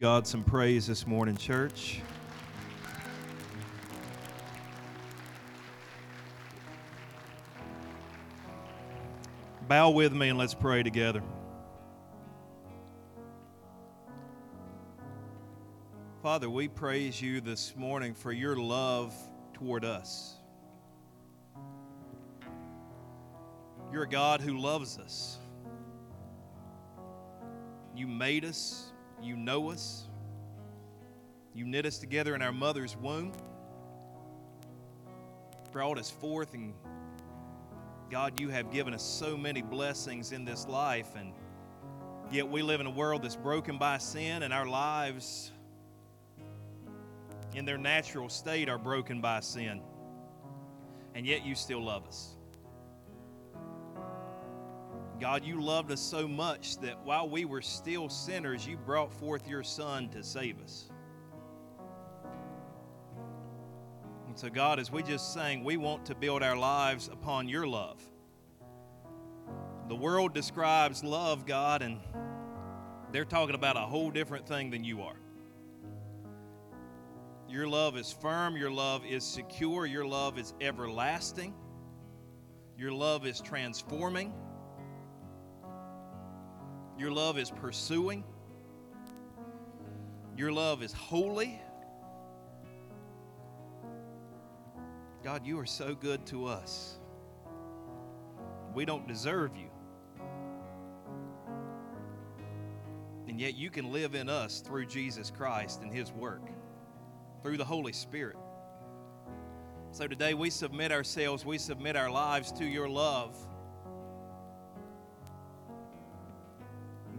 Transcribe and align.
God 0.00 0.26
some 0.26 0.42
praise 0.42 0.86
this 0.86 1.06
morning, 1.06 1.36
church. 1.36 2.00
Bow 9.68 9.90
with 9.90 10.14
me 10.14 10.30
and 10.30 10.38
let's 10.38 10.54
pray 10.54 10.82
together. 10.82 11.22
Father, 16.22 16.48
we 16.48 16.66
praise 16.66 17.20
you 17.20 17.42
this 17.42 17.76
morning 17.76 18.14
for 18.14 18.32
your 18.32 18.56
love 18.56 19.14
toward 19.52 19.84
us. 19.84 20.36
You're 23.92 24.04
a 24.04 24.08
God 24.08 24.40
who 24.40 24.56
loves 24.56 24.96
us. 24.96 25.36
You 27.94 28.06
made 28.06 28.46
us, 28.46 28.89
you 29.22 29.36
know 29.36 29.70
us, 29.70 30.04
you 31.54 31.64
knit 31.64 31.86
us 31.86 31.98
together 31.98 32.34
in 32.34 32.42
our 32.42 32.52
mother's 32.52 32.96
womb, 32.96 33.32
brought 35.72 35.98
us 35.98 36.10
forth, 36.10 36.54
and 36.54 36.74
God, 38.10 38.40
you 38.40 38.48
have 38.48 38.72
given 38.72 38.92
us 38.92 39.02
so 39.02 39.36
many 39.36 39.62
blessings 39.62 40.32
in 40.32 40.44
this 40.44 40.66
life, 40.66 41.08
and 41.16 41.32
yet 42.32 42.48
we 42.48 42.62
live 42.62 42.80
in 42.80 42.86
a 42.86 42.90
world 42.90 43.22
that's 43.22 43.36
broken 43.36 43.78
by 43.78 43.98
sin, 43.98 44.42
and 44.42 44.52
our 44.52 44.66
lives 44.66 45.52
in 47.54 47.64
their 47.64 47.78
natural 47.78 48.28
state 48.28 48.68
are 48.68 48.78
broken 48.78 49.20
by 49.20 49.40
sin. 49.40 49.80
And 51.14 51.26
yet 51.26 51.44
you 51.44 51.54
still 51.54 51.82
love 51.82 52.06
us. 52.06 52.36
God, 55.20 55.44
you 55.44 55.60
loved 55.60 55.92
us 55.92 56.00
so 56.00 56.26
much 56.26 56.78
that 56.78 56.98
while 57.04 57.28
we 57.28 57.44
were 57.44 57.60
still 57.60 58.08
sinners, 58.08 58.66
you 58.66 58.78
brought 58.78 59.12
forth 59.12 59.46
your 59.46 59.62
Son 59.62 60.08
to 60.08 60.24
save 60.24 60.58
us. 60.62 60.90
And 64.26 64.38
so, 64.38 64.48
God, 64.48 64.80
as 64.80 64.90
we 64.90 65.02
just 65.02 65.34
sang, 65.34 65.62
we 65.62 65.76
want 65.76 66.06
to 66.06 66.14
build 66.14 66.42
our 66.42 66.56
lives 66.56 67.08
upon 67.08 67.50
your 67.50 67.66
love. 67.66 68.00
The 69.88 69.94
world 69.94 70.32
describes 70.32 71.04
love, 71.04 71.44
God, 71.44 71.82
and 71.82 72.00
they're 73.12 73.26
talking 73.26 73.54
about 73.54 73.76
a 73.76 73.80
whole 73.80 74.10
different 74.10 74.46
thing 74.46 74.70
than 74.70 74.84
you 74.84 75.02
are. 75.02 75.16
Your 77.46 77.68
love 77.68 77.98
is 77.98 78.10
firm, 78.10 78.56
your 78.56 78.70
love 78.70 79.04
is 79.04 79.22
secure, 79.22 79.84
your 79.84 80.06
love 80.06 80.38
is 80.38 80.54
everlasting, 80.62 81.52
your 82.78 82.92
love 82.92 83.26
is 83.26 83.40
transforming. 83.42 84.32
Your 87.00 87.10
love 87.10 87.38
is 87.38 87.50
pursuing. 87.50 88.22
Your 90.36 90.52
love 90.52 90.82
is 90.82 90.92
holy. 90.92 91.58
God, 95.24 95.46
you 95.46 95.58
are 95.58 95.64
so 95.64 95.94
good 95.94 96.26
to 96.26 96.44
us. 96.44 96.98
We 98.74 98.84
don't 98.84 99.08
deserve 99.08 99.56
you. 99.56 99.70
And 103.28 103.40
yet 103.40 103.54
you 103.54 103.70
can 103.70 103.90
live 103.92 104.14
in 104.14 104.28
us 104.28 104.60
through 104.60 104.84
Jesus 104.84 105.30
Christ 105.30 105.80
and 105.80 105.90
his 105.90 106.12
work, 106.12 106.50
through 107.42 107.56
the 107.56 107.64
Holy 107.64 107.94
Spirit. 107.94 108.36
So 109.90 110.06
today 110.06 110.34
we 110.34 110.50
submit 110.50 110.92
ourselves, 110.92 111.46
we 111.46 111.56
submit 111.56 111.96
our 111.96 112.10
lives 112.10 112.52
to 112.52 112.66
your 112.66 112.90
love. 112.90 113.38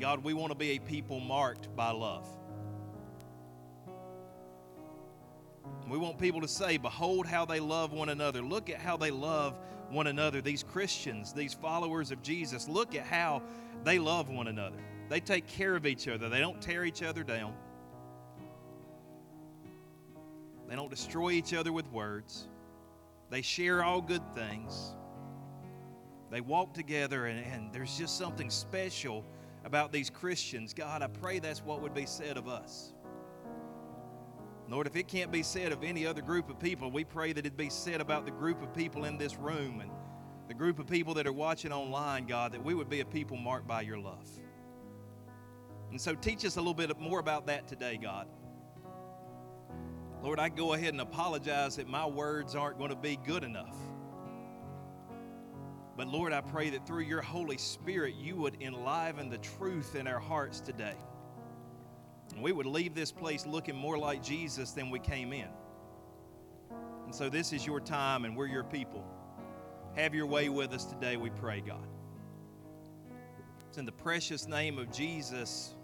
God, 0.02 0.24
we 0.24 0.34
want 0.34 0.52
to 0.52 0.58
be 0.58 0.72
a 0.72 0.80
people 0.80 1.20
marked 1.20 1.74
by 1.76 1.92
love. 1.92 2.28
We 5.88 5.96
want 5.96 6.18
people 6.18 6.42
to 6.42 6.48
say, 6.48 6.78
Behold 6.78 7.28
how 7.28 7.46
they 7.46 7.60
love 7.60 7.94
one 7.94 8.10
another. 8.10 8.42
Look 8.42 8.72
at 8.72 8.78
how 8.78 8.98
they 8.98 9.12
love 9.12 9.60
one 9.92 10.08
another. 10.08 10.42
These 10.42 10.64
Christians, 10.64 11.34
these 11.34 11.53
followers 11.53 12.09
of 12.09 12.24
Jesus, 12.24 12.68
look 12.68 12.96
at 12.96 13.06
how 13.06 13.44
they 13.84 14.00
love 14.00 14.30
one 14.30 14.48
another. 14.48 14.78
They 15.08 15.20
take 15.20 15.46
care 15.46 15.75
of 15.75 15.86
each 15.86 16.08
other, 16.08 16.30
they 16.30 16.40
don't 16.40 16.59
tear 16.59 16.84
each 16.84 17.04
other 17.04 17.24
down, 17.24 17.54
they 20.68 20.75
don't 20.75 20.90
destroy 20.90 21.31
each 21.31 21.54
other 21.54 21.72
with 21.72 21.86
words. 21.92 22.48
They 23.30 23.44
share 23.44 23.84
all 23.84 24.02
good 24.02 24.24
things. 24.34 24.96
They 26.31 26.42
walk 26.42 26.74
together, 26.74 27.28
and, 27.28 27.46
and 27.46 27.72
there's 27.72 27.98
just 27.98 28.18
something 28.18 28.50
special 28.50 29.25
about 29.64 29.92
these 29.92 30.10
Christians. 30.10 30.74
God, 30.74 31.02
I 31.02 31.08
pray 31.08 31.40
that's 31.40 31.64
what 31.64 31.82
would 31.82 31.94
be 31.94 32.06
said 32.06 32.38
of 32.38 32.48
us. 32.48 32.94
Lord, 34.68 34.88
if 34.88 34.96
it 34.96 35.08
can't 35.08 35.32
be 35.32 35.44
said 35.44 35.74
of 35.74 35.84
any 35.84 36.06
other 36.06 36.22
group 36.22 36.50
of 36.50 36.58
people, 36.58 36.90
we 36.90 37.04
pray 37.04 37.34
that 37.34 37.46
it 37.46 37.58
be 37.58 37.70
said 37.70 38.00
about 38.00 38.26
the 38.26 38.32
group 38.32 38.62
of 38.62 38.74
people 38.74 39.04
in 39.04 39.18
this 39.18 39.38
room 39.38 39.82
and 39.82 39.92
the 40.48 40.54
group 40.54 40.80
of 40.80 40.88
people 40.88 41.14
that 41.16 41.28
are 41.28 41.34
watching 41.34 41.74
online, 41.74 42.26
God, 42.26 42.54
that 42.54 42.64
we 42.64 42.74
would 42.74 42.90
be 42.90 43.02
a 43.02 43.06
people 43.06 43.36
marked 43.36 43.68
by 43.68 43.82
your 43.82 43.98
love. 43.98 44.28
And 45.90 46.00
so 46.00 46.16
teach 46.16 46.46
us 46.46 46.56
a 46.56 46.60
little 46.60 46.74
bit 46.74 46.98
more 47.00 47.20
about 47.20 47.48
that 47.48 47.68
today, 47.68 48.00
God. 48.02 48.28
Lord, 50.24 50.40
I 50.40 50.50
go 50.50 50.74
ahead 50.74 50.94
and 50.94 51.02
apologize 51.02 51.76
that 51.76 51.88
my 51.88 52.06
words 52.06 52.56
aren't 52.56 52.78
going 52.78 52.92
to 52.92 52.96
be 52.96 53.18
good 53.26 53.44
enough. 53.44 53.76
But 56.01 56.07
Lord, 56.07 56.34
I 56.34 56.41
pray 56.41 56.72
that 56.72 56.88
through 56.88 57.03
your 57.03 57.22
Holy 57.22 57.59
Spirit, 57.59 58.16
you 58.16 58.35
would 58.38 58.59
enliven 58.59 59.29
the 59.29 59.38
truth 59.38 59.94
in 59.94 60.07
our 60.07 60.17
hearts 60.17 60.59
today. 60.59 60.95
And 62.34 62.41
we 62.41 62.51
would 62.51 62.66
leave 62.66 62.95
this 62.95 63.12
place 63.12 63.45
looking 63.45 63.75
more 63.75 64.00
like 64.00 64.23
Jesus 64.23 64.72
than 64.72 64.89
we 64.89 64.97
came 64.97 65.31
in. 65.31 65.47
And 67.06 67.13
so 67.13 67.29
this 67.29 67.53
is 67.53 67.67
your 67.67 67.79
time, 67.79 68.25
and 68.25 68.35
we're 68.35 68.47
your 68.47 68.63
people. 68.63 69.06
Have 69.95 70.16
your 70.16 70.25
way 70.25 70.50
with 70.50 70.73
us 70.73 70.85
today, 70.85 71.17
we 71.17 71.29
pray, 71.29 71.62
God. 71.62 71.85
It's 73.69 73.78
in 73.78 73.85
the 73.85 73.91
precious 73.91 74.47
name 74.47 74.79
of 74.79 74.91
Jesus 74.91 75.75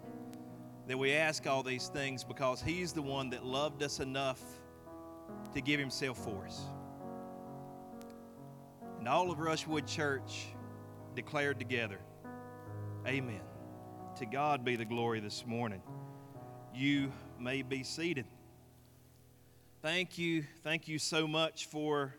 that 0.88 0.98
we 0.98 1.12
ask 1.12 1.46
all 1.46 1.62
these 1.62 1.86
things 1.86 2.24
because 2.24 2.60
He's 2.60 2.92
the 2.92 3.02
one 3.02 3.30
that 3.30 3.46
loved 3.46 3.84
us 3.84 4.00
enough 4.00 4.42
to 5.54 5.60
give 5.60 5.78
Himself 5.78 6.18
for 6.18 6.44
us. 6.44 6.64
And 9.08 9.14
all 9.14 9.30
of 9.30 9.38
Rushwood 9.38 9.86
Church 9.86 10.48
declared 11.16 11.58
together, 11.58 11.98
Amen. 13.06 13.40
To 14.18 14.26
God 14.26 14.66
be 14.66 14.76
the 14.76 14.84
glory 14.84 15.18
this 15.18 15.46
morning. 15.46 15.80
You 16.74 17.10
may 17.40 17.62
be 17.62 17.84
seated. 17.84 18.26
Thank 19.80 20.18
you. 20.18 20.44
Thank 20.62 20.88
you 20.88 20.98
so 20.98 21.26
much 21.26 21.68
for 21.68 22.14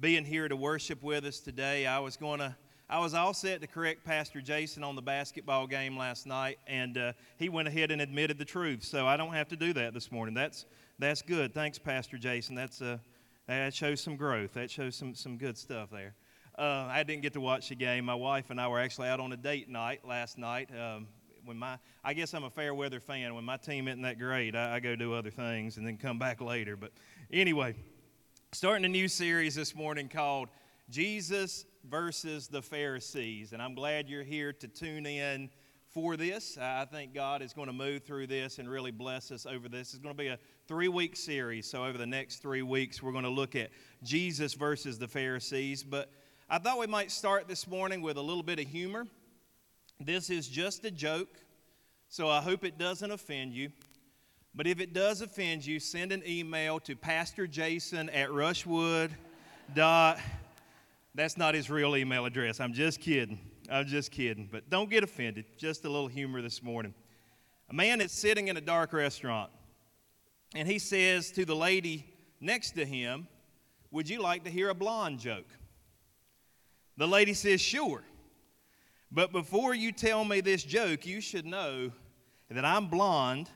being 0.00 0.26
here 0.26 0.48
to 0.48 0.54
worship 0.54 1.02
with 1.02 1.24
us 1.24 1.40
today. 1.40 1.86
I 1.86 1.98
was 2.00 2.18
going 2.18 2.40
to 2.40 2.54
I 2.90 2.98
was 2.98 3.14
all 3.14 3.32
set 3.32 3.62
to 3.62 3.66
correct 3.66 4.04
Pastor 4.04 4.42
Jason 4.42 4.84
on 4.84 4.96
the 4.96 5.00
basketball 5.00 5.66
game 5.66 5.96
last 5.96 6.26
night, 6.26 6.58
and 6.66 6.98
uh, 6.98 7.12
he 7.38 7.48
went 7.48 7.68
ahead 7.68 7.90
and 7.90 8.02
admitted 8.02 8.36
the 8.36 8.44
truth. 8.44 8.84
So 8.84 9.06
I 9.06 9.16
don't 9.16 9.32
have 9.32 9.48
to 9.48 9.56
do 9.56 9.72
that 9.72 9.94
this 9.94 10.12
morning. 10.12 10.34
That's 10.34 10.66
that's 10.98 11.22
good. 11.22 11.54
Thanks, 11.54 11.78
Pastor 11.78 12.18
Jason. 12.18 12.54
That's 12.54 12.82
uh, 12.82 12.98
that 13.46 13.74
shows 13.74 14.00
some 14.00 14.16
growth. 14.16 14.54
That 14.54 14.70
shows 14.70 14.96
some 14.96 15.14
some 15.14 15.36
good 15.36 15.58
stuff 15.58 15.90
there. 15.90 16.14
Uh, 16.56 16.86
I 16.88 17.02
didn't 17.02 17.22
get 17.22 17.32
to 17.32 17.40
watch 17.40 17.70
the 17.70 17.74
game. 17.74 18.04
My 18.04 18.14
wife 18.14 18.50
and 18.50 18.60
I 18.60 18.68
were 18.68 18.78
actually 18.78 19.08
out 19.08 19.20
on 19.20 19.32
a 19.32 19.36
date 19.36 19.68
night 19.68 20.06
last 20.06 20.38
night. 20.38 20.68
Um, 20.70 21.08
when 21.44 21.58
my 21.58 21.78
I 22.04 22.14
guess 22.14 22.34
I'm 22.34 22.44
a 22.44 22.50
fair 22.50 22.74
weather 22.74 23.00
fan. 23.00 23.34
When 23.34 23.44
my 23.44 23.56
team 23.56 23.88
isn't 23.88 24.02
that 24.02 24.18
great, 24.18 24.54
I, 24.54 24.76
I 24.76 24.80
go 24.80 24.94
do 24.96 25.14
other 25.14 25.30
things 25.30 25.76
and 25.76 25.86
then 25.86 25.96
come 25.96 26.18
back 26.18 26.40
later. 26.40 26.76
But 26.76 26.92
anyway, 27.32 27.74
starting 28.52 28.84
a 28.84 28.88
new 28.88 29.08
series 29.08 29.54
this 29.54 29.74
morning 29.74 30.08
called 30.08 30.48
Jesus 30.90 31.64
versus 31.88 32.48
the 32.48 32.62
Pharisees. 32.62 33.52
And 33.52 33.62
I'm 33.62 33.74
glad 33.74 34.08
you're 34.08 34.22
here 34.22 34.52
to 34.52 34.68
tune 34.68 35.06
in 35.06 35.50
for 35.92 36.16
this. 36.16 36.58
I 36.58 36.84
think 36.84 37.14
God 37.14 37.42
is 37.42 37.52
going 37.52 37.66
to 37.66 37.72
move 37.72 38.02
through 38.04 38.26
this 38.26 38.58
and 38.58 38.68
really 38.68 38.90
bless 38.90 39.30
us 39.30 39.46
over 39.46 39.68
this. 39.68 39.94
It's 39.94 40.02
going 40.02 40.14
to 40.14 40.22
be 40.22 40.28
a 40.28 40.38
three 40.66 40.88
week 40.88 41.16
series. 41.16 41.68
So, 41.68 41.84
over 41.84 41.98
the 41.98 42.06
next 42.06 42.36
three 42.36 42.62
weeks, 42.62 43.02
we're 43.02 43.12
going 43.12 43.24
to 43.24 43.30
look 43.30 43.54
at 43.56 43.70
Jesus 44.02 44.54
versus 44.54 44.98
the 44.98 45.08
Pharisees. 45.08 45.82
But 45.82 46.10
I 46.48 46.58
thought 46.58 46.78
we 46.78 46.86
might 46.86 47.10
start 47.10 47.48
this 47.48 47.66
morning 47.66 48.02
with 48.02 48.16
a 48.16 48.22
little 48.22 48.42
bit 48.42 48.58
of 48.58 48.66
humor. 48.66 49.06
This 50.00 50.30
is 50.30 50.48
just 50.48 50.84
a 50.84 50.90
joke, 50.90 51.38
so 52.08 52.28
I 52.28 52.40
hope 52.40 52.64
it 52.64 52.78
doesn't 52.78 53.10
offend 53.10 53.54
you. 53.54 53.70
But 54.54 54.66
if 54.66 54.80
it 54.80 54.92
does 54.92 55.22
offend 55.22 55.64
you, 55.64 55.80
send 55.80 56.12
an 56.12 56.22
email 56.26 56.80
to 56.80 56.96
Pastor 56.96 57.46
Jason 57.46 58.10
at 58.10 58.30
Rushwood. 58.30 59.10
Dot 59.74 60.18
that's 61.14 61.36
not 61.36 61.54
his 61.54 61.68
real 61.68 61.94
email 61.96 62.24
address. 62.24 62.58
I'm 62.58 62.72
just 62.72 63.00
kidding. 63.00 63.38
I'm 63.70 63.86
just 63.86 64.10
kidding. 64.10 64.48
But 64.50 64.70
don't 64.70 64.88
get 64.88 65.04
offended. 65.04 65.44
Just 65.58 65.84
a 65.84 65.90
little 65.90 66.08
humor 66.08 66.40
this 66.40 66.62
morning. 66.62 66.94
A 67.68 67.74
man 67.74 68.00
is 68.00 68.12
sitting 68.12 68.48
in 68.48 68.56
a 68.56 68.60
dark 68.60 68.92
restaurant, 68.92 69.50
and 70.54 70.68
he 70.68 70.78
says 70.78 71.30
to 71.32 71.44
the 71.44 71.56
lady 71.56 72.06
next 72.40 72.72
to 72.72 72.84
him, 72.84 73.26
Would 73.90 74.08
you 74.08 74.20
like 74.20 74.44
to 74.44 74.50
hear 74.50 74.68
a 74.68 74.74
blonde 74.74 75.20
joke? 75.20 75.48
The 76.96 77.08
lady 77.08 77.34
says, 77.34 77.60
Sure. 77.60 78.02
But 79.10 79.32
before 79.32 79.74
you 79.74 79.92
tell 79.92 80.24
me 80.24 80.40
this 80.40 80.62
joke, 80.62 81.06
you 81.06 81.20
should 81.20 81.44
know 81.44 81.92
that 82.50 82.64
I'm 82.64 82.88
blonde, 82.88 83.50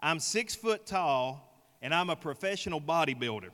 I'm 0.00 0.18
six 0.18 0.54
foot 0.54 0.86
tall 0.86 1.50
and 1.82 1.94
I'm 1.94 2.08
a 2.08 2.16
professional 2.16 2.80
bodybuilder. 2.80 3.50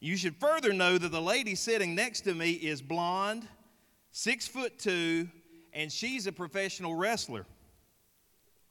You 0.00 0.16
should 0.16 0.36
further 0.36 0.72
know 0.72 0.96
that 0.96 1.10
the 1.10 1.20
lady 1.20 1.56
sitting 1.56 1.96
next 1.96 2.20
to 2.22 2.34
me 2.34 2.52
is 2.52 2.80
blonde, 2.80 3.46
six 4.12 4.46
foot 4.46 4.78
two, 4.78 5.28
and 5.72 5.90
she's 5.90 6.28
a 6.28 6.32
professional 6.32 6.94
wrestler. 6.94 7.46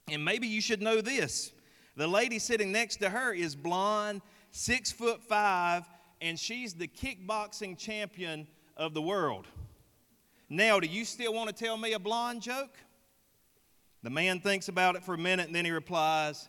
And 0.09 0.23
maybe 0.23 0.47
you 0.47 0.61
should 0.61 0.81
know 0.81 1.01
this 1.01 1.51
the 1.97 2.07
lady 2.07 2.39
sitting 2.39 2.71
next 2.71 2.97
to 2.97 3.09
her 3.09 3.33
is 3.33 3.55
blonde, 3.55 4.21
six 4.51 4.91
foot 4.91 5.23
five, 5.23 5.83
and 6.21 6.39
she's 6.39 6.75
the 6.75 6.87
kickboxing 6.87 7.75
champion 7.77 8.47
of 8.77 8.93
the 8.93 9.01
world. 9.01 9.47
Now, 10.47 10.79
do 10.79 10.87
you 10.87 11.03
still 11.03 11.33
want 11.33 11.49
to 11.49 11.55
tell 11.55 11.75
me 11.75 11.93
a 11.93 11.99
blonde 11.99 12.43
joke? 12.43 12.77
The 14.03 14.11
man 14.11 14.39
thinks 14.39 14.69
about 14.69 14.95
it 14.95 15.03
for 15.03 15.15
a 15.15 15.17
minute 15.17 15.47
and 15.47 15.55
then 15.55 15.65
he 15.65 15.71
replies, 15.71 16.47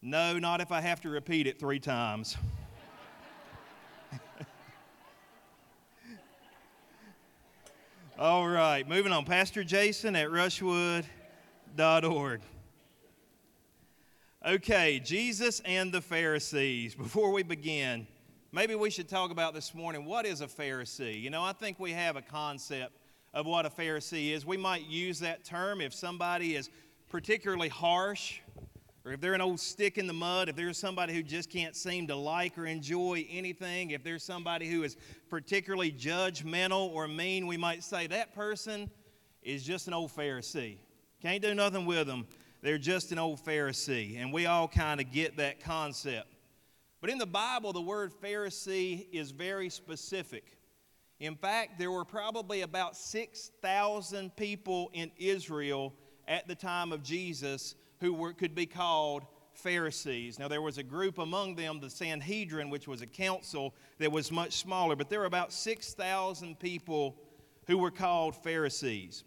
No, 0.00 0.38
not 0.38 0.60
if 0.60 0.70
I 0.70 0.80
have 0.80 1.00
to 1.02 1.08
repeat 1.08 1.48
it 1.48 1.58
three 1.58 1.80
times. 1.80 2.36
All 8.18 8.48
right, 8.48 8.88
moving 8.88 9.12
on. 9.12 9.24
Pastor 9.24 9.64
Jason 9.64 10.14
at 10.14 10.28
rushwood.org. 10.28 12.40
Okay, 14.46 15.00
Jesus 15.00 15.60
and 15.64 15.90
the 15.90 16.00
Pharisees. 16.00 16.94
Before 16.94 17.32
we 17.32 17.42
begin, 17.42 18.06
maybe 18.52 18.76
we 18.76 18.90
should 18.90 19.08
talk 19.08 19.32
about 19.32 19.54
this 19.54 19.74
morning 19.74 20.04
what 20.04 20.24
is 20.24 20.40
a 20.40 20.46
Pharisee? 20.46 21.20
You 21.20 21.30
know, 21.30 21.42
I 21.42 21.52
think 21.52 21.80
we 21.80 21.90
have 21.90 22.14
a 22.14 22.22
concept 22.22 22.92
of 23.34 23.44
what 23.44 23.66
a 23.66 23.70
Pharisee 23.70 24.30
is. 24.30 24.46
We 24.46 24.56
might 24.56 24.86
use 24.86 25.18
that 25.18 25.44
term 25.44 25.80
if 25.80 25.92
somebody 25.92 26.54
is 26.54 26.70
particularly 27.08 27.68
harsh 27.68 28.38
or 29.04 29.10
if 29.10 29.20
they're 29.20 29.34
an 29.34 29.40
old 29.40 29.58
stick 29.58 29.98
in 29.98 30.06
the 30.06 30.12
mud, 30.12 30.48
if 30.48 30.54
there's 30.54 30.78
somebody 30.78 31.12
who 31.12 31.24
just 31.24 31.50
can't 31.50 31.74
seem 31.74 32.06
to 32.06 32.14
like 32.14 32.56
or 32.56 32.66
enjoy 32.66 33.26
anything, 33.28 33.90
if 33.90 34.04
there's 34.04 34.22
somebody 34.22 34.70
who 34.70 34.84
is 34.84 34.96
particularly 35.28 35.90
judgmental 35.90 36.94
or 36.94 37.08
mean, 37.08 37.48
we 37.48 37.56
might 37.56 37.82
say 37.82 38.06
that 38.06 38.32
person 38.32 38.88
is 39.42 39.64
just 39.64 39.88
an 39.88 39.94
old 39.94 40.12
Pharisee. 40.12 40.76
Can't 41.20 41.42
do 41.42 41.52
nothing 41.52 41.84
with 41.84 42.06
them. 42.06 42.28
They're 42.62 42.78
just 42.78 43.12
an 43.12 43.18
old 43.18 43.44
Pharisee. 43.44 44.20
And 44.20 44.32
we 44.32 44.46
all 44.46 44.68
kind 44.68 45.00
of 45.00 45.12
get 45.12 45.36
that 45.36 45.60
concept. 45.60 46.28
But 47.00 47.10
in 47.10 47.18
the 47.18 47.26
Bible, 47.26 47.72
the 47.72 47.80
word 47.80 48.12
Pharisee 48.22 49.06
is 49.12 49.30
very 49.30 49.68
specific. 49.68 50.56
In 51.20 51.36
fact, 51.36 51.78
there 51.78 51.90
were 51.90 52.04
probably 52.04 52.62
about 52.62 52.96
6,000 52.96 54.36
people 54.36 54.90
in 54.92 55.10
Israel 55.16 55.94
at 56.28 56.48
the 56.48 56.54
time 56.54 56.92
of 56.92 57.02
Jesus 57.02 57.74
who 58.00 58.12
were, 58.12 58.32
could 58.32 58.54
be 58.54 58.66
called 58.66 59.24
Pharisees. 59.54 60.38
Now, 60.38 60.48
there 60.48 60.60
was 60.60 60.78
a 60.78 60.82
group 60.82 61.18
among 61.18 61.54
them, 61.54 61.80
the 61.80 61.88
Sanhedrin, 61.88 62.68
which 62.68 62.86
was 62.86 63.00
a 63.00 63.06
council 63.06 63.74
that 63.98 64.12
was 64.12 64.30
much 64.30 64.54
smaller, 64.54 64.96
but 64.96 65.08
there 65.08 65.20
were 65.20 65.26
about 65.26 65.52
6,000 65.52 66.58
people 66.58 67.16
who 67.66 67.78
were 67.78 67.90
called 67.90 68.36
Pharisees. 68.36 69.24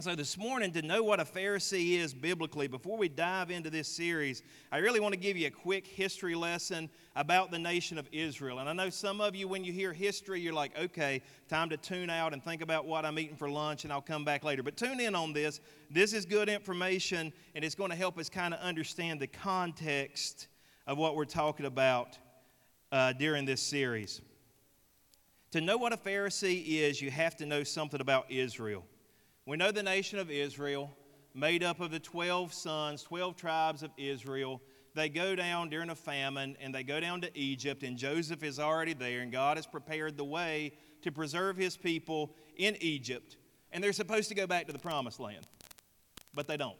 So, 0.00 0.14
this 0.14 0.38
morning, 0.38 0.72
to 0.72 0.80
know 0.80 1.02
what 1.02 1.20
a 1.20 1.26
Pharisee 1.26 1.98
is 1.98 2.14
biblically, 2.14 2.68
before 2.68 2.96
we 2.96 3.10
dive 3.10 3.50
into 3.50 3.68
this 3.68 3.86
series, 3.86 4.42
I 4.72 4.78
really 4.78 4.98
want 4.98 5.12
to 5.12 5.20
give 5.20 5.36
you 5.36 5.48
a 5.48 5.50
quick 5.50 5.86
history 5.86 6.34
lesson 6.34 6.88
about 7.16 7.50
the 7.50 7.58
nation 7.58 7.98
of 7.98 8.08
Israel. 8.10 8.60
And 8.60 8.68
I 8.70 8.72
know 8.72 8.88
some 8.88 9.20
of 9.20 9.36
you, 9.36 9.46
when 9.46 9.62
you 9.62 9.74
hear 9.74 9.92
history, 9.92 10.40
you're 10.40 10.54
like, 10.54 10.78
okay, 10.78 11.20
time 11.50 11.68
to 11.68 11.76
tune 11.76 12.08
out 12.08 12.32
and 12.32 12.42
think 12.42 12.62
about 12.62 12.86
what 12.86 13.04
I'm 13.04 13.18
eating 13.18 13.36
for 13.36 13.50
lunch, 13.50 13.84
and 13.84 13.92
I'll 13.92 14.00
come 14.00 14.24
back 14.24 14.42
later. 14.42 14.62
But 14.62 14.78
tune 14.78 15.00
in 15.00 15.14
on 15.14 15.34
this. 15.34 15.60
This 15.90 16.14
is 16.14 16.24
good 16.24 16.48
information, 16.48 17.30
and 17.54 17.62
it's 17.62 17.74
going 17.74 17.90
to 17.90 17.96
help 17.96 18.16
us 18.16 18.30
kind 18.30 18.54
of 18.54 18.60
understand 18.60 19.20
the 19.20 19.26
context 19.26 20.48
of 20.86 20.96
what 20.96 21.14
we're 21.14 21.26
talking 21.26 21.66
about 21.66 22.16
uh, 22.90 23.12
during 23.12 23.44
this 23.44 23.60
series. 23.60 24.22
To 25.50 25.60
know 25.60 25.76
what 25.76 25.92
a 25.92 25.98
Pharisee 25.98 26.64
is, 26.66 27.02
you 27.02 27.10
have 27.10 27.36
to 27.36 27.44
know 27.44 27.64
something 27.64 28.00
about 28.00 28.30
Israel. 28.30 28.86
We 29.50 29.56
know 29.56 29.72
the 29.72 29.82
nation 29.82 30.20
of 30.20 30.30
Israel, 30.30 30.92
made 31.34 31.64
up 31.64 31.80
of 31.80 31.90
the 31.90 31.98
12 31.98 32.52
sons, 32.52 33.02
12 33.02 33.34
tribes 33.34 33.82
of 33.82 33.90
Israel. 33.96 34.62
They 34.94 35.08
go 35.08 35.34
down 35.34 35.70
during 35.70 35.90
a 35.90 35.96
famine 35.96 36.56
and 36.60 36.72
they 36.72 36.84
go 36.84 37.00
down 37.00 37.20
to 37.22 37.36
Egypt, 37.36 37.82
and 37.82 37.98
Joseph 37.98 38.44
is 38.44 38.60
already 38.60 38.94
there, 38.94 39.22
and 39.22 39.32
God 39.32 39.56
has 39.56 39.66
prepared 39.66 40.16
the 40.16 40.22
way 40.22 40.70
to 41.02 41.10
preserve 41.10 41.56
his 41.56 41.76
people 41.76 42.32
in 42.58 42.76
Egypt. 42.78 43.38
And 43.72 43.82
they're 43.82 43.92
supposed 43.92 44.28
to 44.28 44.36
go 44.36 44.46
back 44.46 44.68
to 44.68 44.72
the 44.72 44.78
promised 44.78 45.18
land, 45.18 45.48
but 46.32 46.46
they 46.46 46.56
don't. 46.56 46.76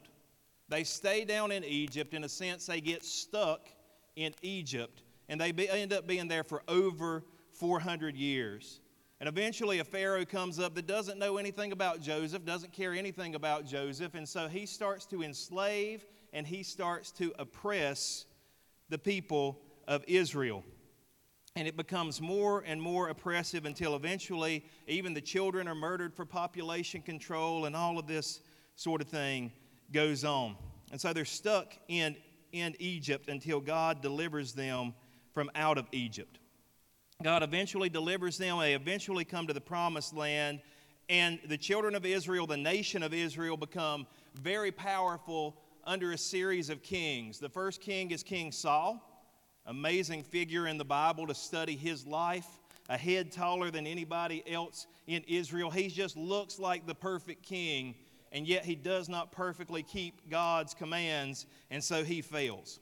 They 0.69 0.84
stay 0.84 1.25
down 1.25 1.50
in 1.50 1.64
Egypt. 1.64 2.14
In 2.14 2.22
a 2.22 2.28
sense, 2.28 2.67
they 2.67 2.81
get 2.81 3.05
stuck 3.05 3.69
in 4.14 4.32
Egypt, 4.43 5.02
and 5.28 5.40
they 5.40 5.50
be, 5.50 5.69
end 5.69 5.93
up 5.93 6.06
being 6.06 6.28
there 6.28 6.44
for 6.44 6.62
over 6.69 7.25
400 7.52 8.14
years. 8.14 8.80
And 9.20 9.28
eventually, 9.28 9.81
a 9.81 9.84
Pharaoh 9.84 10.25
comes 10.25 10.58
up 10.58 10.75
that 10.76 10.87
doesn't 10.87 11.19
know 11.19 11.37
anything 11.37 11.72
about 11.72 12.00
Joseph, 12.00 12.46
doesn't 12.46 12.72
care 12.72 12.94
anything 12.94 13.34
about 13.34 13.67
Joseph, 13.67 14.14
and 14.14 14.26
so 14.26 14.49
he 14.49 14.64
starts 14.64 15.05
to 15.06 15.22
enslave 15.22 16.06
and 16.32 16.46
he 16.46 16.62
starts 16.62 17.11
to 17.12 17.34
oppress 17.38 18.25
the 18.88 18.96
people 18.99 19.61
of 19.87 20.02
Israel. 20.06 20.64
And 21.55 21.69
it 21.69 21.76
becomes 21.76 22.20
more 22.20 22.62
and 22.67 22.81
more 22.81 23.08
oppressive 23.08 23.67
until 23.67 23.94
eventually 23.94 24.64
even 24.87 25.12
the 25.12 25.20
children 25.20 25.69
are 25.69 25.75
murdered 25.75 26.14
for 26.14 26.25
population 26.25 27.02
control, 27.02 27.67
and 27.67 27.76
all 27.76 27.99
of 27.99 28.06
this 28.06 28.40
sort 28.75 29.02
of 29.02 29.08
thing 29.08 29.52
goes 29.93 30.25
on. 30.25 30.56
And 30.93 31.00
so 31.00 31.12
they're 31.12 31.25
stuck 31.26 31.75
in, 31.88 32.17
in 32.52 32.75
Egypt 32.78 33.28
until 33.28 33.61
God 33.61 34.00
delivers 34.00 34.52
them 34.55 34.94
from 35.34 35.50
out 35.55 35.76
of 35.76 35.87
Egypt. 35.93 36.38
God 37.22 37.43
eventually 37.43 37.90
delivers 37.90 38.38
them. 38.38 38.58
They 38.58 38.75
eventually 38.75 39.25
come 39.25 39.46
to 39.46 39.52
the 39.52 39.61
promised 39.61 40.14
land. 40.14 40.61
And 41.11 41.38
the 41.49 41.58
children 41.58 41.94
of 41.94 42.06
Israel, 42.06 42.46
the 42.46 42.56
nation 42.56 43.02
of 43.02 43.12
Israel, 43.12 43.56
become 43.56 44.06
very 44.40 44.72
powerful 44.72 45.56
under 45.84 46.12
a 46.12 46.19
series 46.19 46.70
of 46.70 46.82
kings. 46.82 47.38
The 47.38 47.49
first 47.49 47.81
king 47.81 48.11
is 48.11 48.22
King 48.22 48.52
Saul, 48.52 49.02
amazing 49.67 50.22
figure 50.22 50.67
in 50.67 50.78
the 50.78 50.84
Bible 50.84 51.26
to 51.26 51.34
study 51.34 51.76
his 51.76 52.06
life, 52.06 52.46
a 52.88 52.96
head 52.96 53.32
taller 53.32 53.70
than 53.70 53.87
anybody 53.87 54.43
else 54.50 54.87
in 55.06 55.22
Israel. 55.28 55.70
He 55.70 55.88
just 55.88 56.17
looks 56.17 56.58
like 56.58 56.87
the 56.87 56.94
perfect 56.94 57.43
king, 57.43 57.96
and 58.32 58.46
yet 58.46 58.64
he 58.64 58.75
does 58.75 59.08
not 59.08 59.31
perfectly 59.31 59.82
keep 59.82 60.31
God's 60.31 60.72
commands, 60.72 61.46
and 61.70 61.82
so 61.84 62.02
he 62.02 62.22
fails. 62.22 62.81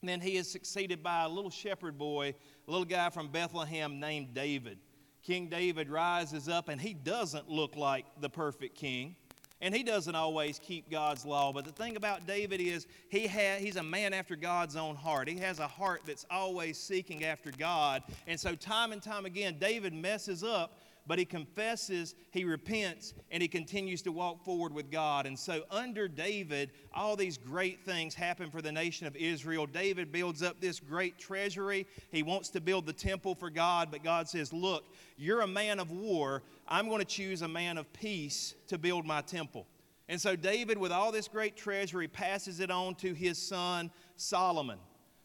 And 0.00 0.08
then 0.08 0.20
he 0.20 0.36
is 0.36 0.50
succeeded 0.50 1.00
by 1.00 1.22
a 1.22 1.28
little 1.28 1.50
shepherd 1.50 1.96
boy 1.96 2.34
a 2.66 2.70
little 2.70 2.84
guy 2.84 3.10
from 3.10 3.28
Bethlehem 3.28 4.00
named 4.00 4.34
David. 4.34 4.78
King 5.22 5.48
David 5.48 5.88
rises 5.88 6.48
up, 6.48 6.68
and 6.68 6.80
he 6.80 6.94
doesn't 6.94 7.48
look 7.48 7.76
like 7.76 8.04
the 8.20 8.28
perfect 8.28 8.74
king. 8.76 9.16
And 9.60 9.72
he 9.72 9.84
doesn't 9.84 10.16
always 10.16 10.58
keep 10.58 10.90
God's 10.90 11.24
law. 11.24 11.52
But 11.52 11.64
the 11.64 11.70
thing 11.70 11.94
about 11.94 12.26
David 12.26 12.60
is 12.60 12.88
he 13.08 13.28
ha- 13.28 13.58
he's 13.60 13.76
a 13.76 13.82
man 13.82 14.12
after 14.12 14.34
God's 14.34 14.74
own 14.74 14.96
heart. 14.96 15.28
He 15.28 15.38
has 15.38 15.60
a 15.60 15.68
heart 15.68 16.02
that's 16.04 16.26
always 16.28 16.76
seeking 16.76 17.24
after 17.24 17.52
God. 17.52 18.02
And 18.26 18.38
so, 18.38 18.56
time 18.56 18.90
and 18.90 19.00
time 19.00 19.24
again, 19.24 19.58
David 19.60 19.94
messes 19.94 20.42
up 20.42 20.80
but 21.06 21.18
he 21.18 21.24
confesses, 21.24 22.14
he 22.30 22.44
repents, 22.44 23.14
and 23.30 23.42
he 23.42 23.48
continues 23.48 24.02
to 24.02 24.12
walk 24.12 24.44
forward 24.44 24.72
with 24.72 24.90
God. 24.90 25.26
And 25.26 25.38
so, 25.38 25.62
under 25.70 26.06
David, 26.06 26.70
all 26.94 27.16
these 27.16 27.36
great 27.36 27.84
things 27.84 28.14
happen 28.14 28.50
for 28.50 28.62
the 28.62 28.70
nation 28.70 29.06
of 29.06 29.16
Israel. 29.16 29.66
David 29.66 30.12
builds 30.12 30.42
up 30.42 30.60
this 30.60 30.78
great 30.78 31.18
treasury. 31.18 31.86
He 32.10 32.22
wants 32.22 32.50
to 32.50 32.60
build 32.60 32.86
the 32.86 32.92
temple 32.92 33.34
for 33.34 33.50
God, 33.50 33.88
but 33.90 34.04
God 34.04 34.28
says, 34.28 34.52
Look, 34.52 34.84
you're 35.16 35.40
a 35.40 35.46
man 35.46 35.80
of 35.80 35.90
war. 35.90 36.42
I'm 36.68 36.88
going 36.88 37.00
to 37.00 37.04
choose 37.04 37.42
a 37.42 37.48
man 37.48 37.78
of 37.78 37.92
peace 37.92 38.54
to 38.68 38.78
build 38.78 39.04
my 39.04 39.22
temple. 39.22 39.66
And 40.08 40.20
so, 40.20 40.36
David, 40.36 40.78
with 40.78 40.92
all 40.92 41.10
this 41.10 41.26
great 41.26 41.56
treasury, 41.56 42.06
passes 42.06 42.60
it 42.60 42.70
on 42.70 42.94
to 42.96 43.12
his 43.12 43.38
son 43.38 43.90
Solomon. 44.16 44.78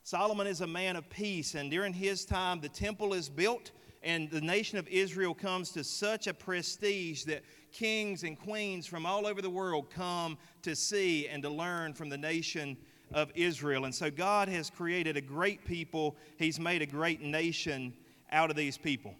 Solomon 0.03 0.47
is 0.47 0.61
a 0.61 0.67
man 0.67 0.95
of 0.95 1.09
peace, 1.09 1.53
and 1.53 1.69
during 1.69 1.91
his 1.91 2.23
time, 2.23 2.61
the 2.61 2.69
temple 2.69 3.13
is 3.13 3.27
built 3.27 3.71
and 4.03 4.29
the 4.29 4.41
nation 4.41 4.77
of 4.77 4.87
Israel 4.87 5.33
comes 5.33 5.71
to 5.71 5.83
such 5.83 6.27
a 6.27 6.33
prestige 6.33 7.23
that 7.23 7.43
kings 7.71 8.23
and 8.23 8.39
queens 8.39 8.85
from 8.85 9.05
all 9.05 9.27
over 9.27 9.41
the 9.41 9.49
world 9.49 9.89
come 9.89 10.37
to 10.61 10.75
see 10.75 11.27
and 11.27 11.43
to 11.43 11.49
learn 11.49 11.93
from 11.93 12.09
the 12.09 12.17
nation 12.17 12.77
of 13.13 13.31
Israel. 13.35 13.85
And 13.85 13.93
so 13.93 14.09
God 14.09 14.47
has 14.49 14.69
created 14.69 15.17
a 15.17 15.21
great 15.21 15.65
people, 15.65 16.15
He's 16.37 16.59
made 16.59 16.81
a 16.81 16.85
great 16.85 17.21
nation 17.21 17.93
out 18.31 18.49
of 18.49 18.55
these 18.55 18.77
people. 18.77 19.15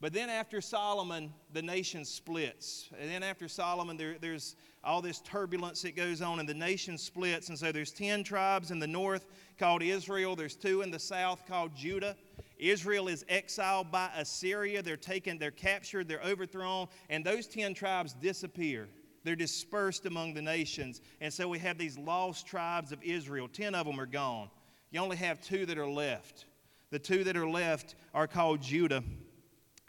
But 0.00 0.12
then 0.12 0.28
after 0.28 0.60
Solomon, 0.60 1.32
the 1.52 1.62
nation 1.62 2.04
splits. 2.04 2.88
And 2.98 3.08
then 3.08 3.22
after 3.22 3.46
Solomon, 3.46 3.96
there, 3.96 4.16
there's 4.20 4.56
all 4.82 5.00
this 5.00 5.20
turbulence 5.20 5.82
that 5.82 5.94
goes 5.94 6.20
on, 6.20 6.40
and 6.40 6.48
the 6.48 6.54
nation 6.54 6.98
splits. 6.98 7.50
And 7.50 7.58
so 7.58 7.70
there's 7.70 7.92
10 7.92 8.24
tribes 8.24 8.72
in 8.72 8.80
the 8.80 8.86
north 8.86 9.26
called 9.60 9.80
Israel, 9.80 10.34
there's 10.34 10.56
two 10.56 10.82
in 10.82 10.90
the 10.90 10.98
south 10.98 11.46
called 11.46 11.76
Judah. 11.76 12.16
Israel 12.62 13.08
is 13.08 13.24
exiled 13.28 13.90
by 13.90 14.08
Assyria. 14.16 14.82
They're 14.82 14.96
taken, 14.96 15.38
they're 15.38 15.50
captured, 15.50 16.06
they're 16.06 16.22
overthrown, 16.22 16.86
and 17.10 17.24
those 17.24 17.46
10 17.46 17.74
tribes 17.74 18.12
disappear. 18.12 18.88
They're 19.24 19.36
dispersed 19.36 20.06
among 20.06 20.34
the 20.34 20.42
nations. 20.42 21.00
And 21.20 21.32
so 21.32 21.48
we 21.48 21.58
have 21.58 21.78
these 21.78 21.98
lost 21.98 22.46
tribes 22.46 22.92
of 22.92 23.02
Israel. 23.02 23.48
Ten 23.48 23.74
of 23.74 23.86
them 23.86 24.00
are 24.00 24.06
gone. 24.06 24.48
You 24.90 25.00
only 25.00 25.16
have 25.16 25.40
two 25.40 25.66
that 25.66 25.78
are 25.78 25.88
left. 25.88 26.46
The 26.90 26.98
two 26.98 27.24
that 27.24 27.36
are 27.36 27.48
left 27.48 27.94
are 28.14 28.26
called 28.26 28.60
Judah. 28.62 29.02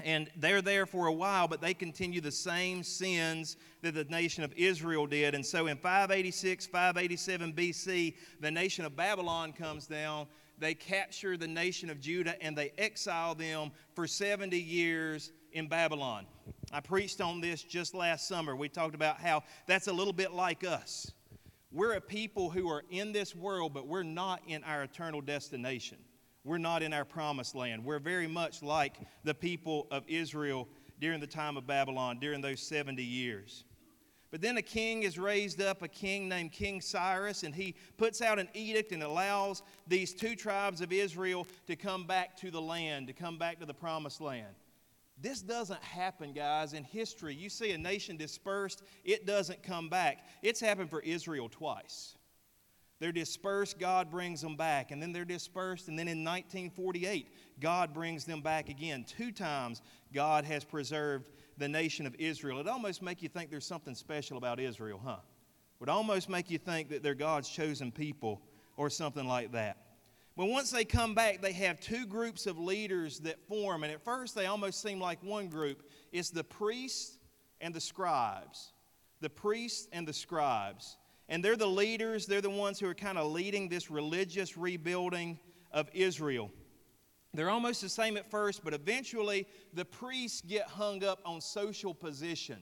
And 0.03 0.29
they're 0.35 0.61
there 0.61 0.85
for 0.85 1.07
a 1.07 1.13
while, 1.13 1.47
but 1.47 1.61
they 1.61 1.73
continue 1.73 2.21
the 2.21 2.31
same 2.31 2.83
sins 2.83 3.57
that 3.81 3.93
the 3.93 4.03
nation 4.05 4.43
of 4.43 4.53
Israel 4.53 5.07
did. 5.07 5.33
And 5.35 5.45
so 5.45 5.67
in 5.67 5.77
586, 5.77 6.65
587 6.67 7.53
BC, 7.53 8.15
the 8.39 8.51
nation 8.51 8.85
of 8.85 8.95
Babylon 8.95 9.53
comes 9.53 9.87
down. 9.87 10.27
They 10.57 10.73
capture 10.73 11.37
the 11.37 11.47
nation 11.47 11.89
of 11.89 11.99
Judah 11.99 12.41
and 12.41 12.57
they 12.57 12.71
exile 12.77 13.35
them 13.35 13.71
for 13.95 14.07
70 14.07 14.59
years 14.59 15.31
in 15.51 15.67
Babylon. 15.67 16.25
I 16.71 16.79
preached 16.79 17.21
on 17.21 17.41
this 17.41 17.61
just 17.61 17.93
last 17.93 18.27
summer. 18.27 18.55
We 18.55 18.69
talked 18.69 18.95
about 18.95 19.19
how 19.19 19.43
that's 19.67 19.87
a 19.87 19.93
little 19.93 20.13
bit 20.13 20.31
like 20.31 20.63
us. 20.63 21.11
We're 21.71 21.93
a 21.93 22.01
people 22.01 22.49
who 22.49 22.69
are 22.69 22.83
in 22.89 23.13
this 23.13 23.35
world, 23.35 23.73
but 23.73 23.87
we're 23.87 24.03
not 24.03 24.41
in 24.47 24.63
our 24.63 24.83
eternal 24.83 25.21
destination. 25.21 25.97
We're 26.43 26.57
not 26.57 26.83
in 26.83 26.93
our 26.93 27.05
promised 27.05 27.55
land. 27.55 27.83
We're 27.83 27.99
very 27.99 28.27
much 28.27 28.61
like 28.61 28.97
the 29.23 29.33
people 29.33 29.87
of 29.89 30.03
Israel 30.07 30.67
during 30.99 31.19
the 31.19 31.27
time 31.27 31.57
of 31.57 31.65
Babylon, 31.65 32.19
during 32.19 32.41
those 32.41 32.61
70 32.61 33.03
years. 33.03 33.63
But 34.33 34.41
then 34.41 34.57
a 34.57 34.63
king 34.63 35.03
is 35.03 35.19
raised 35.19 35.61
up, 35.61 35.83
a 35.83 35.87
king 35.87 36.27
named 36.27 36.53
King 36.53 36.81
Cyrus, 36.81 37.43
and 37.43 37.53
he 37.53 37.75
puts 37.97 38.19
out 38.19 38.39
an 38.39 38.49
edict 38.55 38.91
and 38.91 39.03
allows 39.03 39.61
these 39.85 40.11
two 40.11 40.35
tribes 40.35 40.81
of 40.81 40.91
Israel 40.91 41.45
to 41.67 41.75
come 41.75 42.07
back 42.07 42.35
to 42.37 42.49
the 42.49 42.59
land, 42.59 43.05
to 43.05 43.13
come 43.13 43.37
back 43.37 43.59
to 43.59 43.67
the 43.67 43.75
promised 43.75 44.21
land. 44.21 44.55
This 45.21 45.43
doesn't 45.43 45.83
happen, 45.83 46.33
guys, 46.33 46.73
in 46.73 46.83
history. 46.83 47.35
You 47.35 47.47
see 47.47 47.73
a 47.73 47.77
nation 47.77 48.17
dispersed, 48.17 48.81
it 49.03 49.27
doesn't 49.27 49.61
come 49.61 49.87
back. 49.87 50.25
It's 50.41 50.59
happened 50.59 50.89
for 50.89 51.01
Israel 51.01 51.47
twice. 51.47 52.15
They're 52.99 53.11
dispersed, 53.11 53.77
God 53.77 54.09
brings 54.09 54.41
them 54.41 54.55
back. 54.55 54.89
And 54.89 54.99
then 54.99 55.11
they're 55.11 55.25
dispersed, 55.25 55.89
and 55.89 55.99
then 55.99 56.07
in 56.07 56.23
1948, 56.23 57.27
God 57.59 57.93
brings 57.93 58.25
them 58.25 58.41
back 58.41 58.69
again. 58.69 59.05
Two 59.07 59.31
times, 59.31 59.83
God 60.11 60.43
has 60.45 60.63
preserved 60.63 61.29
the 61.57 61.67
nation 61.67 62.05
of 62.05 62.15
Israel. 62.15 62.59
It 62.59 62.67
almost 62.67 63.01
make 63.01 63.21
you 63.21 63.29
think 63.29 63.49
there's 63.49 63.65
something 63.65 63.95
special 63.95 64.37
about 64.37 64.59
Israel, 64.59 64.99
huh? 65.03 65.17
Would 65.79 65.89
almost 65.89 66.29
make 66.29 66.49
you 66.49 66.57
think 66.57 66.89
that 66.89 67.03
they're 67.03 67.15
God's 67.15 67.49
chosen 67.49 67.91
people 67.91 68.41
or 68.77 68.89
something 68.89 69.27
like 69.27 69.51
that. 69.51 69.77
But 70.35 70.47
once 70.47 70.71
they 70.71 70.85
come 70.85 71.13
back, 71.13 71.41
they 71.41 71.53
have 71.53 71.79
two 71.79 72.05
groups 72.05 72.47
of 72.47 72.57
leaders 72.57 73.19
that 73.19 73.39
form. 73.47 73.83
And 73.83 73.93
at 73.93 74.03
first, 74.03 74.33
they 74.33 74.47
almost 74.47 74.81
seem 74.81 74.99
like 74.99 75.21
one 75.23 75.47
group 75.47 75.83
it's 76.11 76.29
the 76.29 76.43
priests 76.43 77.17
and 77.61 77.73
the 77.73 77.81
scribes. 77.81 78.73
The 79.21 79.29
priests 79.29 79.87
and 79.91 80.07
the 80.07 80.13
scribes. 80.13 80.97
And 81.29 81.43
they're 81.43 81.55
the 81.55 81.67
leaders, 81.67 82.25
they're 82.25 82.41
the 82.41 82.49
ones 82.49 82.79
who 82.79 82.87
are 82.87 82.95
kind 82.95 83.17
of 83.17 83.31
leading 83.31 83.69
this 83.69 83.89
religious 83.89 84.57
rebuilding 84.57 85.39
of 85.71 85.89
Israel. 85.93 86.51
They're 87.33 87.49
almost 87.49 87.81
the 87.81 87.89
same 87.89 88.15
at 88.17 88.29
first, 88.29 88.63
but 88.63 88.73
eventually 88.73 89.47
the 89.73 89.85
priests 89.85 90.41
get 90.41 90.67
hung 90.67 91.03
up 91.03 91.19
on 91.25 91.41
social 91.41 91.93
position. 91.93 92.59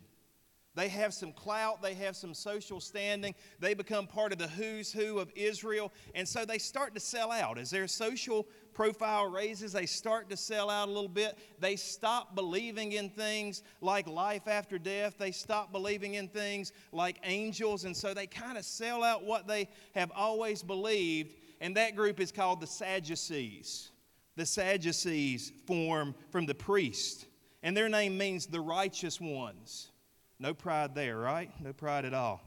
They 0.74 0.88
have 0.88 1.14
some 1.14 1.34
clout, 1.34 1.82
they 1.82 1.96
have 1.96 2.16
some 2.16 2.34
social 2.34 2.80
standing, 2.80 3.36
they 3.60 3.74
become 3.74 4.08
part 4.08 4.32
of 4.32 4.38
the 4.38 4.48
who's 4.48 4.94
who 4.94 5.20
of 5.20 5.30
Israel, 5.36 5.92
and 6.16 6.26
so 6.26 6.46
they 6.46 6.60
start 6.60 6.94
to 6.94 7.02
sell 7.02 7.30
out. 7.30 7.58
As 7.58 7.70
their 7.70 7.90
social 7.90 8.48
profile 8.74 9.30
raises, 9.30 9.74
they 9.74 9.86
start 9.86 10.30
to 10.30 10.38
sell 10.38 10.70
out 10.70 10.88
a 10.88 10.92
little 10.92 11.10
bit. 11.10 11.38
They 11.60 11.76
stop 11.76 12.36
believing 12.36 12.94
in 12.94 13.10
things 13.10 13.64
like 13.82 14.08
life 14.08 14.48
after 14.48 14.80
death, 14.80 15.16
they 15.18 15.32
stop 15.32 15.74
believing 15.74 16.14
in 16.14 16.30
things 16.30 16.72
like 16.94 17.18
angels, 17.26 17.84
and 17.84 17.96
so 17.96 18.14
they 18.14 18.28
kind 18.28 18.58
of 18.58 18.64
sell 18.64 19.04
out 19.04 19.26
what 19.26 19.50
they 19.50 19.68
have 19.94 20.12
always 20.16 20.64
believed, 20.64 21.36
and 21.60 21.76
that 21.76 21.98
group 21.98 22.22
is 22.22 22.32
called 22.32 22.62
the 22.62 22.68
Sadducees. 22.68 23.91
The 24.36 24.46
Sadducees 24.46 25.52
form 25.66 26.16
from 26.30 26.46
the 26.46 26.56
priest, 26.56 27.26
and 27.64 27.76
their 27.76 27.90
name 27.90 28.18
means 28.18 28.46
the 28.46 28.62
righteous 28.62 29.20
ones. 29.20 29.92
No 30.40 30.54
pride 30.54 30.96
there, 30.96 31.18
right? 31.18 31.52
No 31.62 31.74
pride 31.74 32.06
at 32.06 32.14
all. 32.14 32.42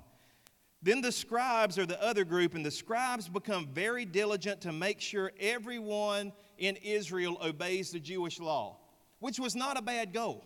Then 0.83 1.01
the 1.01 1.13
scribes 1.13 1.79
are 1.79 1.87
the 1.87 2.03
other 2.03 2.25
group, 2.25 2.55
and 2.55 2.65
the 2.65 2.71
scribes 2.71 3.29
become 3.29 3.69
very 3.69 4.05
diligent 4.05 4.61
to 4.63 4.73
make 4.73 5.01
sure 5.01 5.33
everyone 5.41 6.33
in 6.59 6.77
Israel 6.77 7.39
obeys 7.43 7.91
the 7.91 8.01
Jewish 8.01 8.39
law, 8.41 8.77
which 9.19 9.39
was 9.39 9.55
not 9.55 9.79
a 9.79 9.83
bad 9.83 10.13
goal. 10.13 10.45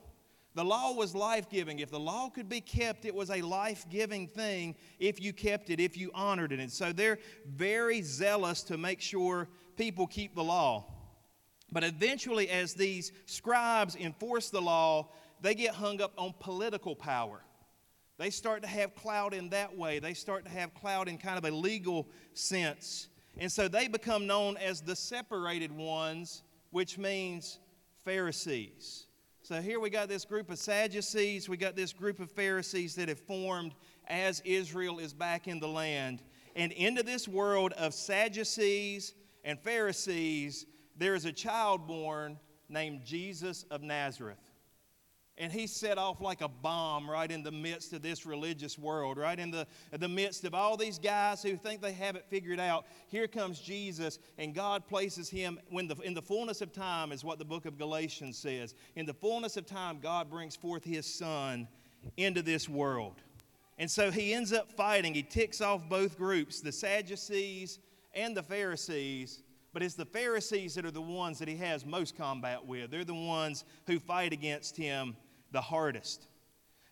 The 0.54 0.64
law 0.64 0.92
was 0.92 1.14
life 1.14 1.48
giving. 1.48 1.78
If 1.78 1.90
the 1.90 2.00
law 2.00 2.30
could 2.30 2.48
be 2.48 2.60
kept, 2.60 3.04
it 3.04 3.14
was 3.14 3.30
a 3.30 3.42
life 3.42 3.86
giving 3.88 4.26
thing 4.26 4.74
if 4.98 5.20
you 5.20 5.32
kept 5.32 5.70
it, 5.70 5.78
if 5.78 5.96
you 5.96 6.10
honored 6.14 6.52
it. 6.52 6.60
And 6.60 6.70
so 6.70 6.92
they're 6.92 7.18
very 7.46 8.02
zealous 8.02 8.62
to 8.64 8.76
make 8.76 9.00
sure 9.00 9.48
people 9.76 10.06
keep 10.06 10.34
the 10.34 10.42
law. 10.44 10.97
But 11.70 11.84
eventually, 11.84 12.48
as 12.48 12.74
these 12.74 13.12
scribes 13.26 13.94
enforce 13.96 14.50
the 14.50 14.60
law, 14.60 15.10
they 15.40 15.54
get 15.54 15.74
hung 15.74 16.00
up 16.00 16.12
on 16.16 16.34
political 16.40 16.96
power. 16.96 17.42
They 18.18 18.30
start 18.30 18.62
to 18.62 18.68
have 18.68 18.94
clout 18.96 19.32
in 19.32 19.50
that 19.50 19.76
way. 19.76 20.00
They 20.00 20.14
start 20.14 20.44
to 20.44 20.50
have 20.50 20.74
clout 20.74 21.08
in 21.08 21.18
kind 21.18 21.38
of 21.38 21.44
a 21.44 21.54
legal 21.54 22.08
sense. 22.34 23.08
And 23.38 23.50
so 23.50 23.68
they 23.68 23.86
become 23.86 24.26
known 24.26 24.56
as 24.56 24.80
the 24.80 24.96
separated 24.96 25.70
ones, 25.70 26.42
which 26.70 26.98
means 26.98 27.60
Pharisees. 28.04 29.06
So 29.42 29.62
here 29.62 29.78
we 29.78 29.88
got 29.88 30.08
this 30.08 30.24
group 30.24 30.50
of 30.50 30.58
Sadducees, 30.58 31.48
we 31.48 31.56
got 31.56 31.76
this 31.76 31.92
group 31.92 32.18
of 32.18 32.30
Pharisees 32.30 32.96
that 32.96 33.08
have 33.08 33.20
formed 33.20 33.74
as 34.08 34.42
Israel 34.44 34.98
is 34.98 35.14
back 35.14 35.46
in 35.46 35.60
the 35.60 35.68
land. 35.68 36.22
And 36.56 36.72
into 36.72 37.04
this 37.04 37.28
world 37.28 37.72
of 37.74 37.94
Sadducees 37.94 39.14
and 39.44 39.60
Pharisees, 39.60 40.66
there 40.98 41.14
is 41.14 41.24
a 41.24 41.32
child 41.32 41.86
born 41.86 42.38
named 42.68 43.04
Jesus 43.04 43.64
of 43.70 43.82
Nazareth 43.82 44.50
and 45.38 45.52
he 45.52 45.66
set 45.66 45.98
off 45.98 46.20
like 46.20 46.40
a 46.40 46.48
bomb 46.48 47.08
right 47.08 47.30
in 47.30 47.44
the 47.44 47.52
midst 47.52 47.92
of 47.92 48.02
this 48.02 48.26
religious 48.26 48.76
world, 48.76 49.16
right 49.16 49.38
in 49.38 49.52
the, 49.52 49.66
the 49.92 50.08
midst 50.08 50.44
of 50.44 50.52
all 50.52 50.76
these 50.76 50.98
guys 50.98 51.42
who 51.42 51.56
think 51.56 51.80
they 51.80 51.92
have 51.92 52.16
it 52.16 52.26
figured 52.28 52.58
out. 52.58 52.86
Here 53.06 53.28
comes 53.28 53.60
Jesus, 53.60 54.18
and 54.36 54.52
God 54.52 54.86
places 54.88 55.30
him 55.30 55.60
when 55.70 55.86
the, 55.86 55.94
in 56.02 56.12
the 56.12 56.22
fullness 56.22 56.60
of 56.60 56.72
time, 56.72 57.12
is 57.12 57.24
what 57.24 57.38
the 57.38 57.44
book 57.44 57.66
of 57.66 57.78
Galatians 57.78 58.36
says. 58.36 58.74
In 58.96 59.06
the 59.06 59.14
fullness 59.14 59.56
of 59.56 59.64
time, 59.64 60.00
God 60.00 60.28
brings 60.28 60.56
forth 60.56 60.84
his 60.84 61.06
son 61.06 61.68
into 62.16 62.42
this 62.42 62.68
world. 62.68 63.14
And 63.78 63.88
so 63.88 64.10
he 64.10 64.34
ends 64.34 64.52
up 64.52 64.72
fighting. 64.72 65.14
He 65.14 65.22
ticks 65.22 65.60
off 65.60 65.88
both 65.88 66.18
groups, 66.18 66.60
the 66.60 66.72
Sadducees 66.72 67.78
and 68.12 68.36
the 68.36 68.42
Pharisees. 68.42 69.44
But 69.78 69.84
it's 69.84 69.94
the 69.94 70.06
Pharisees 70.06 70.74
that 70.74 70.84
are 70.84 70.90
the 70.90 71.00
ones 71.00 71.38
that 71.38 71.46
he 71.46 71.54
has 71.58 71.86
most 71.86 72.16
combat 72.16 72.66
with. 72.66 72.90
They're 72.90 73.04
the 73.04 73.14
ones 73.14 73.64
who 73.86 74.00
fight 74.00 74.32
against 74.32 74.76
him 74.76 75.16
the 75.52 75.60
hardest. 75.60 76.26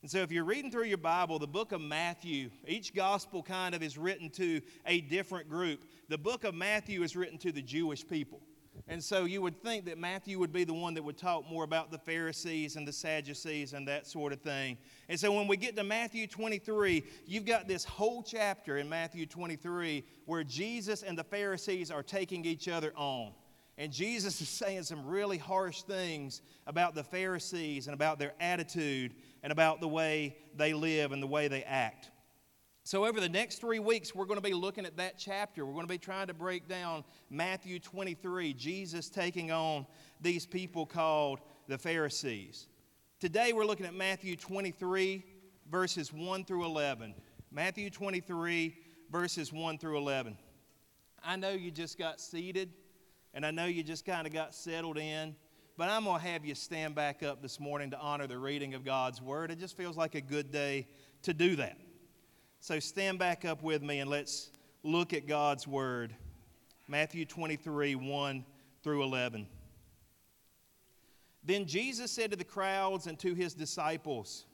And 0.02 0.08
so, 0.08 0.18
if 0.18 0.30
you're 0.30 0.44
reading 0.44 0.70
through 0.70 0.84
your 0.84 0.96
Bible, 0.96 1.40
the 1.40 1.48
book 1.48 1.72
of 1.72 1.80
Matthew, 1.80 2.48
each 2.64 2.94
gospel 2.94 3.42
kind 3.42 3.74
of 3.74 3.82
is 3.82 3.98
written 3.98 4.30
to 4.34 4.60
a 4.86 5.00
different 5.00 5.48
group. 5.48 5.82
The 6.08 6.16
book 6.16 6.44
of 6.44 6.54
Matthew 6.54 7.02
is 7.02 7.16
written 7.16 7.38
to 7.38 7.50
the 7.50 7.60
Jewish 7.60 8.06
people. 8.06 8.40
And 8.88 9.02
so, 9.02 9.24
you 9.24 9.42
would 9.42 9.60
think 9.62 9.84
that 9.86 9.98
Matthew 9.98 10.38
would 10.38 10.52
be 10.52 10.64
the 10.64 10.74
one 10.74 10.94
that 10.94 11.02
would 11.02 11.18
talk 11.18 11.48
more 11.50 11.64
about 11.64 11.90
the 11.90 11.98
Pharisees 11.98 12.76
and 12.76 12.86
the 12.86 12.92
Sadducees 12.92 13.72
and 13.72 13.88
that 13.88 14.06
sort 14.06 14.32
of 14.32 14.40
thing. 14.40 14.78
And 15.08 15.18
so, 15.18 15.32
when 15.32 15.48
we 15.48 15.56
get 15.56 15.76
to 15.76 15.84
Matthew 15.84 16.26
23, 16.26 17.04
you've 17.26 17.44
got 17.44 17.66
this 17.66 17.84
whole 17.84 18.22
chapter 18.22 18.78
in 18.78 18.88
Matthew 18.88 19.26
23 19.26 20.04
where 20.24 20.44
Jesus 20.44 21.02
and 21.02 21.18
the 21.18 21.24
Pharisees 21.24 21.90
are 21.90 22.02
taking 22.02 22.44
each 22.44 22.68
other 22.68 22.92
on. 22.96 23.32
And 23.78 23.92
Jesus 23.92 24.40
is 24.40 24.48
saying 24.48 24.84
some 24.84 25.06
really 25.06 25.38
harsh 25.38 25.82
things 25.82 26.42
about 26.66 26.94
the 26.94 27.04
Pharisees 27.04 27.86
and 27.86 27.94
about 27.94 28.18
their 28.18 28.34
attitude 28.40 29.14
and 29.42 29.52
about 29.52 29.80
the 29.80 29.88
way 29.88 30.36
they 30.56 30.74
live 30.74 31.12
and 31.12 31.22
the 31.22 31.26
way 31.26 31.48
they 31.48 31.62
act. 31.64 32.10
So, 32.86 33.04
over 33.04 33.18
the 33.18 33.28
next 33.28 33.60
three 33.60 33.80
weeks, 33.80 34.14
we're 34.14 34.26
going 34.26 34.38
to 34.38 34.48
be 34.48 34.54
looking 34.54 34.86
at 34.86 34.96
that 34.98 35.18
chapter. 35.18 35.66
We're 35.66 35.72
going 35.72 35.88
to 35.88 35.92
be 35.92 35.98
trying 35.98 36.28
to 36.28 36.34
break 36.34 36.68
down 36.68 37.02
Matthew 37.30 37.80
23, 37.80 38.52
Jesus 38.52 39.08
taking 39.08 39.50
on 39.50 39.88
these 40.20 40.46
people 40.46 40.86
called 40.86 41.40
the 41.66 41.78
Pharisees. 41.78 42.68
Today, 43.18 43.52
we're 43.52 43.64
looking 43.64 43.86
at 43.86 43.94
Matthew 43.94 44.36
23, 44.36 45.24
verses 45.68 46.12
1 46.12 46.44
through 46.44 46.64
11. 46.64 47.12
Matthew 47.50 47.90
23, 47.90 48.76
verses 49.10 49.52
1 49.52 49.78
through 49.78 49.98
11. 49.98 50.38
I 51.24 51.34
know 51.34 51.50
you 51.50 51.72
just 51.72 51.98
got 51.98 52.20
seated 52.20 52.70
and 53.34 53.44
I 53.44 53.50
know 53.50 53.64
you 53.64 53.82
just 53.82 54.04
kind 54.04 54.28
of 54.28 54.32
got 54.32 54.54
settled 54.54 54.96
in, 54.96 55.34
but 55.76 55.88
I'm 55.88 56.04
going 56.04 56.20
to 56.20 56.26
have 56.28 56.44
you 56.44 56.54
stand 56.54 56.94
back 56.94 57.24
up 57.24 57.42
this 57.42 57.58
morning 57.58 57.90
to 57.90 57.98
honor 57.98 58.28
the 58.28 58.38
reading 58.38 58.74
of 58.74 58.84
God's 58.84 59.20
Word. 59.20 59.50
It 59.50 59.58
just 59.58 59.76
feels 59.76 59.96
like 59.96 60.14
a 60.14 60.20
good 60.20 60.52
day 60.52 60.86
to 61.22 61.34
do 61.34 61.56
that. 61.56 61.78
So 62.60 62.80
stand 62.80 63.18
back 63.18 63.44
up 63.44 63.62
with 63.62 63.82
me 63.82 64.00
and 64.00 64.10
let's 64.10 64.50
look 64.82 65.12
at 65.12 65.26
God's 65.26 65.66
Word. 65.66 66.14
Matthew 66.88 67.24
23 67.24 67.94
1 67.94 68.44
through 68.82 69.02
11. 69.02 69.46
Then 71.44 71.66
Jesus 71.66 72.10
said 72.10 72.32
to 72.32 72.36
the 72.36 72.44
crowds 72.44 73.06
and 73.06 73.18
to 73.20 73.34
his 73.34 73.54
disciples, 73.54 74.46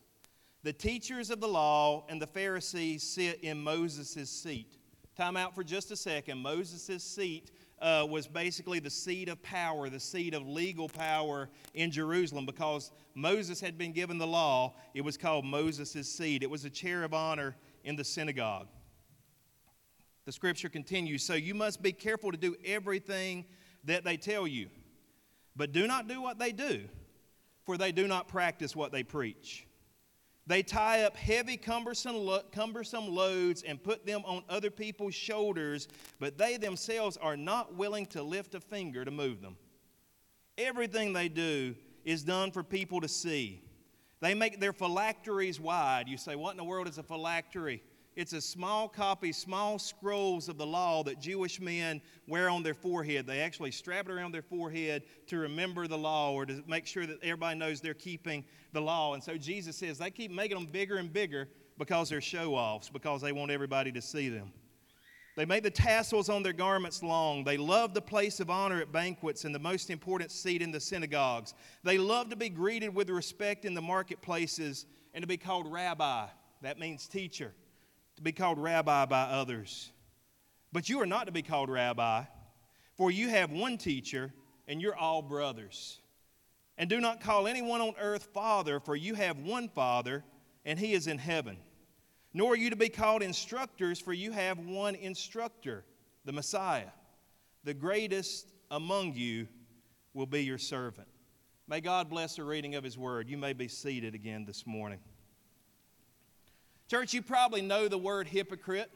The 0.62 0.72
teachers 0.72 1.30
of 1.30 1.40
the 1.40 1.48
law 1.48 2.04
and 2.08 2.20
the 2.20 2.26
Pharisees 2.26 3.02
sit 3.02 3.40
in 3.40 3.62
Moses' 3.62 4.30
seat. 4.30 4.76
Time 5.16 5.36
out 5.36 5.54
for 5.54 5.64
just 5.64 5.90
a 5.90 5.96
second. 5.96 6.38
Moses' 6.38 7.02
seat 7.02 7.50
uh, 7.80 8.06
was 8.08 8.26
basically 8.26 8.78
the 8.78 8.90
seat 8.90 9.28
of 9.28 9.42
power, 9.42 9.90
the 9.90 10.00
seat 10.00 10.34
of 10.34 10.46
legal 10.46 10.88
power 10.88 11.48
in 11.74 11.90
Jerusalem 11.90 12.46
because 12.46 12.92
Moses 13.14 13.60
had 13.60 13.76
been 13.76 13.92
given 13.92 14.18
the 14.18 14.26
law. 14.26 14.74
It 14.94 15.02
was 15.02 15.16
called 15.16 15.44
Moses' 15.44 16.08
seat. 16.08 16.42
It 16.42 16.50
was 16.50 16.64
a 16.64 16.70
chair 16.70 17.04
of 17.04 17.12
honor 17.12 17.56
in 17.84 17.96
the 17.96 18.04
synagogue. 18.04 18.68
The 20.24 20.32
scripture 20.32 20.68
continues 20.68 21.22
So 21.22 21.34
you 21.34 21.54
must 21.54 21.82
be 21.82 21.92
careful 21.92 22.30
to 22.30 22.38
do 22.38 22.56
everything 22.64 23.44
that 23.84 24.04
they 24.04 24.16
tell 24.16 24.46
you, 24.46 24.68
but 25.56 25.72
do 25.72 25.86
not 25.86 26.08
do 26.08 26.22
what 26.22 26.38
they 26.38 26.52
do, 26.52 26.84
for 27.64 27.76
they 27.76 27.92
do 27.92 28.06
not 28.06 28.28
practice 28.28 28.76
what 28.76 28.92
they 28.92 29.02
preach. 29.02 29.66
They 30.46 30.62
tie 30.62 31.02
up 31.02 31.16
heavy, 31.16 31.56
cumbersome, 31.56 32.16
lo- 32.16 32.42
cumbersome 32.50 33.08
loads 33.08 33.62
and 33.62 33.82
put 33.82 34.04
them 34.04 34.22
on 34.24 34.42
other 34.48 34.70
people's 34.70 35.14
shoulders, 35.14 35.86
but 36.18 36.36
they 36.36 36.56
themselves 36.56 37.16
are 37.16 37.36
not 37.36 37.74
willing 37.74 38.06
to 38.06 38.22
lift 38.22 38.54
a 38.54 38.60
finger 38.60 39.04
to 39.04 39.10
move 39.10 39.40
them. 39.40 39.56
Everything 40.58 41.12
they 41.12 41.28
do 41.28 41.76
is 42.04 42.24
done 42.24 42.50
for 42.50 42.64
people 42.64 43.00
to 43.00 43.08
see. 43.08 43.62
They 44.22 44.34
make 44.34 44.60
their 44.60 44.72
phylacteries 44.72 45.58
wide. 45.58 46.04
You 46.06 46.16
say, 46.16 46.36
What 46.36 46.52
in 46.52 46.56
the 46.56 46.64
world 46.64 46.86
is 46.88 46.96
a 46.96 47.02
phylactery? 47.02 47.82
It's 48.14 48.34
a 48.34 48.40
small 48.40 48.88
copy, 48.88 49.32
small 49.32 49.78
scrolls 49.78 50.48
of 50.48 50.58
the 50.58 50.66
law 50.66 51.02
that 51.04 51.18
Jewish 51.18 51.60
men 51.60 52.00
wear 52.28 52.48
on 52.48 52.62
their 52.62 52.74
forehead. 52.74 53.26
They 53.26 53.40
actually 53.40 53.72
strap 53.72 54.08
it 54.08 54.12
around 54.12 54.32
their 54.32 54.42
forehead 54.42 55.02
to 55.26 55.38
remember 55.38 55.88
the 55.88 55.98
law 55.98 56.32
or 56.32 56.46
to 56.46 56.62
make 56.68 56.86
sure 56.86 57.04
that 57.04 57.18
everybody 57.22 57.58
knows 57.58 57.80
they're 57.80 57.94
keeping 57.94 58.44
the 58.72 58.80
law. 58.80 59.14
And 59.14 59.22
so 59.22 59.36
Jesus 59.36 59.76
says 59.76 59.98
they 59.98 60.10
keep 60.10 60.30
making 60.30 60.58
them 60.58 60.66
bigger 60.66 60.98
and 60.98 61.12
bigger 61.12 61.48
because 61.76 62.10
they're 62.10 62.20
show 62.20 62.54
offs, 62.54 62.90
because 62.90 63.22
they 63.22 63.32
want 63.32 63.50
everybody 63.50 63.90
to 63.90 64.02
see 64.02 64.28
them. 64.28 64.52
They 65.34 65.46
made 65.46 65.62
the 65.62 65.70
tassels 65.70 66.28
on 66.28 66.42
their 66.42 66.52
garments 66.52 67.02
long. 67.02 67.42
They 67.42 67.56
love 67.56 67.94
the 67.94 68.02
place 68.02 68.38
of 68.38 68.50
honor 68.50 68.80
at 68.80 68.92
banquets 68.92 69.44
and 69.44 69.54
the 69.54 69.58
most 69.58 69.88
important 69.88 70.30
seat 70.30 70.60
in 70.60 70.70
the 70.70 70.80
synagogues. 70.80 71.54
They 71.82 71.96
love 71.96 72.28
to 72.30 72.36
be 72.36 72.50
greeted 72.50 72.94
with 72.94 73.08
respect 73.08 73.64
in 73.64 73.72
the 73.72 73.80
marketplaces 73.80 74.84
and 75.14 75.22
to 75.22 75.26
be 75.26 75.38
called 75.38 75.72
rabbi. 75.72 76.26
That 76.60 76.78
means 76.78 77.08
teacher 77.08 77.52
to 78.16 78.22
be 78.22 78.32
called 78.32 78.58
rabbi 78.58 79.06
by 79.06 79.22
others. 79.22 79.90
But 80.70 80.88
you 80.88 81.00
are 81.00 81.06
not 81.06 81.26
to 81.26 81.32
be 81.32 81.42
called 81.42 81.70
rabbi, 81.70 82.24
for 82.94 83.10
you 83.10 83.28
have 83.28 83.50
one 83.50 83.78
teacher, 83.78 84.32
and 84.68 84.80
you're 84.80 84.96
all 84.96 85.22
brothers. 85.22 85.98
And 86.76 86.88
do 86.88 87.00
not 87.00 87.20
call 87.20 87.46
anyone 87.46 87.80
on 87.80 87.94
earth 87.98 88.28
father, 88.32 88.80
for 88.80 88.96
you 88.96 89.14
have 89.14 89.38
one 89.38 89.68
father, 89.68 90.24
and 90.64 90.78
he 90.78 90.92
is 90.92 91.06
in 91.06 91.18
heaven. 91.18 91.56
Nor 92.34 92.52
are 92.52 92.56
you 92.56 92.70
to 92.70 92.76
be 92.76 92.88
called 92.88 93.22
instructors, 93.22 94.00
for 94.00 94.12
you 94.12 94.32
have 94.32 94.58
one 94.58 94.94
instructor, 94.94 95.84
the 96.24 96.32
Messiah. 96.32 96.90
The 97.64 97.74
greatest 97.74 98.52
among 98.70 99.14
you 99.14 99.48
will 100.14 100.26
be 100.26 100.42
your 100.44 100.58
servant. 100.58 101.08
May 101.68 101.80
God 101.80 102.08
bless 102.08 102.36
the 102.36 102.44
reading 102.44 102.74
of 102.74 102.84
his 102.84 102.98
word. 102.98 103.28
You 103.28 103.36
may 103.36 103.52
be 103.52 103.68
seated 103.68 104.14
again 104.14 104.44
this 104.44 104.66
morning. 104.66 104.98
Church, 106.90 107.14
you 107.14 107.22
probably 107.22 107.62
know 107.62 107.88
the 107.88 107.98
word 107.98 108.28
hypocrite. 108.28 108.90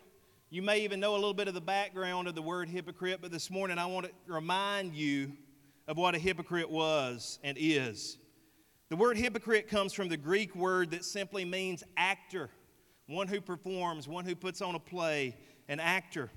You 0.51 0.63
may 0.63 0.81
even 0.81 1.01
know 1.01 1.13
a 1.13 1.17
little 1.17 1.35
bit 1.35 1.49
of 1.49 1.55
the 1.55 1.61
background 1.61 2.29
of 2.29 2.35
the 2.35 2.43
word 2.43 2.69
hypocrite, 2.69 3.21
but 3.23 3.33
this 3.33 3.51
morning 3.51 3.79
I 3.79 3.87
want 3.87 4.07
to 4.07 4.13
remind 4.33 4.95
you 4.95 5.33
of 5.89 5.97
what 5.97 6.15
a 6.15 6.19
hypocrite 6.19 6.71
was 6.71 7.39
and 7.43 7.57
is. 7.59 8.19
The 8.89 8.97
word 8.97 9.17
hypocrite 9.17 9.69
comes 9.69 9.93
from 9.93 10.09
the 10.09 10.17
Greek 10.17 10.55
word 10.55 10.91
that 10.93 11.05
simply 11.05 11.45
means 11.45 11.83
actor, 11.97 12.51
one 13.07 13.29
who 13.29 13.41
performs, 13.41 14.09
one 14.09 14.25
who 14.25 14.35
puts 14.35 14.61
on 14.61 14.75
a 14.75 14.79
play, 14.79 15.37
an 15.69 15.81
actor. 15.81 16.31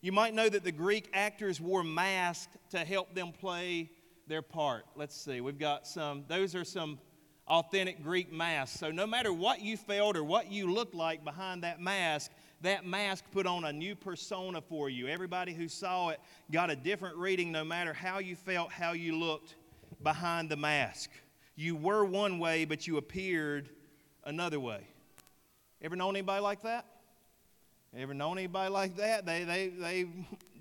You 0.00 0.12
might 0.12 0.34
know 0.34 0.48
that 0.48 0.64
the 0.64 0.72
Greek 0.72 1.08
actors 1.12 1.60
wore 1.60 1.82
masks 1.82 2.56
to 2.70 2.78
help 2.78 3.14
them 3.14 3.32
play 3.32 3.90
their 4.26 4.42
part. 4.42 4.84
Let's 4.96 5.16
see, 5.16 5.40
we've 5.40 5.58
got 5.58 5.86
some, 5.86 6.24
those 6.28 6.54
are 6.54 6.64
some 6.64 6.98
authentic 7.46 8.02
Greek 8.02 8.32
masks. 8.32 8.78
So 8.78 8.90
no 8.90 9.06
matter 9.06 9.32
what 9.32 9.60
you 9.60 9.76
felt 9.76 10.16
or 10.16 10.24
what 10.24 10.50
you 10.50 10.72
looked 10.72 10.94
like 10.94 11.24
behind 11.24 11.62
that 11.62 11.80
mask, 11.80 12.30
that 12.62 12.86
mask 12.86 13.24
put 13.32 13.46
on 13.46 13.64
a 13.64 13.72
new 13.72 13.94
persona 13.94 14.60
for 14.60 14.88
you. 14.88 15.08
Everybody 15.08 15.52
who 15.52 15.68
saw 15.68 16.10
it 16.10 16.20
got 16.50 16.70
a 16.70 16.76
different 16.76 17.16
reading 17.16 17.52
no 17.52 17.64
matter 17.64 17.92
how 17.92 18.18
you 18.18 18.36
felt, 18.36 18.72
how 18.72 18.92
you 18.92 19.18
looked 19.18 19.56
behind 20.02 20.50
the 20.50 20.56
mask. 20.56 21.10
You 21.56 21.76
were 21.76 22.04
one 22.04 22.38
way, 22.38 22.64
but 22.64 22.86
you 22.86 22.96
appeared 22.96 23.68
another 24.24 24.58
way. 24.58 24.86
Ever 25.84 25.96
known 25.96 26.16
anybody 26.16 26.40
like 26.40 26.62
that? 26.62 26.86
Ever 27.94 28.14
known 28.14 28.38
anybody 28.38 28.70
like 28.70 28.96
that? 28.96 29.26
They, 29.26 29.44
they, 29.44 29.68
they, 29.68 30.06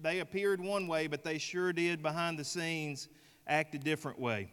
they 0.02 0.20
appeared 0.20 0.60
one 0.60 0.86
way, 0.86 1.08
but 1.08 1.24
they 1.24 1.38
sure 1.38 1.72
did 1.72 2.04
behind 2.04 2.38
the 2.38 2.44
scenes 2.44 3.08
act 3.48 3.74
a 3.74 3.78
different 3.78 4.20
way. 4.20 4.52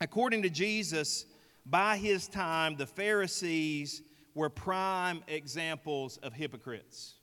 According 0.00 0.40
to 0.44 0.48
Jesus, 0.48 1.26
by 1.66 1.98
his 1.98 2.26
time, 2.26 2.76
the 2.76 2.86
Pharisees 2.86 4.00
were 4.34 4.48
prime 4.48 5.22
examples 5.28 6.16
of 6.22 6.32
hypocrites. 6.32 7.16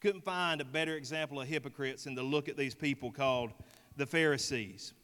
Couldn't 0.00 0.24
find 0.24 0.62
a 0.62 0.64
better 0.64 0.94
example 0.94 1.42
of 1.42 1.46
hypocrites 1.46 2.04
than 2.04 2.16
to 2.16 2.22
look 2.22 2.48
at 2.48 2.56
these 2.56 2.74
people 2.74 3.12
called 3.12 3.50
the 3.98 4.06
Pharisees. 4.06 4.94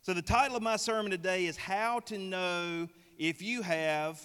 So, 0.00 0.14
the 0.14 0.22
title 0.22 0.56
of 0.56 0.62
my 0.62 0.76
sermon 0.76 1.10
today 1.10 1.44
is 1.44 1.58
How 1.58 2.00
to 2.06 2.16
Know 2.16 2.88
If 3.18 3.42
You 3.42 3.60
Have 3.60 4.18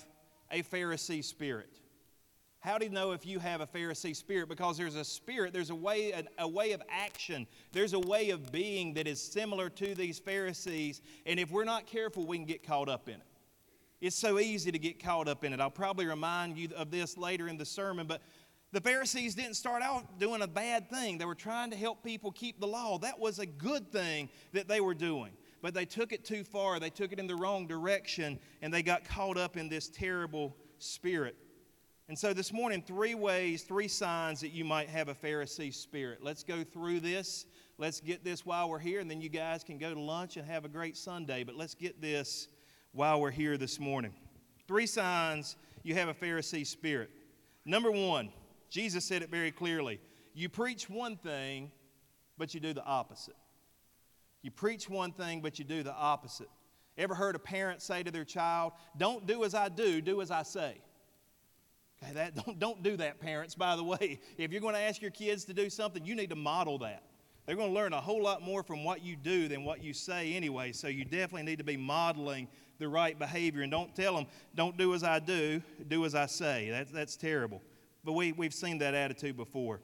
a 0.50 0.64
Pharisee 0.64 1.22
Spirit. 1.22 1.82
How 2.66 2.80
do 2.80 2.86
you 2.86 2.92
know 2.92 3.12
if 3.12 3.28
you 3.28 3.38
have 3.38 3.62
a 3.62 3.68
Pharisee 3.68 4.16
spirit? 4.16 4.50
Because 4.50 4.76
there's 4.76 4.96
a 4.96 5.04
spirit, 5.04 5.54
there's 5.54 5.70
a 5.70 5.76
way, 5.76 6.14
a, 6.14 6.24
a, 6.40 6.48
way 6.48 6.72
of 6.72 6.82
action, 6.90 7.46
there's 7.72 7.94
a 7.94 8.00
way 8.00 8.32
of 8.32 8.52
being 8.52 8.96
that 8.96 9.08
is 9.08 9.22
similar 9.22 9.70
to 9.70 9.94
these 9.94 10.18
Pharisees. 10.18 11.04
And 11.28 11.40
if 11.40 11.52
we're 11.52 11.64
not 11.64 11.86
careful, 11.86 12.26
we 12.26 12.38
can 12.38 12.48
get 12.48 12.66
caught 12.66 12.90
up 12.90 13.08
in 13.08 13.16
it. 13.16 13.28
It's 14.02 14.16
so 14.16 14.40
easy 14.40 14.72
to 14.72 14.80
get 14.80 14.98
caught 15.00 15.28
up 15.28 15.44
in 15.44 15.54
it. 15.54 15.60
I'll 15.60 15.70
probably 15.70 16.08
remind 16.08 16.58
you 16.58 16.70
of 16.76 16.90
this 16.90 17.20
later 17.20 17.48
in 17.48 17.58
the 17.58 17.66
sermon, 17.66 18.08
but 18.08 18.24
the 18.72 18.82
Pharisees 18.82 19.36
didn't 19.36 19.54
start 19.54 19.84
out 19.84 20.18
doing 20.18 20.42
a 20.42 20.48
bad 20.48 20.90
thing. 20.90 21.20
They 21.20 21.26
were 21.26 21.36
trying 21.36 21.70
to 21.70 21.78
help 21.78 22.04
people 22.04 22.32
keep 22.32 22.60
the 22.60 22.68
law. 22.68 22.98
That 22.98 23.20
was 23.20 23.38
a 23.38 23.46
good 23.46 23.92
thing 23.92 24.28
that 24.54 24.68
they 24.68 24.82
were 24.82 24.96
doing. 24.96 25.34
But 25.62 25.76
they 25.76 25.86
took 25.86 26.12
it 26.12 26.26
too 26.26 26.44
far. 26.44 26.80
They 26.80 26.90
took 26.90 27.14
it 27.14 27.20
in 27.20 27.28
the 27.28 27.36
wrong 27.36 27.68
direction, 27.68 28.40
and 28.64 28.74
they 28.74 28.82
got 28.82 29.06
caught 29.06 29.38
up 29.38 29.56
in 29.56 29.70
this 29.70 29.88
terrible 29.88 30.58
spirit. 30.80 31.36
And 32.08 32.18
so 32.18 32.34
this 32.34 32.54
morning, 32.54 32.84
three 32.86 33.16
ways, 33.16 33.64
three 33.64 33.88
signs 33.88 34.40
that 34.42 34.52
you 34.52 34.64
might 34.64 34.90
have 34.90 35.10
a 35.10 35.16
Pharisee 35.16 35.74
spirit. 35.74 36.20
Let's 36.22 36.44
go 36.44 36.64
through 36.64 37.00
this. 37.00 37.48
Let's 37.80 38.00
get 38.00 38.24
this 38.24 38.46
while 38.46 38.70
we're 38.70 38.78
here, 38.78 39.00
and 39.00 39.10
then 39.10 39.22
you 39.22 39.30
guys 39.30 39.64
can 39.64 39.80
go 39.80 39.92
to 39.92 40.00
lunch 40.00 40.38
and 40.38 40.46
have 40.46 40.66
a 40.66 40.70
great 40.70 40.96
Sunday. 40.96 41.44
But 41.44 41.56
let's 41.56 41.74
get 41.74 42.02
this 42.02 42.48
while 42.92 43.20
we're 43.20 43.32
here 43.32 43.58
this 43.58 43.80
morning. 43.80 44.14
Three 44.68 44.86
signs 44.86 45.56
you 45.82 45.96
have 45.96 46.08
a 46.08 46.14
Pharisee 46.14 46.66
spirit. 46.66 47.10
Number 47.66 47.92
one, 47.92 48.32
Jesus 48.70 49.04
said 49.04 49.24
it 49.24 49.32
very 49.32 49.52
clearly 49.52 50.00
you 50.36 50.48
preach 50.48 50.90
one 50.90 51.16
thing, 51.18 51.72
but 52.38 52.54
you 52.54 52.60
do 52.60 52.74
the 52.74 52.84
opposite. 52.84 53.36
You 54.44 54.52
preach 54.52 54.88
one 54.90 55.12
thing, 55.12 55.42
but 55.42 55.58
you 55.58 55.66
do 55.66 55.82
the 55.82 55.94
opposite. 55.94 56.50
Ever 57.00 57.16
heard 57.16 57.36
a 57.36 57.40
parent 57.40 57.82
say 57.82 58.04
to 58.04 58.12
their 58.12 58.26
child, 58.26 58.74
Don't 58.96 59.26
do 59.26 59.44
as 59.44 59.56
I 59.56 59.70
do, 59.70 60.02
do 60.02 60.22
as 60.22 60.30
I 60.30 60.44
say? 60.44 60.78
Okay, 62.04 62.14
that, 62.14 62.36
don't, 62.46 62.60
don't 62.60 62.84
do 62.84 62.98
that, 62.98 63.20
parents, 63.20 63.56
by 63.56 63.76
the 63.76 63.84
way. 63.84 64.20
If 64.38 64.52
you're 64.52 64.62
going 64.62 64.76
to 64.76 64.82
ask 64.82 65.02
your 65.02 65.12
kids 65.12 65.46
to 65.46 65.54
do 65.54 65.70
something, 65.70 66.06
you 66.06 66.16
need 66.16 66.30
to 66.30 66.36
model 66.36 66.80
that. 66.80 67.04
They're 67.46 67.56
going 67.56 67.70
to 67.70 67.76
learn 67.76 67.94
a 67.94 68.02
whole 68.02 68.24
lot 68.24 68.42
more 68.42 68.64
from 68.64 68.84
what 68.84 69.04
you 69.04 69.16
do 69.16 69.48
than 69.48 69.64
what 69.64 69.84
you 69.84 69.94
say 69.94 70.34
anyway, 70.34 70.72
so 70.72 70.88
you 70.88 71.06
definitely 71.06 71.44
need 71.44 71.60
to 71.60 71.64
be 71.64 71.78
modeling 71.78 72.48
the 72.80 72.88
right 72.88 73.18
behavior. 73.18 73.62
And 73.62 73.72
don't 73.72 73.96
tell 73.96 74.16
them, 74.16 74.26
don't 74.56 74.78
do 74.78 74.94
as 74.96 75.04
I 75.04 75.20
do, 75.20 75.62
do 75.88 76.06
as 76.06 76.16
I 76.16 76.26
say. 76.26 76.70
That's, 76.72 76.92
that's 76.92 77.16
terrible. 77.16 77.62
But 78.04 78.14
we, 78.14 78.32
we've 78.32 78.54
seen 78.54 78.80
that 78.80 78.96
attitude 78.96 79.38
before. 79.38 79.82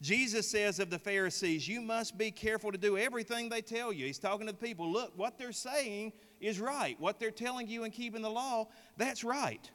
Jesus 0.00 0.48
says 0.48 0.80
of 0.80 0.90
the 0.90 0.98
Pharisees, 0.98 1.68
You 1.68 1.80
must 1.80 2.18
be 2.18 2.30
careful 2.30 2.72
to 2.72 2.78
do 2.78 2.98
everything 2.98 3.48
they 3.48 3.62
tell 3.62 3.92
you. 3.92 4.06
He's 4.06 4.18
talking 4.18 4.46
to 4.46 4.52
the 4.52 4.58
people. 4.58 4.90
Look, 4.90 5.12
what 5.16 5.38
they're 5.38 5.52
saying 5.52 6.12
is 6.40 6.60
right. 6.60 7.00
What 7.00 7.20
they're 7.20 7.30
telling 7.30 7.68
you 7.68 7.84
and 7.84 7.92
keeping 7.92 8.22
the 8.22 8.30
law, 8.30 8.68
that's 8.96 9.22
right. 9.22 9.70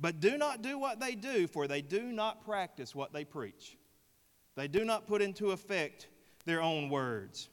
But 0.00 0.20
do 0.20 0.38
not 0.38 0.62
do 0.62 0.78
what 0.78 1.00
they 1.00 1.14
do, 1.14 1.46
for 1.46 1.66
they 1.66 1.82
do 1.82 2.12
not 2.12 2.44
practice 2.44 2.94
what 2.94 3.12
they 3.12 3.24
preach. 3.24 3.76
They 4.54 4.68
do 4.68 4.84
not 4.84 5.06
put 5.06 5.22
into 5.22 5.50
effect 5.50 6.08
their 6.44 6.62
own 6.62 6.88
words. 6.88 7.48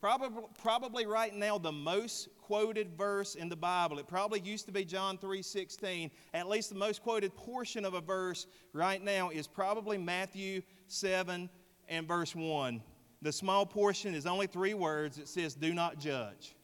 Probably, 0.00 0.44
probably 0.62 1.06
right 1.06 1.34
now, 1.34 1.58
the 1.58 1.72
most 1.72 2.28
quoted 2.38 2.96
verse 2.96 3.34
in 3.34 3.48
the 3.48 3.56
Bible. 3.56 3.98
It 3.98 4.06
probably 4.06 4.40
used 4.40 4.66
to 4.66 4.72
be 4.72 4.84
John 4.84 5.18
3:16. 5.18 6.10
At 6.32 6.48
least 6.48 6.70
the 6.70 6.76
most 6.76 7.02
quoted 7.02 7.34
portion 7.36 7.84
of 7.84 7.94
a 7.94 8.00
verse 8.00 8.46
right 8.72 9.02
now 9.02 9.30
is 9.30 9.46
probably 9.46 9.98
Matthew 9.98 10.62
7 10.86 11.50
and 11.88 12.06
verse 12.06 12.34
1. 12.34 12.82
The 13.20 13.32
small 13.32 13.66
portion 13.66 14.14
is 14.14 14.24
only 14.26 14.46
three 14.46 14.74
words. 14.74 15.18
It 15.18 15.28
says, 15.28 15.54
"Do 15.54 15.74
not 15.74 15.98
judge." 15.98 16.54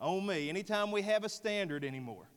Oh 0.00 0.20
me, 0.20 0.48
anytime 0.48 0.90
we 0.90 1.02
have 1.02 1.24
a 1.24 1.28
standard 1.28 1.84
anymore, 1.84 2.27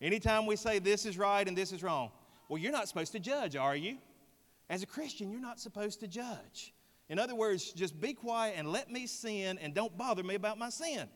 Anytime 0.00 0.46
we 0.46 0.56
say 0.56 0.78
this 0.78 1.04
is 1.04 1.18
right 1.18 1.46
and 1.46 1.56
this 1.56 1.72
is 1.72 1.82
wrong, 1.82 2.10
well, 2.48 2.58
you're 2.58 2.72
not 2.72 2.88
supposed 2.88 3.12
to 3.12 3.20
judge, 3.20 3.54
are 3.56 3.76
you? 3.76 3.98
As 4.68 4.82
a 4.82 4.86
Christian, 4.86 5.30
you're 5.30 5.40
not 5.40 5.60
supposed 5.60 6.00
to 6.00 6.08
judge. 6.08 6.72
In 7.08 7.18
other 7.18 7.34
words, 7.34 7.72
just 7.72 8.00
be 8.00 8.14
quiet 8.14 8.54
and 8.56 8.70
let 8.70 8.90
me 8.90 9.06
sin 9.06 9.58
and 9.58 9.74
don't 9.74 9.96
bother 9.98 10.22
me 10.22 10.36
about 10.36 10.58
my 10.58 10.70
sin. 10.70 11.08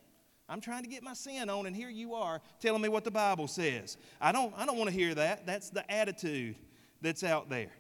I'm 0.49 0.61
trying 0.61 0.83
to 0.83 0.89
get 0.89 1.03
my 1.03 1.15
sin 1.15 1.49
on, 1.49 1.67
and 1.67 1.75
here 1.75 1.89
you 1.89 2.15
are 2.15 2.43
telling 2.61 2.83
me 2.83 2.89
what 2.89 3.05
the 3.05 3.11
Bible 3.11 3.49
says. 3.49 3.97
I 4.21 4.31
don't, 4.31 4.53
I 4.57 4.67
don't 4.67 4.77
want 4.77 4.91
to 4.91 4.97
hear 4.97 5.15
that. 5.15 5.47
That's 5.47 5.71
the 5.71 5.91
attitude 5.91 6.57
that's 7.01 7.25
out 7.25 7.49
there. 7.49 7.71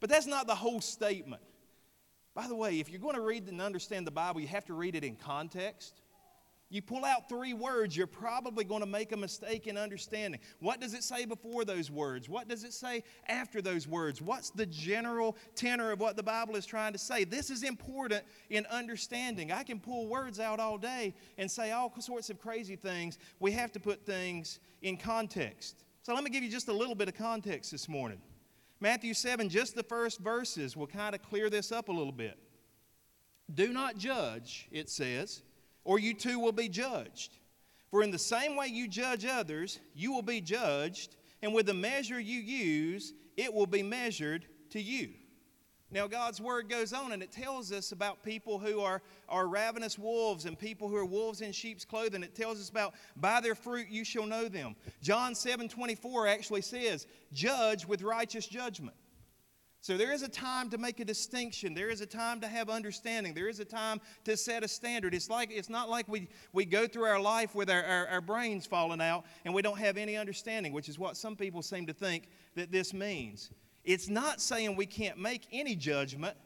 But 0.00 0.10
that's 0.10 0.26
not 0.26 0.46
the 0.46 0.54
whole 0.54 0.80
statement. 0.80 1.42
By 2.34 2.46
the 2.46 2.54
way, 2.54 2.78
if 2.78 2.90
you're 2.90 3.00
going 3.00 3.14
to 3.14 3.22
read 3.22 3.48
and 3.48 3.60
understand 3.60 4.06
the 4.06 4.10
Bible, 4.10 4.40
you 4.40 4.48
have 4.48 4.66
to 4.66 4.74
read 4.74 4.94
it 4.94 5.04
in 5.04 5.16
context. 5.16 6.00
You 6.72 6.80
pull 6.80 7.04
out 7.04 7.28
three 7.28 7.52
words, 7.52 7.96
you're 7.96 8.06
probably 8.06 8.62
going 8.62 8.80
to 8.80 8.86
make 8.86 9.10
a 9.10 9.16
mistake 9.16 9.66
in 9.66 9.76
understanding. 9.76 10.40
What 10.60 10.80
does 10.80 10.94
it 10.94 11.02
say 11.02 11.24
before 11.24 11.64
those 11.64 11.90
words? 11.90 12.28
What 12.28 12.46
does 12.46 12.62
it 12.62 12.72
say 12.72 13.02
after 13.28 13.60
those 13.60 13.88
words? 13.88 14.22
What's 14.22 14.50
the 14.50 14.66
general 14.66 15.36
tenor 15.56 15.90
of 15.90 15.98
what 15.98 16.16
the 16.16 16.22
Bible 16.22 16.54
is 16.54 16.64
trying 16.64 16.92
to 16.92 16.98
say? 16.98 17.24
This 17.24 17.50
is 17.50 17.64
important 17.64 18.22
in 18.50 18.66
understanding. 18.66 19.50
I 19.50 19.64
can 19.64 19.80
pull 19.80 20.06
words 20.06 20.38
out 20.38 20.60
all 20.60 20.78
day 20.78 21.12
and 21.38 21.50
say 21.50 21.72
all 21.72 21.92
sorts 21.98 22.30
of 22.30 22.38
crazy 22.38 22.76
things. 22.76 23.18
We 23.40 23.50
have 23.50 23.72
to 23.72 23.80
put 23.80 24.06
things 24.06 24.60
in 24.80 24.96
context. 24.96 25.82
So 26.02 26.14
let 26.14 26.22
me 26.22 26.30
give 26.30 26.44
you 26.44 26.50
just 26.50 26.68
a 26.68 26.72
little 26.72 26.94
bit 26.94 27.08
of 27.08 27.14
context 27.14 27.72
this 27.72 27.88
morning. 27.88 28.22
Matthew 28.78 29.12
7, 29.12 29.48
just 29.48 29.74
the 29.74 29.82
first 29.82 30.20
verses 30.20 30.76
will 30.76 30.86
kind 30.86 31.16
of 31.16 31.22
clear 31.22 31.50
this 31.50 31.72
up 31.72 31.88
a 31.88 31.92
little 31.92 32.12
bit. 32.12 32.38
Do 33.52 33.72
not 33.72 33.98
judge, 33.98 34.68
it 34.70 34.88
says 34.88 35.42
or 35.84 35.98
you 35.98 36.14
too 36.14 36.38
will 36.38 36.52
be 36.52 36.68
judged. 36.68 37.38
For 37.90 38.02
in 38.02 38.10
the 38.10 38.18
same 38.18 38.56
way 38.56 38.68
you 38.68 38.86
judge 38.86 39.24
others, 39.24 39.80
you 39.94 40.12
will 40.12 40.22
be 40.22 40.40
judged, 40.40 41.16
and 41.42 41.52
with 41.52 41.66
the 41.66 41.74
measure 41.74 42.20
you 42.20 42.40
use, 42.40 43.14
it 43.36 43.52
will 43.52 43.66
be 43.66 43.82
measured 43.82 44.46
to 44.70 44.80
you. 44.80 45.10
Now, 45.92 46.06
God's 46.06 46.40
word 46.40 46.68
goes 46.68 46.92
on 46.92 47.10
and 47.10 47.20
it 47.20 47.32
tells 47.32 47.72
us 47.72 47.90
about 47.90 48.22
people 48.22 48.60
who 48.60 48.80
are, 48.80 49.02
are 49.28 49.48
ravenous 49.48 49.98
wolves 49.98 50.44
and 50.44 50.56
people 50.56 50.88
who 50.88 50.94
are 50.94 51.04
wolves 51.04 51.40
in 51.40 51.50
sheep's 51.50 51.84
clothing. 51.84 52.22
It 52.22 52.36
tells 52.36 52.60
us 52.60 52.68
about 52.68 52.94
by 53.16 53.40
their 53.40 53.56
fruit 53.56 53.88
you 53.88 54.04
shall 54.04 54.26
know 54.26 54.48
them. 54.48 54.76
John 55.02 55.34
7 55.34 55.68
24 55.68 56.28
actually 56.28 56.62
says, 56.62 57.08
Judge 57.32 57.86
with 57.86 58.02
righteous 58.02 58.46
judgment. 58.46 58.94
So 59.82 59.96
there 59.96 60.12
is 60.12 60.22
a 60.22 60.28
time 60.28 60.68
to 60.70 60.78
make 60.78 61.00
a 61.00 61.06
distinction. 61.06 61.72
There 61.72 61.88
is 61.88 62.02
a 62.02 62.06
time 62.06 62.40
to 62.42 62.46
have 62.46 62.68
understanding. 62.68 63.32
There 63.32 63.48
is 63.48 63.60
a 63.60 63.64
time 63.64 64.00
to 64.24 64.36
set 64.36 64.62
a 64.62 64.68
standard. 64.68 65.14
It's 65.14 65.30
like 65.30 65.50
it's 65.50 65.70
not 65.70 65.88
like 65.88 66.06
we, 66.06 66.28
we 66.52 66.66
go 66.66 66.86
through 66.86 67.04
our 67.04 67.20
life 67.20 67.54
with 67.54 67.70
our, 67.70 67.82
our, 67.82 68.06
our 68.08 68.20
brains 68.20 68.66
falling 68.66 69.00
out 69.00 69.24
and 69.46 69.54
we 69.54 69.62
don't 69.62 69.78
have 69.78 69.96
any 69.96 70.18
understanding, 70.18 70.74
which 70.74 70.90
is 70.90 70.98
what 70.98 71.16
some 71.16 71.34
people 71.34 71.62
seem 71.62 71.86
to 71.86 71.94
think 71.94 72.28
that 72.56 72.70
this 72.70 72.92
means. 72.92 73.50
It's 73.82 74.08
not 74.08 74.42
saying 74.42 74.76
we 74.76 74.84
can't 74.84 75.18
make 75.18 75.46
any 75.50 75.74
judgment. 75.74 76.36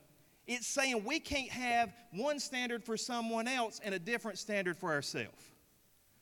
It's 0.46 0.68
saying 0.68 1.04
we 1.04 1.18
can't 1.18 1.50
have 1.50 1.92
one 2.12 2.38
standard 2.38 2.84
for 2.84 2.96
someone 2.96 3.48
else 3.48 3.80
and 3.82 3.96
a 3.96 3.98
different 3.98 4.38
standard 4.38 4.76
for 4.76 4.92
ourselves. 4.92 5.50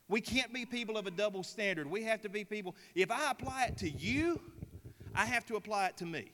We 0.08 0.22
can't 0.22 0.52
be 0.52 0.64
people 0.64 0.96
of 0.96 1.06
a 1.06 1.10
double 1.10 1.42
standard. 1.42 1.86
We 1.90 2.04
have 2.04 2.22
to 2.22 2.30
be 2.30 2.44
people. 2.44 2.74
If 2.94 3.10
I 3.10 3.30
apply 3.30 3.66
it 3.68 3.76
to 3.78 3.90
you, 3.90 4.40
I 5.14 5.26
have 5.26 5.44
to 5.46 5.56
apply 5.56 5.88
it 5.88 5.98
to 5.98 6.06
me. 6.06 6.30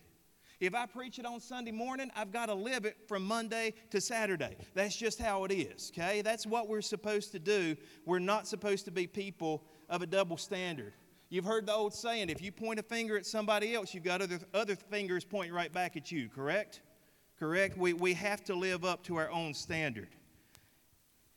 If 0.60 0.74
I 0.74 0.86
preach 0.86 1.20
it 1.20 1.26
on 1.26 1.40
Sunday 1.40 1.70
morning, 1.70 2.10
I've 2.16 2.32
got 2.32 2.46
to 2.46 2.54
live 2.54 2.84
it 2.84 2.96
from 3.06 3.24
Monday 3.24 3.74
to 3.90 4.00
Saturday. 4.00 4.56
That's 4.74 4.96
just 4.96 5.20
how 5.20 5.44
it 5.44 5.52
is, 5.52 5.92
okay? 5.94 6.20
That's 6.20 6.46
what 6.46 6.68
we're 6.68 6.82
supposed 6.82 7.30
to 7.32 7.38
do. 7.38 7.76
We're 8.04 8.18
not 8.18 8.48
supposed 8.48 8.84
to 8.86 8.90
be 8.90 9.06
people 9.06 9.62
of 9.88 10.02
a 10.02 10.06
double 10.06 10.36
standard. 10.36 10.94
You've 11.30 11.44
heard 11.44 11.66
the 11.66 11.74
old 11.74 11.94
saying 11.94 12.28
if 12.28 12.42
you 12.42 12.50
point 12.50 12.80
a 12.80 12.82
finger 12.82 13.16
at 13.16 13.24
somebody 13.24 13.74
else, 13.74 13.94
you've 13.94 14.02
got 14.02 14.20
other, 14.20 14.40
other 14.52 14.74
fingers 14.74 15.24
pointing 15.24 15.54
right 15.54 15.72
back 15.72 15.96
at 15.96 16.10
you, 16.10 16.28
correct? 16.28 16.80
Correct? 17.38 17.78
We, 17.78 17.92
we 17.92 18.14
have 18.14 18.42
to 18.44 18.54
live 18.54 18.84
up 18.84 19.04
to 19.04 19.16
our 19.16 19.30
own 19.30 19.54
standard. 19.54 20.08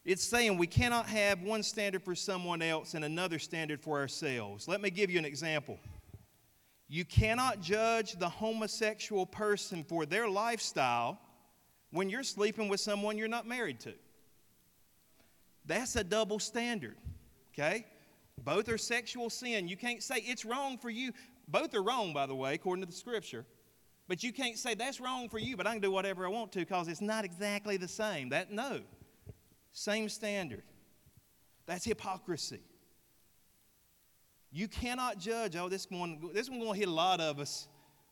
It's 0.04 0.24
saying 0.24 0.58
we 0.58 0.66
cannot 0.66 1.06
have 1.06 1.44
one 1.44 1.62
standard 1.62 2.02
for 2.02 2.16
someone 2.16 2.64
else 2.64 2.96
and 2.96 3.06
another 3.06 3.38
standard 3.38 3.82
for 3.82 4.00
ourselves. 4.00 4.68
Let 4.68 4.82
me 4.82 4.90
give 4.90 5.12
you 5.12 5.20
an 5.20 5.26
example. 5.26 5.78
You 6.92 7.06
cannot 7.06 7.62
judge 7.62 8.20
the 8.20 8.28
homosexual 8.28 9.26
person 9.26 9.86
for 9.86 10.06
their 10.06 10.28
lifestyle 10.28 11.22
when 11.92 12.10
you're 12.10 12.22
sleeping 12.22 12.68
with 12.68 12.82
someone 12.82 13.18
you're 13.18 13.30
not 13.30 13.48
married 13.48 13.80
to. 13.82 13.94
That's 15.66 15.96
a 15.96 16.04
double 16.04 16.38
standard, 16.38 16.98
okay? 17.54 17.86
Both 18.44 18.68
are 18.68 18.78
sexual 18.78 19.30
sin. 19.30 19.70
You 19.70 19.78
can't 19.78 20.04
say 20.04 20.18
it's 20.18 20.44
wrong 20.44 20.78
for 20.78 20.90
you. 20.90 21.14
Both 21.48 21.74
are 21.76 21.82
wrong, 21.82 22.12
by 22.12 22.26
the 22.26 22.36
way, 22.36 22.56
according 22.56 22.84
to 22.84 22.92
the 22.92 22.98
scripture. 22.98 23.46
But 24.10 24.22
you 24.22 24.34
can't 24.34 24.58
say 24.58 24.74
that's 24.74 25.00
wrong 25.00 25.30
for 25.30 25.40
you, 25.40 25.56
but 25.56 25.66
I 25.66 25.72
can 25.72 25.82
do 25.82 25.92
whatever 25.92 26.26
I 26.26 26.30
want 26.30 26.52
to 26.52 26.60
because 26.60 26.90
it's 26.90 27.00
not 27.00 27.24
exactly 27.24 27.78
the 27.78 27.88
same. 27.88 28.28
That 28.28 28.52
no. 28.52 28.82
Same 29.72 30.10
standard. 30.10 30.64
That's 31.68 31.86
hypocrisy. 31.86 32.60
You 34.52 34.68
cannot 34.68 35.18
judge. 35.18 35.56
Oh, 35.56 35.70
this 35.70 35.88
one, 35.90 36.20
this 36.34 36.50
one 36.50 36.60
going 36.60 36.74
to 36.74 36.80
hit 36.80 36.90
a 36.90 36.92
lot 36.92 37.22
of 37.22 37.40
us. 37.40 37.68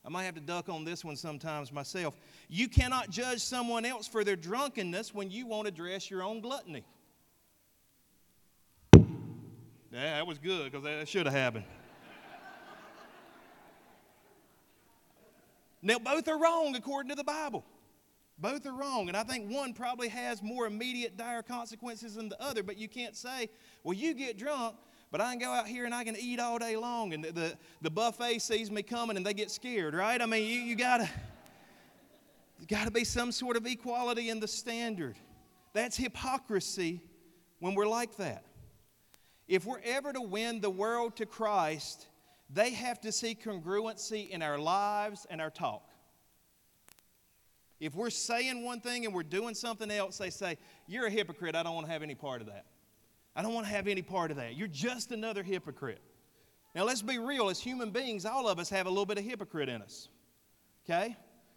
I 0.05 0.09
might 0.09 0.23
have 0.23 0.35
to 0.35 0.41
duck 0.41 0.69
on 0.69 0.85
this 0.85 1.03
one 1.03 1.17
sometimes 1.17 1.73
myself. 1.73 2.15
You 2.47 2.69
cannot 2.69 3.09
judge 3.09 3.41
someone 3.41 3.85
else 3.85 4.07
for 4.07 4.23
their 4.23 4.37
drunkenness 4.37 5.13
when 5.13 5.29
you 5.29 5.45
won't 5.45 5.67
address 5.67 6.09
your 6.09 6.23
own 6.23 6.39
gluttony. 6.39 6.85
Yeah, 9.91 10.15
that 10.15 10.27
was 10.27 10.37
good 10.37 10.71
because 10.71 10.83
that 10.85 11.07
should 11.09 11.25
have 11.25 11.35
happened. 11.35 11.65
now, 15.81 15.99
both 15.99 16.27
are 16.27 16.39
wrong 16.39 16.75
according 16.75 17.09
to 17.09 17.15
the 17.15 17.23
Bible. 17.23 17.65
Both 18.37 18.65
are 18.65 18.73
wrong. 18.73 19.09
And 19.09 19.17
I 19.17 19.23
think 19.23 19.51
one 19.51 19.73
probably 19.73 20.07
has 20.07 20.41
more 20.41 20.65
immediate, 20.65 21.17
dire 21.17 21.43
consequences 21.43 22.15
than 22.15 22.29
the 22.29 22.41
other. 22.41 22.63
But 22.63 22.77
you 22.77 22.87
can't 22.87 23.17
say, 23.17 23.49
well, 23.83 23.93
you 23.93 24.13
get 24.13 24.37
drunk, 24.37 24.75
but 25.11 25.21
I 25.21 25.31
can 25.31 25.39
go 25.39 25.49
out 25.49 25.67
here 25.67 25.85
and 25.85 25.93
I 25.93 26.03
can 26.03 26.15
eat 26.17 26.39
all 26.39 26.59
day 26.59 26.75
long, 26.75 27.13
and 27.13 27.23
the, 27.23 27.31
the, 27.31 27.57
the 27.81 27.89
buffet 27.89 28.39
sees 28.39 28.69
me 28.69 28.83
coming 28.83 29.17
and 29.17 29.25
they 29.25 29.33
get 29.33 29.49
scared, 29.49 29.93
right? 29.93 30.21
I 30.21 30.25
mean, 30.25 30.47
you, 30.47 30.59
you 30.59 30.75
gotta, 30.75 31.09
gotta 32.67 32.91
be 32.91 33.03
some 33.03 33.31
sort 33.31 33.57
of 33.57 33.65
equality 33.65 34.29
in 34.29 34.39
the 34.39 34.47
standard. 34.47 35.17
That's 35.73 35.97
hypocrisy 35.97 37.01
when 37.59 37.75
we're 37.75 37.87
like 37.87 38.17
that. 38.17 38.43
If 39.47 39.65
we're 39.65 39.81
ever 39.83 40.13
to 40.13 40.21
win 40.21 40.61
the 40.61 40.69
world 40.69 41.15
to 41.17 41.25
Christ, 41.25 42.07
they 42.51 42.71
have 42.71 43.01
to 43.01 43.11
see 43.11 43.35
congruency 43.35 44.29
in 44.29 44.43
our 44.43 44.59
lives 44.59 45.25
and 45.29 45.41
our 45.41 45.49
talk. 45.49 45.89
If 47.79 47.95
we're 47.95 48.09
saying 48.09 48.63
one 48.63 48.81
thing 48.81 49.05
and 49.05 49.13
we're 49.13 49.23
doing 49.23 49.55
something 49.55 49.89
else, 49.89 50.17
they 50.17 50.29
say, 50.29 50.57
You're 50.85 51.07
a 51.07 51.09
hypocrite. 51.09 51.55
I 51.55 51.63
don't 51.63 51.73
want 51.73 51.87
to 51.87 51.93
have 51.93 52.03
any 52.03 52.15
part 52.15 52.41
of 52.41 52.47
that. 52.47 52.65
I 53.35 53.41
don't 53.41 53.53
want 53.53 53.67
to 53.67 53.71
have 53.71 53.87
any 53.87 54.01
part 54.01 54.31
of 54.31 54.37
that. 54.37 54.55
You're 54.55 54.67
just 54.67 55.11
another 55.11 55.43
hypocrite. 55.43 56.01
Now, 56.75 56.83
let's 56.83 57.01
be 57.01 57.17
real. 57.17 57.49
As 57.49 57.59
human 57.59 57.91
beings, 57.91 58.25
all 58.25 58.47
of 58.47 58.59
us 58.59 58.69
have 58.69 58.85
a 58.85 58.89
little 58.89 59.05
bit 59.05 59.17
of 59.17 59.23
hypocrite 59.23 59.69
in 59.69 59.81
us. 59.81 60.09
Okay? 60.85 61.15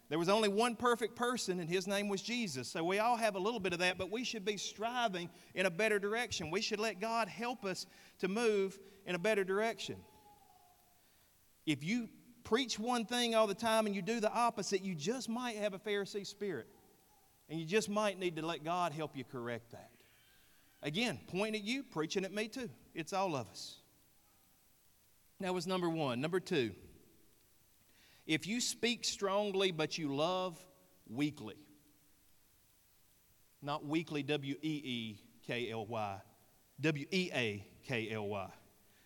There 0.09 0.19
was 0.19 0.29
only 0.29 0.49
one 0.49 0.75
perfect 0.75 1.15
person, 1.15 1.59
and 1.59 1.69
his 1.69 1.87
name 1.87 2.07
was 2.07 2.21
Jesus. 2.21 2.67
So 2.67 2.83
we 2.83 2.99
all 2.99 3.17
have 3.17 3.35
a 3.35 3.39
little 3.39 3.59
bit 3.59 3.73
of 3.73 3.79
that, 3.79 3.97
but 3.97 4.11
we 4.11 4.23
should 4.23 4.45
be 4.45 4.57
striving 4.57 5.29
in 5.55 5.65
a 5.65 5.71
better 5.71 5.97
direction. 5.97 6.51
We 6.51 6.61
should 6.61 6.79
let 6.79 6.99
God 6.99 7.27
help 7.27 7.65
us 7.65 7.85
to 8.19 8.27
move 8.27 8.77
in 9.05 9.15
a 9.15 9.19
better 9.19 9.43
direction. 9.43 9.95
If 11.65 11.83
you 11.83 12.09
preach 12.43 12.77
one 12.77 13.05
thing 13.05 13.33
all 13.33 13.47
the 13.47 13.55
time 13.55 13.85
and 13.85 13.95
you 13.95 14.01
do 14.01 14.19
the 14.19 14.31
opposite, 14.31 14.83
you 14.83 14.93
just 14.93 15.29
might 15.29 15.55
have 15.55 15.73
a 15.73 15.79
Pharisee 15.79 16.27
spirit. 16.27 16.67
And 17.49 17.59
you 17.59 17.65
just 17.65 17.89
might 17.89 18.19
need 18.19 18.35
to 18.35 18.45
let 18.45 18.63
God 18.63 18.91
help 18.91 19.15
you 19.15 19.23
correct 19.23 19.71
that. 19.71 19.89
Again, 20.83 21.17
pointing 21.27 21.61
at 21.61 21.65
you, 21.65 21.81
preaching 21.81 22.25
at 22.25 22.33
me 22.33 22.49
too. 22.49 22.69
It's 22.93 23.13
all 23.13 23.35
of 23.37 23.47
us. 23.47 23.77
That 25.39 25.53
was 25.53 25.65
number 25.65 25.89
one. 25.89 26.19
Number 26.19 26.41
two, 26.41 26.71
if 28.27 28.45
you 28.45 28.59
speak 28.61 29.05
strongly 29.05 29.71
but 29.71 29.97
you 29.97 30.13
love 30.13 30.63
weakly, 31.09 31.55
not 33.61 33.85
weakly, 33.85 34.23
W 34.23 34.55
E 34.61 34.81
E 34.83 35.19
K 35.47 35.71
L 35.71 35.85
Y, 35.85 36.21
W 36.81 37.05
E 37.11 37.29
A 37.33 37.65
K 37.87 38.09
L 38.11 38.27
Y. 38.27 38.49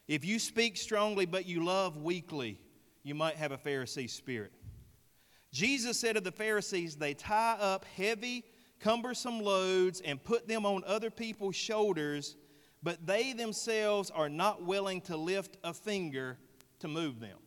If 0.07 0.25
you 0.25 0.39
speak 0.39 0.77
strongly 0.77 1.27
but 1.27 1.45
you 1.45 1.63
love 1.63 1.97
weakly, 1.97 2.59
you 3.03 3.13
might 3.13 3.35
have 3.35 3.51
a 3.51 3.57
Pharisee 3.57 4.09
spirit. 4.09 4.51
Jesus 5.51 5.99
said 5.99 6.17
of 6.17 6.23
the 6.23 6.31
Pharisees, 6.31 6.95
they 6.95 7.13
tie 7.13 7.57
up 7.59 7.85
heavy 7.95 8.45
cumbersome 8.79 9.39
loads 9.39 10.01
and 10.01 10.23
put 10.23 10.47
them 10.47 10.65
on 10.65 10.83
other 10.85 11.09
people's 11.09 11.55
shoulders, 11.55 12.35
but 12.83 13.05
they 13.05 13.33
themselves 13.33 14.11
are 14.11 14.29
not 14.29 14.63
willing 14.63 15.01
to 15.01 15.17
lift 15.17 15.57
a 15.63 15.73
finger 15.73 16.37
to 16.79 16.87
move 16.87 17.19
them. 17.19 17.37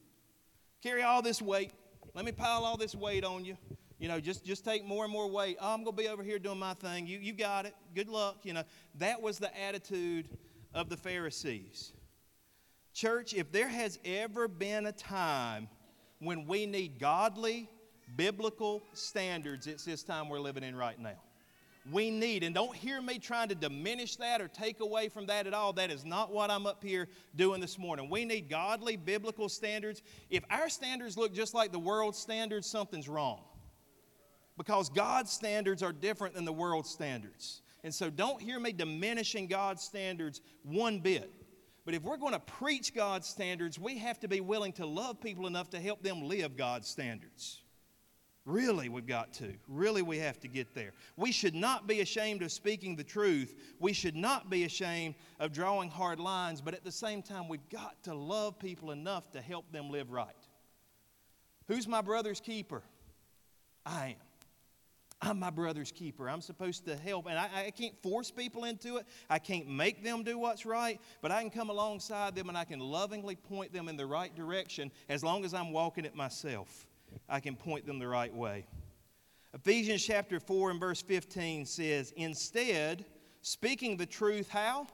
Carry 0.82 1.02
all 1.02 1.22
this 1.22 1.40
weight. 1.40 1.72
Let 2.14 2.24
me 2.24 2.32
pile 2.32 2.64
all 2.64 2.76
this 2.76 2.94
weight 2.94 3.24
on 3.24 3.44
you. 3.44 3.56
You 3.98 4.08
know, 4.08 4.18
just, 4.18 4.46
just 4.46 4.64
take 4.64 4.84
more 4.84 5.04
and 5.04 5.12
more 5.12 5.28
weight. 5.28 5.58
Oh, 5.60 5.74
I'm 5.74 5.84
going 5.84 5.94
to 5.94 6.02
be 6.02 6.08
over 6.08 6.22
here 6.22 6.38
doing 6.38 6.58
my 6.58 6.72
thing. 6.74 7.06
You, 7.06 7.18
you 7.18 7.34
got 7.34 7.66
it. 7.66 7.74
Good 7.94 8.08
luck. 8.08 8.38
You 8.44 8.54
know, 8.54 8.62
that 8.96 9.20
was 9.20 9.38
the 9.38 9.54
attitude 9.60 10.28
of 10.72 10.88
the 10.88 10.96
Pharisees. 10.96 11.92
Church, 12.94 13.34
if 13.34 13.52
there 13.52 13.68
has 13.68 13.98
ever 14.04 14.48
been 14.48 14.86
a 14.86 14.92
time 14.92 15.68
when 16.18 16.46
we 16.46 16.64
need 16.64 16.98
godly, 16.98 17.68
biblical 18.16 18.82
standards, 18.92 19.66
it's 19.66 19.84
this 19.84 20.02
time 20.02 20.28
we're 20.28 20.40
living 20.40 20.62
in 20.62 20.74
right 20.76 20.98
now. 20.98 21.18
We 21.90 22.10
need, 22.10 22.44
and 22.44 22.54
don't 22.54 22.74
hear 22.74 23.00
me 23.00 23.18
trying 23.18 23.48
to 23.48 23.54
diminish 23.54 24.16
that 24.16 24.42
or 24.42 24.48
take 24.48 24.80
away 24.80 25.08
from 25.08 25.26
that 25.26 25.46
at 25.46 25.54
all. 25.54 25.72
That 25.72 25.90
is 25.90 26.04
not 26.04 26.30
what 26.30 26.50
I'm 26.50 26.66
up 26.66 26.84
here 26.84 27.08
doing 27.36 27.60
this 27.60 27.78
morning. 27.78 28.10
We 28.10 28.26
need 28.26 28.50
godly, 28.50 28.96
biblical 28.96 29.48
standards. 29.48 30.02
If 30.28 30.44
our 30.50 30.68
standards 30.68 31.16
look 31.16 31.32
just 31.32 31.54
like 31.54 31.72
the 31.72 31.78
world's 31.78 32.18
standards, 32.18 32.66
something's 32.66 33.08
wrong. 33.08 33.40
Because 34.58 34.90
God's 34.90 35.32
standards 35.32 35.82
are 35.82 35.92
different 35.92 36.34
than 36.34 36.44
the 36.44 36.52
world's 36.52 36.90
standards. 36.90 37.62
And 37.82 37.94
so 37.94 38.10
don't 38.10 38.42
hear 38.42 38.60
me 38.60 38.72
diminishing 38.72 39.46
God's 39.46 39.82
standards 39.82 40.42
one 40.62 41.00
bit. 41.00 41.32
But 41.86 41.94
if 41.94 42.02
we're 42.02 42.18
going 42.18 42.34
to 42.34 42.40
preach 42.40 42.94
God's 42.94 43.26
standards, 43.26 43.78
we 43.78 43.96
have 43.98 44.20
to 44.20 44.28
be 44.28 44.42
willing 44.42 44.72
to 44.74 44.84
love 44.84 45.18
people 45.20 45.46
enough 45.46 45.70
to 45.70 45.80
help 45.80 46.02
them 46.02 46.28
live 46.28 46.58
God's 46.58 46.88
standards. 46.88 47.62
Really, 48.50 48.88
we've 48.88 49.06
got 49.06 49.32
to. 49.34 49.54
Really, 49.68 50.02
we 50.02 50.18
have 50.18 50.40
to 50.40 50.48
get 50.48 50.74
there. 50.74 50.92
We 51.16 51.30
should 51.30 51.54
not 51.54 51.86
be 51.86 52.00
ashamed 52.00 52.42
of 52.42 52.50
speaking 52.50 52.96
the 52.96 53.04
truth. 53.04 53.54
We 53.78 53.92
should 53.92 54.16
not 54.16 54.50
be 54.50 54.64
ashamed 54.64 55.14
of 55.38 55.52
drawing 55.52 55.88
hard 55.88 56.18
lines, 56.18 56.60
but 56.60 56.74
at 56.74 56.82
the 56.82 56.90
same 56.90 57.22
time, 57.22 57.46
we've 57.46 57.68
got 57.68 58.02
to 58.04 58.14
love 58.14 58.58
people 58.58 58.90
enough 58.90 59.30
to 59.32 59.40
help 59.40 59.70
them 59.70 59.88
live 59.88 60.10
right. 60.10 60.34
Who's 61.68 61.86
my 61.86 62.00
brother's 62.00 62.40
keeper? 62.40 62.82
I 63.86 64.08
am. 64.08 64.26
I'm 65.22 65.38
my 65.38 65.50
brother's 65.50 65.92
keeper. 65.92 66.28
I'm 66.28 66.40
supposed 66.40 66.86
to 66.86 66.96
help. 66.96 67.26
And 67.26 67.38
I, 67.38 67.48
I, 67.66 67.70
can't 67.70 67.94
force 68.02 68.32
people 68.32 68.64
into 68.64 68.96
it. 68.96 69.06
I 69.28 69.38
can't 69.38 69.68
make 69.68 70.02
them 70.02 70.24
do 70.24 70.38
what's 70.38 70.66
right, 70.66 71.00
but 71.22 71.30
I 71.30 71.40
can 71.42 71.50
come 71.50 71.70
alongside 71.70 72.34
them 72.34 72.48
and 72.48 72.58
I 72.58 72.64
can 72.64 72.80
lovingly 72.80 73.36
point 73.36 73.72
them 73.72 73.88
in 73.88 73.96
the 73.96 74.06
right 74.06 74.34
direction 74.34 74.90
as 75.08 75.22
long 75.22 75.44
as 75.44 75.54
I'm 75.54 75.72
walking 75.72 76.04
it 76.04 76.16
myself. 76.16 76.86
I 77.28 77.40
can 77.40 77.56
point 77.56 77.86
them 77.86 77.98
the 77.98 78.08
right 78.08 78.34
way. 78.34 78.66
Ephesians 79.54 80.04
chapter 80.04 80.38
4 80.38 80.70
and 80.70 80.80
verse 80.80 81.02
15 81.02 81.66
says, 81.66 82.12
Instead, 82.16 83.04
speaking 83.42 83.96
the 83.96 84.06
truth, 84.06 84.48
how? 84.48 84.86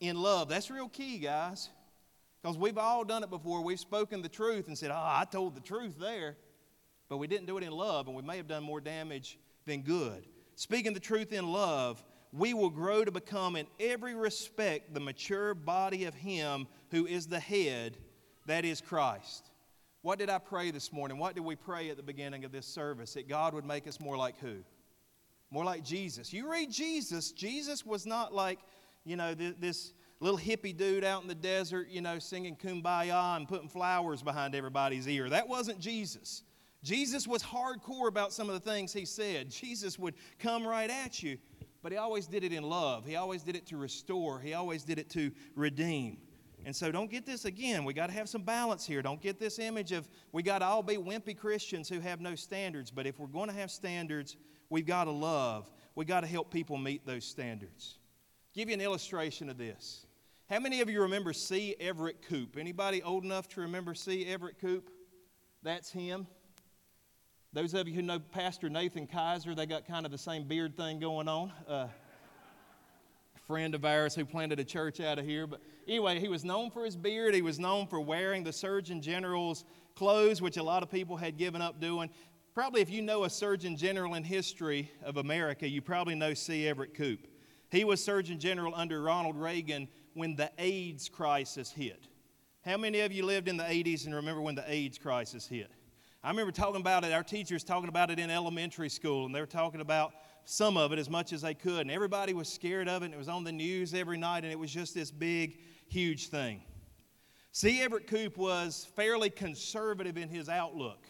In 0.00 0.16
love. 0.16 0.48
That's 0.48 0.70
real 0.70 0.88
key, 0.88 1.18
guys. 1.18 1.70
Because 2.42 2.58
we've 2.58 2.78
all 2.78 3.04
done 3.04 3.22
it 3.22 3.30
before. 3.30 3.62
We've 3.62 3.80
spoken 3.80 4.22
the 4.22 4.28
truth 4.28 4.68
and 4.68 4.76
said, 4.76 4.90
Oh, 4.90 4.94
I 4.94 5.24
told 5.30 5.54
the 5.54 5.60
truth 5.60 5.98
there. 5.98 6.36
But 7.08 7.18
we 7.18 7.26
didn't 7.26 7.46
do 7.46 7.58
it 7.58 7.64
in 7.64 7.72
love, 7.72 8.06
and 8.06 8.16
we 8.16 8.22
may 8.22 8.36
have 8.36 8.48
done 8.48 8.62
more 8.62 8.80
damage 8.80 9.38
than 9.66 9.82
good. 9.82 10.26
Speaking 10.54 10.94
the 10.94 11.00
truth 11.00 11.32
in 11.32 11.50
love, 11.50 12.02
we 12.32 12.54
will 12.54 12.70
grow 12.70 13.04
to 13.04 13.10
become, 13.10 13.56
in 13.56 13.66
every 13.78 14.14
respect, 14.14 14.94
the 14.94 15.00
mature 15.00 15.54
body 15.54 16.04
of 16.04 16.14
Him 16.14 16.66
who 16.90 17.06
is 17.06 17.26
the 17.26 17.40
head, 17.40 17.96
that 18.46 18.64
is 18.64 18.80
Christ. 18.80 19.50
What 20.04 20.18
did 20.18 20.28
I 20.28 20.36
pray 20.36 20.70
this 20.70 20.92
morning? 20.92 21.16
What 21.16 21.34
did 21.34 21.46
we 21.46 21.56
pray 21.56 21.88
at 21.88 21.96
the 21.96 22.02
beginning 22.02 22.44
of 22.44 22.52
this 22.52 22.66
service? 22.66 23.14
That 23.14 23.26
God 23.26 23.54
would 23.54 23.64
make 23.64 23.88
us 23.88 23.98
more 23.98 24.18
like 24.18 24.38
who? 24.38 24.56
More 25.50 25.64
like 25.64 25.82
Jesus. 25.82 26.30
You 26.30 26.50
read 26.52 26.70
Jesus, 26.70 27.32
Jesus 27.32 27.86
was 27.86 28.04
not 28.04 28.34
like, 28.34 28.58
you 29.06 29.16
know, 29.16 29.32
this 29.32 29.94
little 30.20 30.38
hippie 30.38 30.76
dude 30.76 31.04
out 31.04 31.22
in 31.22 31.28
the 31.28 31.34
desert, 31.34 31.88
you 31.88 32.02
know, 32.02 32.18
singing 32.18 32.54
kumbaya 32.54 33.34
and 33.38 33.48
putting 33.48 33.66
flowers 33.66 34.22
behind 34.22 34.54
everybody's 34.54 35.08
ear. 35.08 35.30
That 35.30 35.48
wasn't 35.48 35.80
Jesus. 35.80 36.42
Jesus 36.82 37.26
was 37.26 37.42
hardcore 37.42 38.08
about 38.08 38.30
some 38.30 38.50
of 38.50 38.62
the 38.62 38.70
things 38.70 38.92
he 38.92 39.06
said. 39.06 39.50
Jesus 39.50 39.98
would 39.98 40.16
come 40.38 40.66
right 40.66 40.90
at 40.90 41.22
you, 41.22 41.38
but 41.82 41.92
he 41.92 41.96
always 41.96 42.26
did 42.26 42.44
it 42.44 42.52
in 42.52 42.62
love. 42.62 43.06
He 43.06 43.16
always 43.16 43.42
did 43.42 43.56
it 43.56 43.64
to 43.68 43.78
restore, 43.78 44.38
he 44.38 44.52
always 44.52 44.84
did 44.84 44.98
it 44.98 45.08
to 45.10 45.30
redeem. 45.56 46.18
And 46.66 46.74
so 46.74 46.90
don't 46.90 47.10
get 47.10 47.26
this 47.26 47.44
again. 47.44 47.84
We 47.84 47.92
got 47.92 48.06
to 48.08 48.12
have 48.14 48.28
some 48.28 48.42
balance 48.42 48.86
here. 48.86 49.02
Don't 49.02 49.20
get 49.20 49.38
this 49.38 49.58
image 49.58 49.92
of 49.92 50.08
we 50.32 50.42
got 50.42 50.60
to 50.60 50.64
all 50.64 50.82
be 50.82 50.96
wimpy 50.96 51.36
Christians 51.36 51.88
who 51.88 52.00
have 52.00 52.20
no 52.20 52.34
standards. 52.34 52.90
But 52.90 53.06
if 53.06 53.18
we're 53.18 53.26
going 53.26 53.48
to 53.48 53.54
have 53.54 53.70
standards, 53.70 54.36
we've 54.70 54.86
got 54.86 55.04
to 55.04 55.10
love. 55.10 55.70
We've 55.94 56.08
got 56.08 56.20
to 56.20 56.26
help 56.26 56.50
people 56.50 56.78
meet 56.78 57.06
those 57.06 57.24
standards. 57.24 57.98
Give 58.54 58.68
you 58.68 58.74
an 58.74 58.80
illustration 58.80 59.50
of 59.50 59.58
this. 59.58 60.06
How 60.48 60.60
many 60.60 60.80
of 60.80 60.90
you 60.90 61.02
remember 61.02 61.32
C. 61.32 61.74
Everett 61.80 62.22
Koop? 62.22 62.56
Anybody 62.58 63.02
old 63.02 63.24
enough 63.24 63.48
to 63.50 63.60
remember 63.62 63.94
C. 63.94 64.26
Everett 64.26 64.58
Koop? 64.58 64.90
That's 65.62 65.90
him. 65.90 66.26
Those 67.52 67.72
of 67.74 67.88
you 67.88 67.94
who 67.94 68.02
know 68.02 68.18
Pastor 68.18 68.68
Nathan 68.68 69.06
Kaiser, 69.06 69.54
they 69.54 69.66
got 69.66 69.86
kind 69.86 70.04
of 70.04 70.12
the 70.12 70.18
same 70.18 70.44
beard 70.48 70.76
thing 70.76 70.98
going 70.98 71.28
on. 71.28 71.52
Uh, 71.68 71.86
friend 73.46 73.74
of 73.74 73.84
ours 73.84 74.14
who 74.14 74.24
planted 74.24 74.58
a 74.58 74.64
church 74.64 75.00
out 75.00 75.18
of 75.18 75.24
here. 75.24 75.46
But 75.46 75.60
anyway, 75.86 76.18
he 76.20 76.28
was 76.28 76.44
known 76.44 76.70
for 76.70 76.84
his 76.84 76.96
beard. 76.96 77.34
He 77.34 77.42
was 77.42 77.58
known 77.58 77.86
for 77.86 78.00
wearing 78.00 78.44
the 78.44 78.52
Surgeon 78.52 79.02
General's 79.02 79.64
clothes, 79.94 80.40
which 80.40 80.56
a 80.56 80.62
lot 80.62 80.82
of 80.82 80.90
people 80.90 81.16
had 81.16 81.36
given 81.36 81.60
up 81.60 81.80
doing. 81.80 82.10
Probably, 82.54 82.80
if 82.80 82.90
you 82.90 83.02
know 83.02 83.24
a 83.24 83.30
Surgeon 83.30 83.76
General 83.76 84.14
in 84.14 84.24
history 84.24 84.90
of 85.02 85.16
America, 85.16 85.68
you 85.68 85.82
probably 85.82 86.14
know 86.14 86.34
C. 86.34 86.68
Everett 86.68 86.94
Koop. 86.94 87.26
He 87.70 87.84
was 87.84 88.02
Surgeon 88.02 88.38
General 88.38 88.72
under 88.76 89.02
Ronald 89.02 89.36
Reagan 89.36 89.88
when 90.14 90.36
the 90.36 90.50
AIDS 90.58 91.08
crisis 91.08 91.72
hit. 91.72 92.06
How 92.64 92.76
many 92.76 93.00
of 93.00 93.12
you 93.12 93.24
lived 93.24 93.48
in 93.48 93.56
the 93.56 93.64
80s 93.64 94.06
and 94.06 94.14
remember 94.14 94.40
when 94.40 94.54
the 94.54 94.64
AIDS 94.70 94.96
crisis 94.96 95.46
hit? 95.46 95.70
I 96.22 96.30
remember 96.30 96.52
talking 96.52 96.80
about 96.80 97.04
it, 97.04 97.12
our 97.12 97.22
teachers 97.22 97.64
talking 97.64 97.88
about 97.88 98.10
it 98.10 98.18
in 98.18 98.30
elementary 98.30 98.88
school, 98.88 99.26
and 99.26 99.34
they 99.34 99.40
were 99.40 99.46
talking 99.46 99.82
about 99.82 100.12
some 100.44 100.76
of 100.76 100.92
it 100.92 100.98
as 100.98 101.08
much 101.08 101.32
as 101.32 101.42
they 101.42 101.54
could. 101.54 101.80
And 101.80 101.90
everybody 101.90 102.34
was 102.34 102.48
scared 102.48 102.88
of 102.88 103.02
it, 103.02 103.06
and 103.06 103.14
it 103.14 103.18
was 103.18 103.28
on 103.28 103.44
the 103.44 103.52
news 103.52 103.94
every 103.94 104.18
night, 104.18 104.44
and 104.44 104.52
it 104.52 104.58
was 104.58 104.70
just 104.70 104.94
this 104.94 105.10
big, 105.10 105.58
huge 105.88 106.28
thing. 106.28 106.62
C. 107.52 107.82
Everett 107.82 108.06
Koop 108.06 108.36
was 108.36 108.88
fairly 108.96 109.30
conservative 109.30 110.16
in 110.16 110.28
his 110.28 110.48
outlook. 110.48 111.06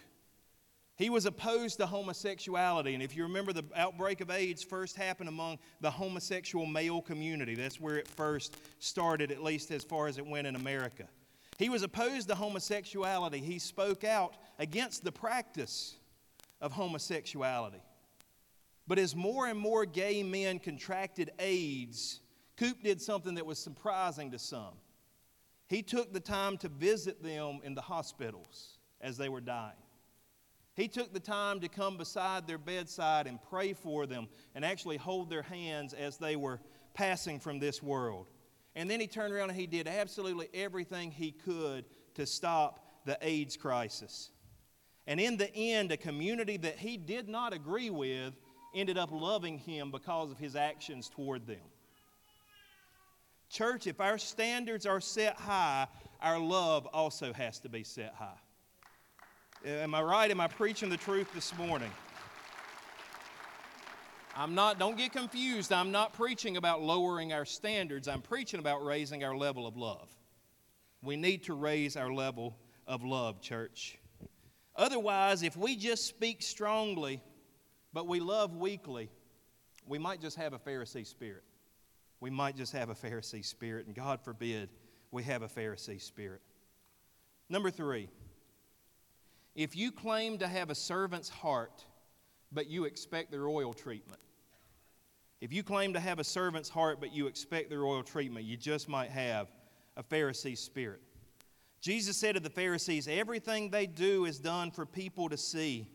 He 0.96 1.10
was 1.10 1.26
opposed 1.26 1.78
to 1.78 1.86
homosexuality, 1.86 2.94
and 2.94 3.02
if 3.02 3.16
you 3.16 3.24
remember, 3.24 3.52
the 3.52 3.64
outbreak 3.74 4.20
of 4.20 4.30
AIDS 4.30 4.62
first 4.62 4.94
happened 4.94 5.28
among 5.28 5.58
the 5.80 5.90
homosexual 5.90 6.66
male 6.66 7.00
community. 7.00 7.56
That's 7.56 7.80
where 7.80 7.96
it 7.96 8.06
first 8.06 8.58
started, 8.78 9.32
at 9.32 9.42
least 9.42 9.72
as 9.72 9.82
far 9.82 10.06
as 10.06 10.18
it 10.18 10.26
went 10.26 10.46
in 10.46 10.54
America. 10.54 11.08
He 11.58 11.68
was 11.68 11.82
opposed 11.82 12.28
to 12.28 12.34
homosexuality. 12.34 13.38
He 13.38 13.58
spoke 13.58 14.04
out 14.04 14.34
against 14.58 15.02
the 15.02 15.10
practice 15.10 15.96
of 16.60 16.72
homosexuality. 16.72 17.80
But 18.86 18.98
as 18.98 19.16
more 19.16 19.46
and 19.46 19.58
more 19.58 19.86
gay 19.86 20.22
men 20.22 20.58
contracted 20.58 21.30
AIDS, 21.38 22.20
Koop 22.56 22.82
did 22.82 23.00
something 23.00 23.34
that 23.34 23.46
was 23.46 23.58
surprising 23.58 24.30
to 24.32 24.38
some. 24.38 24.74
He 25.68 25.82
took 25.82 26.12
the 26.12 26.20
time 26.20 26.58
to 26.58 26.68
visit 26.68 27.22
them 27.22 27.60
in 27.64 27.74
the 27.74 27.80
hospitals 27.80 28.78
as 29.00 29.16
they 29.16 29.28
were 29.28 29.40
dying. 29.40 29.72
He 30.74 30.88
took 30.88 31.12
the 31.12 31.20
time 31.20 31.60
to 31.60 31.68
come 31.68 31.96
beside 31.96 32.46
their 32.46 32.58
bedside 32.58 33.26
and 33.26 33.38
pray 33.48 33.72
for 33.72 34.06
them 34.06 34.28
and 34.54 34.64
actually 34.64 34.96
hold 34.96 35.30
their 35.30 35.42
hands 35.42 35.94
as 35.94 36.18
they 36.18 36.36
were 36.36 36.60
passing 36.94 37.38
from 37.38 37.58
this 37.58 37.82
world. 37.82 38.26
And 38.76 38.90
then 38.90 39.00
he 39.00 39.06
turned 39.06 39.32
around 39.32 39.50
and 39.50 39.58
he 39.58 39.66
did 39.66 39.86
absolutely 39.86 40.48
everything 40.52 41.10
he 41.10 41.30
could 41.30 41.84
to 42.14 42.26
stop 42.26 43.04
the 43.04 43.16
AIDS 43.22 43.56
crisis. 43.56 44.30
And 45.06 45.20
in 45.20 45.36
the 45.36 45.54
end, 45.54 45.92
a 45.92 45.96
community 45.96 46.56
that 46.58 46.78
he 46.78 46.96
did 46.96 47.28
not 47.28 47.52
agree 47.52 47.90
with 47.90 48.34
ended 48.74 48.98
up 48.98 49.10
loving 49.12 49.58
him 49.58 49.90
because 49.90 50.30
of 50.30 50.38
his 50.38 50.56
actions 50.56 51.08
toward 51.08 51.46
them. 51.46 51.56
Church, 53.50 53.86
if 53.86 54.00
our 54.00 54.18
standards 54.18 54.84
are 54.84 55.00
set 55.00 55.36
high, 55.36 55.86
our 56.20 56.38
love 56.38 56.86
also 56.92 57.32
has 57.32 57.60
to 57.60 57.68
be 57.68 57.84
set 57.84 58.14
high. 58.18 58.38
Am 59.64 59.94
I 59.94 60.02
right? 60.02 60.30
Am 60.30 60.40
I 60.40 60.48
preaching 60.48 60.88
the 60.88 60.96
truth 60.96 61.32
this 61.34 61.56
morning? 61.56 61.90
I'm 64.36 64.54
not, 64.54 64.78
don't 64.78 64.96
get 64.96 65.12
confused. 65.12 65.72
I'm 65.72 65.92
not 65.92 66.12
preaching 66.12 66.56
about 66.56 66.82
lowering 66.82 67.32
our 67.32 67.44
standards. 67.44 68.08
I'm 68.08 68.20
preaching 68.20 68.58
about 68.58 68.84
raising 68.84 69.22
our 69.22 69.36
level 69.36 69.66
of 69.66 69.76
love. 69.76 70.08
We 71.02 71.16
need 71.16 71.44
to 71.44 71.54
raise 71.54 71.96
our 71.96 72.12
level 72.12 72.56
of 72.86 73.04
love, 73.04 73.40
church. 73.40 73.98
Otherwise, 74.74 75.42
if 75.42 75.56
we 75.56 75.76
just 75.76 76.06
speak 76.06 76.42
strongly 76.42 77.22
but 77.94 78.08
we 78.08 78.18
love 78.18 78.56
weakly, 78.56 79.08
we 79.86 79.98
might 79.98 80.20
just 80.20 80.36
have 80.36 80.52
a 80.52 80.58
Pharisee 80.58 81.06
spirit. 81.06 81.44
We 82.18 82.28
might 82.28 82.56
just 82.56 82.72
have 82.72 82.90
a 82.90 82.94
Pharisee 82.94 83.44
spirit, 83.44 83.86
and 83.86 83.94
God 83.94 84.20
forbid 84.20 84.68
we 85.12 85.22
have 85.22 85.42
a 85.42 85.48
Pharisee 85.48 86.02
spirit. 86.02 86.40
Number 87.48 87.70
three, 87.70 88.08
if 89.54 89.76
you 89.76 89.92
claim 89.92 90.38
to 90.38 90.48
have 90.48 90.70
a 90.70 90.74
servant's 90.74 91.28
heart, 91.28 91.84
but 92.50 92.68
you 92.68 92.84
expect 92.84 93.30
the 93.30 93.38
royal 93.38 93.72
treatment, 93.72 94.20
if 95.40 95.52
you 95.52 95.62
claim 95.62 95.92
to 95.92 96.00
have 96.00 96.18
a 96.18 96.24
servant's 96.24 96.70
heart, 96.70 96.98
but 96.98 97.12
you 97.12 97.26
expect 97.28 97.70
the 97.70 97.78
royal 97.78 98.02
treatment, 98.02 98.46
you 98.46 98.56
just 98.56 98.88
might 98.88 99.10
have 99.10 99.48
a 99.96 100.02
Pharisee 100.02 100.58
spirit. 100.58 101.00
Jesus 101.80 102.16
said 102.16 102.34
to 102.34 102.40
the 102.40 102.50
Pharisees, 102.50 103.06
Everything 103.06 103.70
they 103.70 103.86
do 103.86 104.24
is 104.24 104.40
done 104.40 104.70
for 104.70 104.86
people 104.86 105.28
to 105.28 105.36
see. 105.36 105.86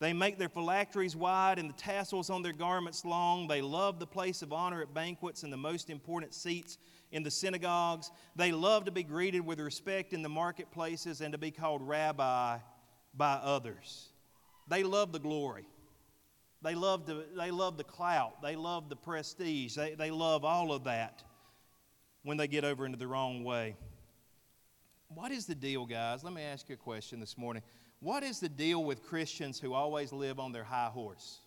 They 0.00 0.14
make 0.14 0.38
their 0.38 0.48
phylacteries 0.48 1.14
wide 1.14 1.58
and 1.58 1.68
the 1.68 1.74
tassels 1.74 2.30
on 2.30 2.42
their 2.42 2.54
garments 2.54 3.04
long. 3.04 3.46
They 3.46 3.60
love 3.60 3.98
the 3.98 4.06
place 4.06 4.40
of 4.40 4.50
honor 4.50 4.80
at 4.80 4.94
banquets 4.94 5.42
and 5.42 5.52
the 5.52 5.58
most 5.58 5.90
important 5.90 6.32
seats 6.32 6.78
in 7.12 7.22
the 7.22 7.30
synagogues. 7.30 8.10
They 8.34 8.50
love 8.50 8.86
to 8.86 8.90
be 8.90 9.02
greeted 9.02 9.44
with 9.44 9.60
respect 9.60 10.14
in 10.14 10.22
the 10.22 10.28
marketplaces 10.30 11.20
and 11.20 11.32
to 11.32 11.38
be 11.38 11.50
called 11.50 11.86
rabbi 11.86 12.58
by 13.14 13.34
others. 13.34 14.08
They 14.68 14.84
love 14.84 15.12
the 15.12 15.18
glory. 15.18 15.66
They 16.62 16.74
love 16.74 17.04
the, 17.04 17.26
they 17.36 17.50
love 17.50 17.76
the 17.76 17.84
clout. 17.84 18.40
They 18.40 18.56
love 18.56 18.88
the 18.88 18.96
prestige. 18.96 19.74
They, 19.74 19.94
they 19.94 20.10
love 20.10 20.46
all 20.46 20.72
of 20.72 20.84
that 20.84 21.22
when 22.22 22.38
they 22.38 22.48
get 22.48 22.64
over 22.64 22.86
into 22.86 22.98
the 22.98 23.06
wrong 23.06 23.44
way. 23.44 23.76
What 25.08 25.30
is 25.30 25.44
the 25.44 25.54
deal, 25.54 25.84
guys? 25.84 26.24
Let 26.24 26.32
me 26.32 26.42
ask 26.42 26.68
you 26.68 26.74
a 26.74 26.78
question 26.78 27.20
this 27.20 27.36
morning. 27.36 27.62
What 28.00 28.22
is 28.22 28.40
the 28.40 28.48
deal 28.48 28.82
with 28.82 29.02
Christians 29.02 29.60
who 29.60 29.74
always 29.74 30.12
live 30.12 30.40
on 30.40 30.52
their 30.52 30.64
high 30.64 30.88
horse? 30.88 31.40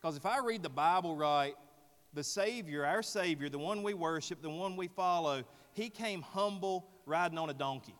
Because 0.00 0.16
if 0.16 0.26
I 0.26 0.40
read 0.40 0.64
the 0.64 0.68
Bible 0.68 1.14
right, 1.14 1.54
the 2.12 2.24
Savior, 2.24 2.84
our 2.84 3.02
Savior, 3.02 3.48
the 3.48 3.58
one 3.58 3.84
we 3.84 3.94
worship, 3.94 4.42
the 4.42 4.50
one 4.50 4.76
we 4.76 4.88
follow, 4.88 5.44
he 5.72 5.88
came 5.88 6.22
humble 6.22 6.88
riding 7.06 7.38
on 7.38 7.50
a 7.50 7.54
donkey. 7.54 7.94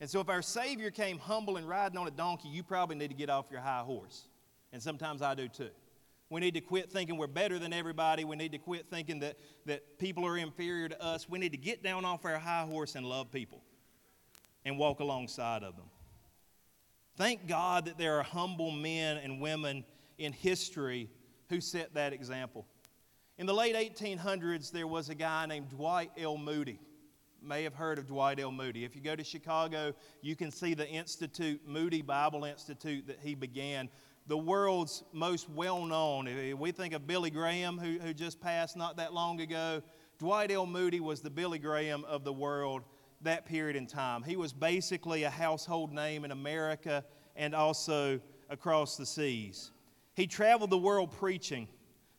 And 0.00 0.08
so, 0.08 0.20
if 0.20 0.28
our 0.28 0.42
Savior 0.42 0.92
came 0.92 1.18
humble 1.18 1.56
and 1.56 1.68
riding 1.68 1.98
on 1.98 2.06
a 2.06 2.12
donkey, 2.12 2.48
you 2.48 2.62
probably 2.62 2.94
need 2.94 3.08
to 3.08 3.16
get 3.16 3.28
off 3.28 3.46
your 3.50 3.60
high 3.60 3.80
horse. 3.80 4.28
And 4.72 4.80
sometimes 4.80 5.22
I 5.22 5.34
do 5.34 5.48
too. 5.48 5.70
We 6.30 6.40
need 6.40 6.54
to 6.54 6.60
quit 6.60 6.92
thinking 6.92 7.16
we're 7.16 7.26
better 7.26 7.58
than 7.58 7.72
everybody. 7.72 8.24
We 8.24 8.36
need 8.36 8.52
to 8.52 8.58
quit 8.58 8.86
thinking 8.88 9.18
that, 9.20 9.38
that 9.66 9.98
people 9.98 10.24
are 10.24 10.36
inferior 10.36 10.88
to 10.88 11.02
us. 11.02 11.28
We 11.28 11.40
need 11.40 11.52
to 11.52 11.58
get 11.58 11.82
down 11.82 12.04
off 12.04 12.24
our 12.24 12.38
high 12.38 12.62
horse 12.62 12.94
and 12.94 13.04
love 13.04 13.32
people 13.32 13.62
and 14.64 14.78
walk 14.78 15.00
alongside 15.00 15.62
of 15.62 15.76
them. 15.76 15.86
Thank 17.16 17.48
God 17.48 17.86
that 17.86 17.98
there 17.98 18.18
are 18.18 18.22
humble 18.22 18.70
men 18.70 19.16
and 19.16 19.40
women 19.40 19.84
in 20.18 20.32
history 20.32 21.10
who 21.48 21.60
set 21.60 21.94
that 21.94 22.12
example. 22.12 22.66
In 23.38 23.46
the 23.46 23.54
late 23.54 23.74
1800s, 23.74 24.70
there 24.70 24.86
was 24.86 25.08
a 25.08 25.14
guy 25.14 25.46
named 25.46 25.68
Dwight 25.70 26.10
L. 26.18 26.36
Moody. 26.36 26.80
May 27.40 27.62
have 27.62 27.74
heard 27.74 27.98
of 27.98 28.06
Dwight 28.06 28.40
L. 28.40 28.50
Moody. 28.50 28.84
If 28.84 28.96
you 28.96 29.00
go 29.00 29.14
to 29.14 29.22
Chicago, 29.22 29.94
you 30.22 30.34
can 30.34 30.50
see 30.50 30.74
the 30.74 30.88
institute, 30.88 31.60
Moody 31.66 32.02
Bible 32.02 32.44
Institute, 32.44 33.06
that 33.06 33.20
he 33.20 33.34
began. 33.34 33.88
The 34.26 34.36
world's 34.36 35.04
most 35.12 35.48
well 35.48 35.84
known. 35.84 36.28
We 36.58 36.72
think 36.72 36.94
of 36.94 37.06
Billy 37.06 37.30
Graham, 37.30 37.78
who, 37.78 37.98
who 37.98 38.12
just 38.12 38.40
passed 38.40 38.76
not 38.76 38.96
that 38.96 39.14
long 39.14 39.40
ago. 39.40 39.82
Dwight 40.18 40.50
L. 40.50 40.66
Moody 40.66 41.00
was 41.00 41.20
the 41.20 41.30
Billy 41.30 41.58
Graham 41.58 42.04
of 42.04 42.24
the 42.24 42.32
world 42.32 42.82
that 43.22 43.46
period 43.46 43.76
in 43.76 43.86
time. 43.86 44.22
He 44.22 44.36
was 44.36 44.52
basically 44.52 45.24
a 45.24 45.30
household 45.30 45.92
name 45.92 46.24
in 46.24 46.30
America 46.30 47.04
and 47.36 47.54
also 47.54 48.20
across 48.48 48.96
the 48.96 49.06
seas. 49.06 49.70
He 50.14 50.26
traveled 50.26 50.70
the 50.70 50.78
world 50.78 51.12
preaching. 51.12 51.68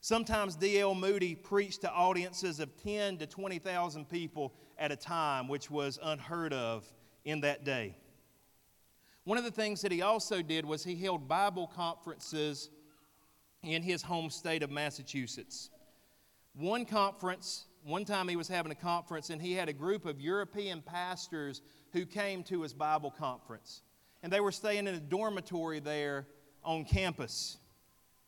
Sometimes 0.01 0.55
D.L. 0.55 0.95
Moody 0.95 1.35
preached 1.35 1.81
to 1.81 1.91
audiences 1.91 2.59
of 2.59 2.75
10 2.81 3.17
to 3.17 3.27
20,000 3.27 4.09
people 4.09 4.53
at 4.77 4.91
a 4.91 4.95
time, 4.95 5.47
which 5.47 5.69
was 5.69 5.99
unheard 6.01 6.53
of 6.53 6.85
in 7.25 7.41
that 7.41 7.65
day. 7.65 7.95
One 9.25 9.37
of 9.37 9.43
the 9.43 9.51
things 9.51 9.81
that 9.81 9.91
he 9.91 10.01
also 10.01 10.41
did 10.41 10.65
was 10.65 10.83
he 10.83 10.95
held 10.95 11.27
Bible 11.27 11.67
conferences 11.67 12.69
in 13.61 13.83
his 13.83 14.01
home 14.01 14.29
state 14.29 14.63
of 14.63 14.71
Massachusetts. 14.71 15.69
One 16.55 16.85
conference 16.85 17.65
one 17.83 18.05
time 18.05 18.27
he 18.27 18.35
was 18.35 18.47
having 18.47 18.71
a 18.71 18.75
conference 18.75 19.29
and 19.29 19.41
he 19.41 19.53
had 19.53 19.69
a 19.69 19.73
group 19.73 20.05
of 20.05 20.19
European 20.19 20.81
pastors 20.81 21.61
who 21.93 22.05
came 22.05 22.43
to 22.43 22.61
his 22.61 22.73
Bible 22.73 23.11
conference. 23.11 23.81
And 24.21 24.31
they 24.31 24.39
were 24.39 24.51
staying 24.51 24.87
in 24.87 24.95
a 24.95 24.99
dormitory 24.99 25.79
there 25.79 26.27
on 26.63 26.83
campus. 26.85 27.57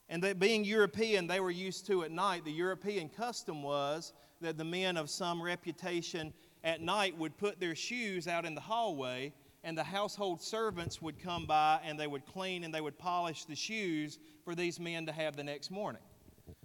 And 0.09 0.21
they, 0.21 0.33
being 0.33 0.63
European, 0.63 1.27
they 1.27 1.39
were 1.39 1.51
used 1.51 1.87
to 1.87 2.03
at 2.03 2.11
night. 2.11 2.45
The 2.45 2.51
European 2.51 3.09
custom 3.09 3.63
was 3.63 4.13
that 4.41 4.57
the 4.57 4.63
men 4.63 4.97
of 4.97 5.09
some 5.09 5.41
reputation 5.41 6.33
at 6.63 6.81
night 6.81 7.17
would 7.17 7.37
put 7.37 7.59
their 7.59 7.75
shoes 7.75 8.27
out 8.27 8.45
in 8.45 8.55
the 8.55 8.61
hallway, 8.61 9.33
and 9.63 9.77
the 9.77 9.83
household 9.83 10.41
servants 10.41 11.01
would 11.01 11.19
come 11.19 11.45
by 11.45 11.79
and 11.83 11.99
they 11.99 12.07
would 12.07 12.25
clean 12.25 12.63
and 12.63 12.73
they 12.73 12.81
would 12.81 12.97
polish 12.97 13.45
the 13.45 13.55
shoes 13.55 14.17
for 14.43 14.55
these 14.55 14.79
men 14.79 15.05
to 15.05 15.11
have 15.11 15.35
the 15.35 15.43
next 15.43 15.71
morning. 15.71 16.01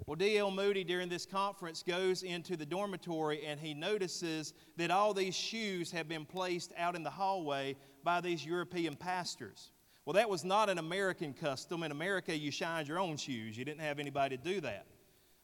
Well, 0.06 0.16
D.L. 0.16 0.50
Moody 0.50 0.84
during 0.84 1.08
this 1.08 1.26
conference 1.26 1.82
goes 1.82 2.22
into 2.22 2.56
the 2.56 2.66
dormitory 2.66 3.44
and 3.44 3.58
he 3.58 3.74
notices 3.74 4.54
that 4.76 4.90
all 4.90 5.12
these 5.12 5.34
shoes 5.34 5.90
have 5.90 6.08
been 6.08 6.24
placed 6.24 6.72
out 6.78 6.94
in 6.94 7.02
the 7.02 7.10
hallway 7.10 7.76
by 8.04 8.20
these 8.20 8.44
European 8.44 8.94
pastors. 8.94 9.72
Well, 10.04 10.14
that 10.14 10.30
was 10.30 10.44
not 10.44 10.70
an 10.70 10.78
American 10.78 11.32
custom. 11.32 11.82
In 11.82 11.90
America, 11.90 12.36
you 12.36 12.52
shined 12.52 12.86
your 12.86 13.00
own 13.00 13.16
shoes, 13.16 13.58
you 13.58 13.64
didn't 13.64 13.80
have 13.80 13.98
anybody 13.98 14.36
to 14.36 14.42
do 14.42 14.60
that. 14.60 14.86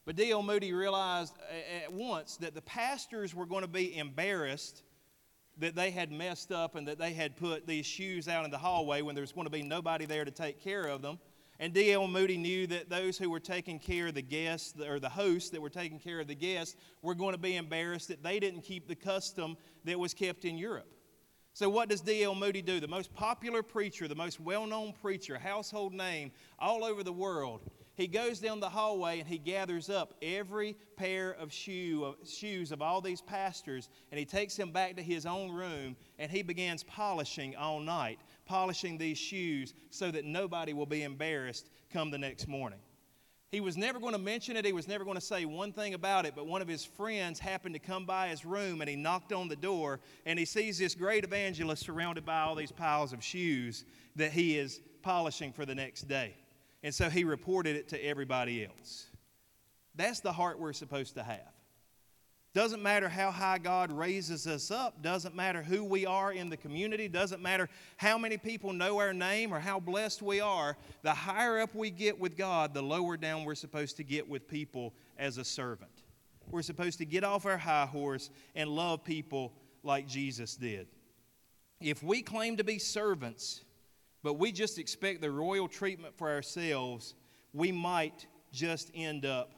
But 0.05 0.15
D.L. 0.15 0.43
Moody 0.43 0.73
realized 0.73 1.33
at 1.83 1.91
once 1.91 2.37
that 2.37 2.53
the 2.53 2.61
pastors 2.61 3.35
were 3.35 3.45
going 3.45 3.61
to 3.61 3.69
be 3.69 3.97
embarrassed 3.97 4.83
that 5.57 5.75
they 5.75 5.91
had 5.91 6.11
messed 6.11 6.51
up 6.51 6.75
and 6.75 6.87
that 6.87 6.97
they 6.97 7.13
had 7.13 7.37
put 7.37 7.67
these 7.67 7.85
shoes 7.85 8.27
out 8.27 8.43
in 8.45 8.51
the 8.51 8.57
hallway 8.57 9.01
when 9.01 9.15
there 9.15 9.21
was 9.21 9.31
going 9.31 9.45
to 9.45 9.51
be 9.51 9.61
nobody 9.61 10.05
there 10.05 10.25
to 10.25 10.31
take 10.31 10.59
care 10.59 10.85
of 10.85 11.01
them. 11.01 11.19
And 11.63 11.73
D.L. 11.73 12.09
Moody 12.09 12.35
knew 12.35 12.67
that 12.67 12.89
those 12.89 13.17
who 13.17 13.29
were 13.29 13.39
taking 13.39 13.79
care 13.79 14.07
of 14.07 14.15
the 14.15 14.21
guests, 14.21 14.73
or 14.81 14.99
the 14.99 15.07
hosts 15.07 15.49
that 15.51 15.61
were 15.61 15.69
taking 15.69 15.97
care 15.97 16.19
of 16.19 16.27
the 16.27 16.35
guests, 16.35 16.75
were 17.01 17.15
going 17.15 17.31
to 17.31 17.39
be 17.39 17.55
embarrassed 17.55 18.09
that 18.09 18.21
they 18.21 18.37
didn't 18.37 18.63
keep 18.63 18.85
the 18.85 18.95
custom 18.95 19.55
that 19.85 19.97
was 19.97 20.13
kept 20.13 20.43
in 20.43 20.57
Europe. 20.57 20.93
So, 21.53 21.69
what 21.69 21.87
does 21.87 22.01
D.L. 22.01 22.35
Moody 22.35 22.61
do? 22.61 22.81
The 22.81 22.89
most 22.89 23.13
popular 23.13 23.63
preacher, 23.63 24.09
the 24.09 24.13
most 24.15 24.41
well 24.41 24.67
known 24.67 24.91
preacher, 25.01 25.39
household 25.39 25.93
name 25.93 26.33
all 26.59 26.83
over 26.83 27.01
the 27.01 27.13
world, 27.13 27.61
he 27.95 28.07
goes 28.07 28.39
down 28.39 28.59
the 28.59 28.69
hallway 28.69 29.19
and 29.19 29.27
he 29.27 29.37
gathers 29.37 29.89
up 29.89 30.15
every 30.21 30.75
pair 30.97 31.31
of 31.31 31.53
shoe, 31.53 32.03
uh, 32.05 32.25
shoes 32.25 32.71
of 32.71 32.81
all 32.81 33.01
these 33.01 33.21
pastors 33.21 33.87
and 34.11 34.17
he 34.17 34.25
takes 34.25 34.55
them 34.55 34.71
back 34.71 34.95
to 34.95 35.03
his 35.03 35.25
own 35.25 35.51
room 35.51 35.95
and 36.17 36.31
he 36.31 36.41
begins 36.41 36.83
polishing 36.83 37.55
all 37.55 37.79
night, 37.79 38.19
polishing 38.45 38.97
these 38.97 39.17
shoes 39.17 39.73
so 39.89 40.11
that 40.11 40.25
nobody 40.25 40.73
will 40.73 40.85
be 40.85 41.03
embarrassed 41.03 41.69
come 41.91 42.11
the 42.11 42.17
next 42.17 42.47
morning. 42.47 42.79
He 43.51 43.61
was 43.61 43.77
never 43.77 43.99
going 43.99 44.13
to 44.13 44.19
mention 44.19 44.57
it, 44.57 44.65
he 44.65 44.73
was 44.73 44.87
never 44.87 45.03
going 45.03 45.15
to 45.15 45.21
say 45.21 45.45
one 45.45 45.73
thing 45.73 45.93
about 45.93 46.25
it, 46.25 46.33
but 46.35 46.47
one 46.47 46.63
of 46.63 46.67
his 46.67 46.83
friends 46.83 47.37
happened 47.37 47.75
to 47.75 47.79
come 47.79 48.03
by 48.03 48.29
his 48.29 48.43
room 48.43 48.81
and 48.81 48.89
he 48.89 48.95
knocked 48.95 49.31
on 49.31 49.47
the 49.47 49.55
door 49.55 49.99
and 50.25 50.39
he 50.39 50.45
sees 50.45 50.79
this 50.79 50.95
great 50.95 51.23
evangelist 51.23 51.85
surrounded 51.85 52.25
by 52.25 52.39
all 52.41 52.55
these 52.55 52.71
piles 52.71 53.13
of 53.13 53.23
shoes 53.23 53.85
that 54.15 54.31
he 54.31 54.57
is 54.57 54.81
polishing 55.03 55.53
for 55.53 55.67
the 55.67 55.75
next 55.75 56.07
day. 56.07 56.33
And 56.81 56.93
so 56.93 57.11
he 57.11 57.23
reported 57.23 57.75
it 57.75 57.89
to 57.89 58.03
everybody 58.03 58.65
else. 58.65 59.05
That's 59.93 60.19
the 60.19 60.33
heart 60.33 60.59
we're 60.59 60.73
supposed 60.73 61.13
to 61.15 61.23
have. 61.23 61.52
Doesn't 62.53 62.83
matter 62.83 63.09
how 63.09 63.31
high 63.31 63.57
God 63.57 63.91
raises 63.91 64.45
us 64.45 64.69
up, 64.69 65.01
doesn't 65.01 65.35
matter 65.35 65.63
who 65.63 65.83
we 65.83 66.05
are 66.05 66.31
in 66.31 66.49
the 66.49 66.57
community, 66.57 67.07
doesn't 67.07 67.41
matter 67.41 67.67
how 67.97 68.15
many 68.19 68.37
people 68.37 68.73
know 68.73 68.99
our 68.99 69.13
name 69.13 69.51
or 69.51 69.59
how 69.59 69.79
blessed 69.79 70.21
we 70.21 70.39
are. 70.39 70.77
The 71.01 71.13
higher 71.13 71.59
up 71.59 71.73
we 71.73 71.89
get 71.89 72.19
with 72.19 72.37
God, 72.37 72.75
the 72.75 72.83
lower 72.83 73.17
down 73.17 73.43
we're 73.43 73.55
supposed 73.55 73.97
to 73.97 74.03
get 74.03 74.29
with 74.29 74.47
people 74.47 74.93
as 75.17 75.39
a 75.39 75.43
servant. 75.43 76.03
We're 76.51 76.61
supposed 76.61 76.99
to 76.99 77.05
get 77.05 77.23
off 77.23 77.47
our 77.47 77.57
high 77.57 77.87
horse 77.87 78.29
and 78.53 78.69
love 78.69 79.03
people 79.03 79.53
like 79.81 80.07
Jesus 80.07 80.55
did. 80.55 80.87
If 81.81 82.03
we 82.03 82.21
claim 82.21 82.57
to 82.57 82.63
be 82.63 82.77
servants, 82.77 83.61
but 84.21 84.35
we 84.35 84.51
just 84.51 84.77
expect 84.77 85.21
the 85.21 85.31
royal 85.31 85.67
treatment 85.67 86.15
for 86.17 86.29
ourselves, 86.29 87.15
we 87.51 87.71
might 87.71 88.27
just 88.51 88.91
end 88.93 89.25
up 89.25 89.53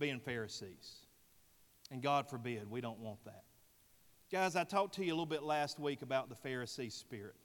being 0.00 0.18
Pharisees. 0.18 1.03
And 1.94 2.02
God 2.02 2.28
forbid, 2.28 2.68
we 2.68 2.80
don't 2.80 2.98
want 2.98 3.24
that. 3.24 3.44
Guys, 4.32 4.56
I 4.56 4.64
talked 4.64 4.96
to 4.96 5.04
you 5.04 5.12
a 5.12 5.14
little 5.14 5.26
bit 5.26 5.44
last 5.44 5.78
week 5.78 6.02
about 6.02 6.28
the 6.28 6.34
Pharisee 6.34 6.90
spirit. 6.90 7.36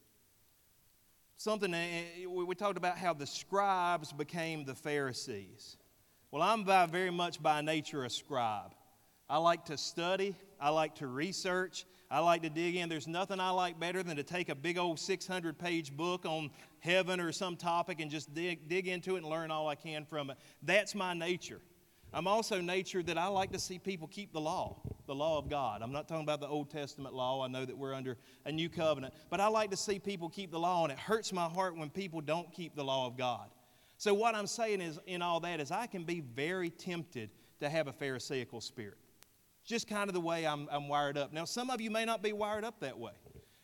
Something, 1.38 1.72
eh, 1.72 2.02
eh, 2.24 2.26
we 2.26 2.56
talked 2.56 2.80
about 2.80 2.98
how 2.98 3.14
the 3.14 3.28
scribes 3.28 4.12
became 4.12 4.66
the 4.66 4.74
Pharisees. 4.74 5.78
Well, 6.32 6.42
I'm 6.42 6.64
by 6.64 6.88
very 6.88 7.12
much 7.12 7.40
by 7.40 7.62
nature 7.62 8.06
a 8.06 8.10
scribe. 8.10 8.74
I 9.30 9.38
like 9.38 9.66
to 9.66 9.78
study, 9.78 10.36
I 10.60 10.70
like 10.70 10.96
to 10.96 11.06
research, 11.06 11.86
I 12.10 12.18
like 12.22 12.42
to 12.42 12.50
dig 12.50 12.76
in. 12.76 12.90
There's 12.90 13.08
nothing 13.08 13.40
I 13.40 13.52
like 13.52 13.80
better 13.80 14.02
than 14.02 14.18
to 14.18 14.24
take 14.24 14.50
a 14.50 14.56
big 14.56 14.80
old 14.80 15.00
600 15.00 15.60
page 15.60 15.96
book 15.96 16.26
on 16.26 16.50
heaven 16.80 17.20
or 17.20 17.32
some 17.32 17.56
topic 17.56 18.00
and 18.00 18.10
just 18.10 18.34
dig, 18.34 18.68
dig 18.68 18.88
into 18.88 19.14
it 19.14 19.20
and 19.20 19.28
learn 19.28 19.52
all 19.52 19.68
I 19.68 19.76
can 19.76 20.06
from 20.06 20.32
it. 20.32 20.38
That's 20.64 20.96
my 20.96 21.14
nature. 21.14 21.62
I'm 22.14 22.28
also 22.28 22.60
nature 22.60 23.04
that 23.04 23.18
I 23.18 23.28
like 23.28 23.52
to 23.52 23.60
see 23.60 23.78
people 23.78 24.08
keep 24.08 24.34
the 24.34 24.42
law, 24.42 24.82
the 25.06 25.14
law 25.14 25.38
of 25.38 25.50
God. 25.50 25.82
I'm 25.82 25.92
not 25.92 26.08
talking 26.08 26.24
about 26.24 26.40
the 26.40 26.48
Old 26.48 26.72
Testament 26.72 27.14
law. 27.14 27.44
I 27.44 27.48
know 27.48 27.66
that 27.66 27.78
we're 27.78 27.94
under 27.94 28.18
a 28.46 28.52
new 28.52 28.70
covenant, 28.70 29.14
but 29.30 29.40
I 29.40 29.48
like 29.48 29.70
to 29.72 29.78
see 29.78 30.00
people 30.00 30.30
keep 30.30 30.52
the 30.52 30.60
law, 30.60 30.84
and 30.84 30.92
it 30.92 31.00
hurts 31.00 31.32
my 31.32 31.46
heart 31.46 31.78
when 31.78 31.90
people 31.90 32.22
don't 32.22 32.52
keep 32.52 32.76
the 32.76 32.84
law 32.84 33.06
of 33.06 33.18
God. 33.18 33.50
So, 33.98 34.14
what 34.14 34.34
I'm 34.34 34.48
saying 34.48 34.82
is, 34.82 34.98
in 35.06 35.22
all 35.22 35.40
that, 35.42 35.60
is 35.60 35.72
I 35.72 35.86
can 35.86 36.04
be 36.04 36.22
very 36.22 36.70
tempted 36.70 37.30
to 37.60 37.70
have 37.70 37.88
a 37.88 37.94
Pharisaical 37.94 38.62
spirit 38.62 38.98
just 39.70 39.88
kind 39.88 40.10
of 40.10 40.16
the 40.16 40.20
way 40.20 40.48
I'm, 40.48 40.68
I'm 40.72 40.88
wired 40.88 41.16
up. 41.16 41.32
Now, 41.32 41.46
some 41.46 41.70
of 41.70 41.80
you 41.80 41.92
may 41.92 42.04
not 42.04 42.24
be 42.24 42.34
wired 42.34 42.64
up 42.66 42.80
that 42.80 42.98
way. 42.98 43.12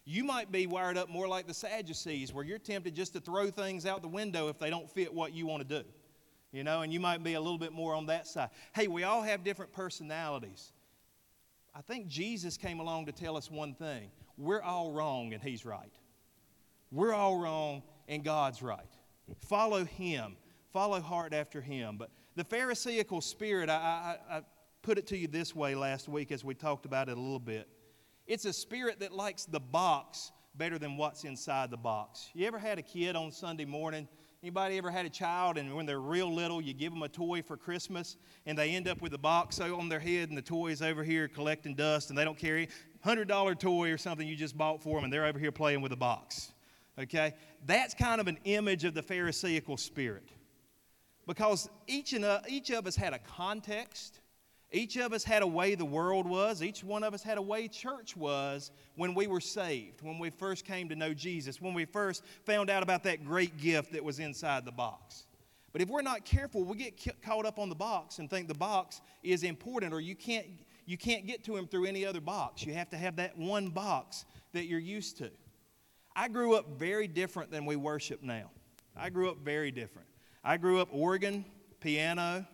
You 0.06 0.24
might 0.24 0.52
be 0.52 0.68
wired 0.68 0.98
up 0.98 1.10
more 1.10 1.28
like 1.28 1.48
the 1.48 1.54
Sadducees, 1.54 2.32
where 2.32 2.44
you're 2.44 2.60
tempted 2.60 2.94
just 2.94 3.14
to 3.14 3.20
throw 3.20 3.50
things 3.50 3.88
out 3.88 4.04
the 4.04 4.08
window 4.08 4.48
if 4.48 4.60
they 4.60 4.70
don't 4.70 4.88
fit 4.88 5.12
what 5.12 5.34
you 5.34 5.48
want 5.48 5.68
to 5.68 5.82
do. 5.82 5.88
You 6.56 6.64
know, 6.64 6.84
and 6.84 6.94
you 6.94 7.02
might 7.02 7.22
be 7.22 7.34
a 7.34 7.42
little 7.42 7.58
bit 7.58 7.74
more 7.74 7.94
on 7.94 8.06
that 8.06 8.28
side. 8.28 8.50
Hey, 8.74 8.88
we 8.88 9.04
all 9.04 9.22
have 9.22 9.44
different 9.44 9.74
personalities. 9.74 10.72
I 11.76 11.82
think 11.82 12.08
Jesus 12.08 12.56
came 12.56 12.80
along 12.80 13.08
to 13.08 13.12
tell 13.12 13.36
us 13.36 13.52
one 13.52 13.74
thing 13.74 14.10
we're 14.38 14.62
all 14.62 14.94
wrong 14.94 15.34
and 15.34 15.44
He's 15.44 15.66
right. 15.66 15.92
We're 16.92 17.14
all 17.14 17.38
wrong 17.40 17.84
and 18.08 18.24
God's 18.24 18.62
right. 18.62 18.88
Follow 19.50 19.84
Him, 19.84 20.38
follow 20.72 21.02
hard 21.02 21.34
after 21.34 21.60
Him. 21.60 21.98
But 21.98 22.10
the 22.38 22.46
Pharisaical 22.46 23.20
spirit, 23.20 23.70
I, 23.70 24.18
I, 24.30 24.38
I 24.38 24.42
put 24.82 24.98
it 24.98 25.08
to 25.08 25.18
you 25.18 25.28
this 25.28 25.54
way 25.54 25.76
last 25.76 26.08
week 26.08 26.32
as 26.32 26.46
we 26.46 26.54
talked 26.54 26.86
about 26.86 27.10
it 27.10 27.18
a 27.18 27.22
little 27.22 27.38
bit. 27.38 27.68
It's 28.28 28.46
a 28.46 28.54
spirit 28.54 29.02
that 29.02 29.12
likes 29.12 29.44
the 29.44 29.60
box 29.60 30.32
better 30.58 30.80
than 30.80 30.96
what's 30.96 31.26
inside 31.26 31.70
the 31.70 31.78
box. 31.78 32.30
You 32.34 32.48
ever 32.48 32.60
had 32.60 32.80
a 32.80 32.82
kid 32.82 33.18
on 33.18 33.34
Sunday 33.34 33.66
morning? 33.66 34.08
Anybody 34.46 34.78
ever 34.78 34.92
had 34.92 35.08
a 35.08 35.10
child 35.10 35.58
and 35.58 35.76
when 35.76 35.88
they're 35.88 36.00
real 36.00 36.32
little, 36.32 36.62
you 36.62 36.72
give 36.72 36.94
them 36.94 37.02
a 37.02 37.10
toy 37.10 37.42
for 37.42 37.58
Christmas 37.58 38.16
and 38.46 38.56
they 38.56 38.76
end 38.76 38.88
up 38.88 39.02
with 39.02 39.12
a 39.16 39.18
box 39.18 39.60
on 39.60 39.90
their 39.90 40.00
head 40.00 40.30
and 40.30 40.38
the 40.38 40.42
toy's 40.44 40.84
over 40.84 41.04
here 41.04 41.28
collecting 41.28 41.74
dust 41.74 42.12
and 42.12 42.18
they 42.18 42.24
don't 42.24 42.38
carry 42.38 42.70
$100 43.04 43.60
toy 43.60 43.90
or 43.90 43.98
something 43.98 44.28
you 44.28 44.36
just 44.36 44.56
bought 44.56 44.84
for 44.84 44.98
them 44.98 45.06
and 45.06 45.12
they're 45.12 45.26
over 45.26 45.40
here 45.40 45.52
playing 45.52 45.82
with 45.82 45.94
a 45.94 45.96
box. 45.96 46.54
Okay? 47.00 47.34
That's 47.66 47.96
kind 47.96 48.22
of 48.22 48.28
an 48.28 48.38
image 48.44 48.84
of 48.84 48.94
the 48.94 49.02
Pharisaical 49.02 49.78
spirit. 49.78 50.30
Because 51.26 51.68
each, 51.88 52.14
and, 52.14 52.24
uh, 52.24 52.42
each 52.48 52.70
of 52.70 52.86
us 52.86 52.96
had 52.96 53.14
a 53.14 53.20
context 53.20 54.20
each 54.76 54.98
of 54.98 55.14
us 55.14 55.24
had 55.24 55.42
a 55.42 55.48
way 55.48 55.74
the 55.76 55.86
world 55.86 56.28
was. 56.28 56.62
Each 56.62 56.84
one 56.84 57.04
of 57.04 57.14
us 57.14 57.24
had 57.24 57.38
a 57.38 57.42
way 57.42 57.70
church 57.70 58.18
was 58.18 58.72
when 58.96 59.16
we 59.16 59.26
were 59.26 59.40
saved, 59.40 60.02
when 60.02 60.20
we 60.20 60.30
first 60.30 60.66
came 60.66 60.90
to 60.90 60.96
know 60.96 61.14
Jesus, 61.14 61.62
when 61.62 61.74
we 61.74 61.86
first 61.86 62.24
found 62.44 62.70
out 62.70 62.84
about 62.84 63.04
that 63.04 63.24
great 63.24 63.58
gift 63.58 63.94
that 63.94 64.04
was 64.04 64.20
inside 64.20 64.66
the 64.66 64.74
box. 64.74 65.28
But 65.72 65.82
if 65.82 65.88
we're 65.88 66.02
not 66.02 66.26
careful, 66.26 66.64
we 66.66 66.76
get 66.76 67.22
caught 67.22 67.46
up 67.46 67.58
on 67.58 67.70
the 67.70 67.76
box 67.76 68.20
and 68.20 68.30
think 68.30 68.50
the 68.50 68.54
box 68.54 69.00
is 69.24 69.44
important, 69.44 69.94
or 69.94 70.02
you 70.02 70.16
can't, 70.16 70.46
you 70.86 70.98
can't 70.98 71.26
get 71.26 71.46
to 71.46 71.56
Him 71.56 71.68
through 71.68 71.86
any 71.86 72.06
other 72.06 72.22
box. 72.22 72.66
You 72.66 72.74
have 72.74 72.90
to 72.90 72.98
have 72.98 73.16
that 73.16 73.38
one 73.38 73.70
box 73.70 74.26
that 74.52 74.66
you're 74.66 74.80
used 74.80 75.18
to. 75.20 75.32
I 76.18 76.28
grew 76.28 76.56
up 76.56 76.78
very 76.78 77.08
different 77.08 77.50
than 77.50 77.66
we 77.66 77.78
worship 77.78 78.22
now. 78.22 78.52
I 78.96 79.10
grew 79.10 79.30
up 79.30 79.38
very 79.38 79.72
different. 79.72 80.08
I 80.44 80.58
grew 80.58 80.80
up 80.82 80.90
organ, 80.92 81.46
piano, 81.80 82.46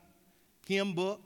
hymn 0.67 0.93
book 0.93 1.25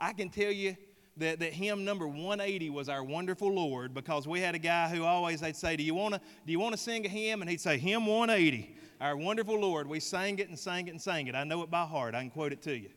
I 0.00 0.12
can 0.12 0.30
tell 0.30 0.50
you 0.50 0.76
that, 1.18 1.40
that 1.40 1.52
hymn 1.52 1.84
number 1.84 2.08
180 2.08 2.70
was 2.70 2.88
our 2.88 3.04
wonderful 3.04 3.52
Lord 3.52 3.92
because 3.92 4.26
we 4.26 4.40
had 4.40 4.54
a 4.54 4.58
guy 4.58 4.88
who 4.88 5.04
always 5.04 5.40
they'd 5.40 5.56
say, 5.56 5.76
Do 5.76 5.82
you 5.82 5.94
want 5.94 6.14
to 6.14 6.20
do 6.46 6.52
you 6.52 6.58
want 6.58 6.72
to 6.72 6.80
sing 6.80 7.04
a 7.04 7.08
hymn? 7.08 7.42
And 7.42 7.50
he'd 7.50 7.60
say, 7.60 7.78
Hymn 7.78 8.06
180, 8.06 8.74
our 9.00 9.16
wonderful 9.16 9.60
Lord. 9.60 9.86
We 9.86 10.00
sang 10.00 10.38
it 10.38 10.48
and 10.48 10.58
sang 10.58 10.88
it 10.88 10.92
and 10.92 11.00
sang 11.00 11.26
it. 11.26 11.34
I 11.34 11.44
know 11.44 11.62
it 11.62 11.70
by 11.70 11.84
heart. 11.84 12.14
I 12.14 12.20
can 12.20 12.30
quote 12.30 12.52
it 12.52 12.62
to 12.62 12.76
you. 12.76 12.90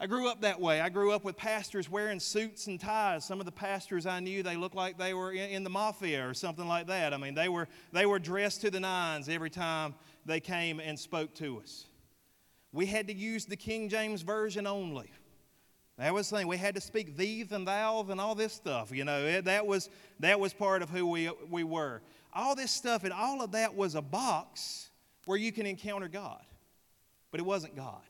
I 0.00 0.06
grew 0.06 0.28
up 0.28 0.42
that 0.42 0.60
way. 0.60 0.80
I 0.80 0.90
grew 0.90 1.10
up 1.10 1.24
with 1.24 1.36
pastors 1.36 1.90
wearing 1.90 2.20
suits 2.20 2.68
and 2.68 2.78
ties. 2.78 3.24
Some 3.24 3.40
of 3.40 3.46
the 3.46 3.52
pastors 3.52 4.06
I 4.06 4.20
knew, 4.20 4.44
they 4.44 4.54
looked 4.54 4.76
like 4.76 4.96
they 4.96 5.12
were 5.12 5.32
in, 5.32 5.50
in 5.50 5.64
the 5.64 5.70
mafia 5.70 6.28
or 6.28 6.34
something 6.34 6.68
like 6.68 6.86
that. 6.86 7.12
I 7.12 7.16
mean, 7.16 7.34
they 7.34 7.48
were, 7.48 7.66
they 7.92 8.06
were 8.06 8.20
dressed 8.20 8.60
to 8.60 8.70
the 8.70 8.78
nines 8.78 9.28
every 9.28 9.50
time 9.50 9.96
they 10.24 10.38
came 10.38 10.78
and 10.78 10.96
spoke 10.96 11.34
to 11.36 11.58
us. 11.60 11.86
We 12.70 12.86
had 12.86 13.08
to 13.08 13.14
use 13.14 13.46
the 13.46 13.56
King 13.56 13.88
James 13.88 14.22
Version 14.22 14.68
only. 14.68 15.10
That 15.98 16.14
was 16.14 16.30
the 16.30 16.36
thing. 16.36 16.46
We 16.46 16.56
had 16.56 16.76
to 16.76 16.80
speak 16.80 17.16
these 17.16 17.50
and 17.50 17.66
thous 17.66 18.08
and 18.08 18.20
all 18.20 18.36
this 18.36 18.52
stuff. 18.52 18.92
You 18.92 19.04
know, 19.04 19.24
it, 19.24 19.44
that, 19.46 19.66
was, 19.66 19.90
that 20.20 20.38
was 20.38 20.54
part 20.54 20.80
of 20.80 20.90
who 20.90 21.06
we, 21.06 21.28
we 21.50 21.64
were. 21.64 22.00
All 22.32 22.54
this 22.54 22.70
stuff 22.70 23.02
and 23.02 23.12
all 23.12 23.42
of 23.42 23.52
that 23.52 23.74
was 23.74 23.96
a 23.96 24.02
box 24.02 24.90
where 25.26 25.36
you 25.36 25.50
can 25.50 25.66
encounter 25.66 26.06
God. 26.06 26.42
But 27.32 27.40
it 27.40 27.42
wasn't 27.42 27.74
God. 27.74 28.02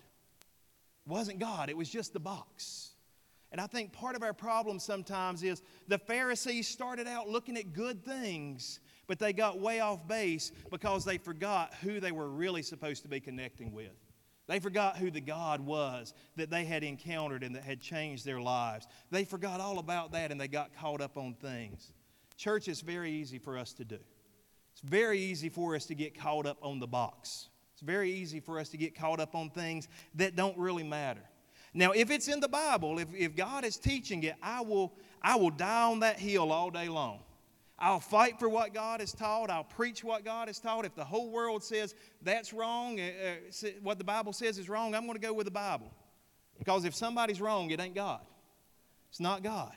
It 1.07 1.11
wasn't 1.11 1.39
God, 1.39 1.71
it 1.71 1.77
was 1.77 1.89
just 1.89 2.13
the 2.13 2.21
box. 2.21 2.91
And 3.51 3.61
I 3.61 3.67
think 3.67 3.93
part 3.93 4.15
of 4.15 4.23
our 4.23 4.35
problem 4.35 4.79
sometimes 4.79 5.43
is 5.43 5.63
the 5.89 5.97
Pharisees 5.99 6.69
started 6.69 7.07
out 7.07 7.31
looking 7.31 7.57
at 7.57 7.73
good 7.73 8.05
things, 8.05 8.81
but 9.07 9.19
they 9.19 9.33
got 9.33 9.59
way 9.59 9.81
off 9.81 10.07
base 10.07 10.53
because 10.71 11.07
they 11.07 11.17
forgot 11.17 11.73
who 11.83 11.99
they 11.99 12.13
were 12.13 12.29
really 12.29 12.61
supposed 12.61 13.03
to 13.05 13.09
be 13.09 13.21
connecting 13.21 13.73
with. 13.73 14.08
They 14.49 14.61
forgot 14.61 14.97
who 14.97 15.11
the 15.11 15.21
God 15.21 15.61
was 15.61 16.15
that 16.37 16.51
they 16.51 16.65
had 16.65 16.83
encountered 16.83 17.45
and 17.45 17.55
that 17.55 17.65
had 17.65 17.81
changed 17.81 18.25
their 18.25 18.41
lives. 18.41 18.89
They 19.11 19.25
forgot 19.25 19.61
all 19.61 19.79
about 19.79 20.13
that 20.13 20.33
and 20.33 20.41
they 20.41 20.49
got 20.49 20.75
caught 20.75 21.03
up 21.03 21.19
on 21.19 21.35
things. 21.35 21.93
Church 22.37 22.67
is 22.67 22.81
very 22.81 23.13
easy 23.13 23.39
for 23.39 23.59
us 23.59 23.75
to 23.75 23.85
do. 23.85 23.99
It's 24.73 24.81
very 24.83 25.21
easy 25.21 25.51
for 25.51 25.77
us 25.77 25.85
to 25.87 25.95
get 25.95 26.19
caught 26.19 26.47
up 26.47 26.57
on 26.63 26.81
the 26.81 26.87
box. 26.87 27.49
It's 27.75 27.83
very 27.83 28.11
easy 28.11 28.41
for 28.41 28.59
us 28.59 28.71
to 28.71 28.79
get 28.79 28.95
caught 28.99 29.21
up 29.21 29.35
on 29.35 29.51
things 29.51 29.87
that 30.15 30.35
don't 30.35 30.57
really 30.57 30.83
matter. 30.83 31.23
Now, 31.75 31.93
if 31.93 32.11
it's 32.11 32.29
in 32.29 32.41
the 32.41 32.49
Bible, 32.49 32.99
if, 32.99 33.09
if 33.15 33.37
God 33.37 33.65
is 33.65 33.77
teaching 33.77 34.23
it, 34.23 34.35
I 34.43 34.63
will, 34.63 34.95
I 35.21 35.37
will 35.37 35.51
die 35.51 35.83
on 35.83 36.01
that 36.01 36.19
hill 36.19 36.53
all 36.53 36.71
day 36.71 36.89
long. 36.89 37.21
I'll 37.79 38.01
fight 38.01 38.41
for 38.41 38.49
what 38.49 38.75
God 38.75 39.01
has 39.01 39.13
taught. 39.13 39.51
I'll 39.51 39.63
preach 39.63 40.03
what 40.03 40.25
God 40.25 40.49
has 40.49 40.59
taught. 40.59 40.85
If 40.85 40.97
the 40.97 41.05
whole 41.05 41.31
world 41.31 41.63
says 41.63 41.95
that's 42.23 42.53
wrong, 42.53 42.99
uh, 42.99 43.35
what 43.83 43.99
the 43.99 44.05
Bible 44.05 44.33
says 44.33 44.59
is 44.59 44.69
wrong, 44.69 44.95
I'm 44.95 45.03
going 45.03 45.15
to 45.15 45.25
go 45.25 45.33
with 45.33 45.45
the 45.45 45.53
Bible. 45.53 45.93
Because 46.59 46.85
if 46.85 46.95
somebody's 46.95 47.41
wrong, 47.41 47.71
it 47.71 47.79
ain't 47.79 47.95
God. 47.95 48.21
It's 49.11 49.21
not 49.21 49.45
God. 49.45 49.73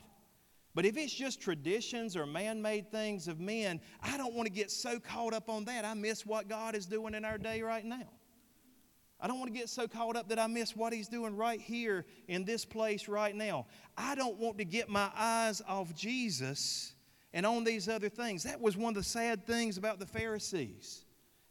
But 0.74 0.84
if 0.84 0.96
it's 0.96 1.12
just 1.12 1.40
traditions 1.40 2.16
or 2.16 2.26
man 2.26 2.60
made 2.60 2.90
things 2.90 3.28
of 3.28 3.38
men, 3.38 3.80
I 4.02 4.16
don't 4.16 4.34
want 4.34 4.46
to 4.46 4.52
get 4.52 4.70
so 4.70 4.98
caught 4.98 5.32
up 5.32 5.48
on 5.48 5.66
that. 5.66 5.84
I 5.84 5.94
miss 5.94 6.26
what 6.26 6.48
God 6.48 6.74
is 6.74 6.86
doing 6.86 7.14
in 7.14 7.24
our 7.24 7.38
day 7.38 7.62
right 7.62 7.84
now. 7.84 8.08
I 9.20 9.28
don't 9.28 9.38
want 9.38 9.52
to 9.52 9.56
get 9.56 9.68
so 9.68 9.86
caught 9.86 10.16
up 10.16 10.28
that 10.30 10.40
I 10.40 10.48
miss 10.48 10.74
what 10.74 10.92
He's 10.92 11.06
doing 11.06 11.36
right 11.36 11.60
here 11.60 12.04
in 12.26 12.44
this 12.44 12.64
place 12.64 13.06
right 13.06 13.36
now. 13.36 13.66
I 13.96 14.16
don't 14.16 14.38
want 14.38 14.58
to 14.58 14.64
get 14.64 14.88
my 14.88 15.10
eyes 15.14 15.62
off 15.68 15.94
Jesus 15.94 16.94
and 17.34 17.46
on 17.46 17.64
these 17.64 17.88
other 17.88 18.08
things. 18.08 18.42
That 18.42 18.60
was 18.60 18.76
one 18.76 18.90
of 18.90 18.94
the 18.96 19.02
sad 19.02 19.46
things 19.46 19.78
about 19.78 19.98
the 19.98 20.06
Pharisees. 20.06 21.04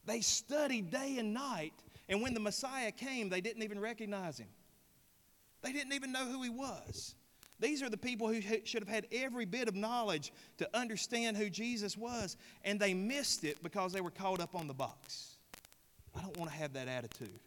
They 0.05 0.21
studied 0.21 0.89
day 0.89 1.17
and 1.17 1.33
night, 1.33 1.73
and 2.09 2.21
when 2.21 2.33
the 2.33 2.39
Messiah 2.39 2.91
came, 2.91 3.29
they 3.29 3.41
didn't 3.41 3.63
even 3.63 3.79
recognize 3.79 4.37
him. 4.37 4.49
They 5.61 5.71
didn't 5.71 5.93
even 5.93 6.11
know 6.11 6.25
who 6.25 6.41
he 6.41 6.49
was. 6.49 7.15
These 7.59 7.83
are 7.83 7.89
the 7.89 7.97
people 7.97 8.27
who 8.27 8.41
should 8.41 8.81
have 8.81 8.89
had 8.89 9.05
every 9.11 9.45
bit 9.45 9.67
of 9.67 9.75
knowledge 9.75 10.33
to 10.57 10.67
understand 10.75 11.37
who 11.37 11.49
Jesus 11.49 11.95
was, 11.95 12.35
and 12.63 12.79
they 12.79 12.95
missed 12.95 13.43
it 13.43 13.61
because 13.61 13.93
they 13.93 14.01
were 14.01 14.09
caught 14.09 14.41
up 14.41 14.55
on 14.55 14.67
the 14.67 14.73
box. 14.73 15.35
I 16.15 16.21
don't 16.21 16.35
want 16.37 16.49
to 16.49 16.57
have 16.57 16.73
that 16.73 16.87
attitude. 16.87 17.39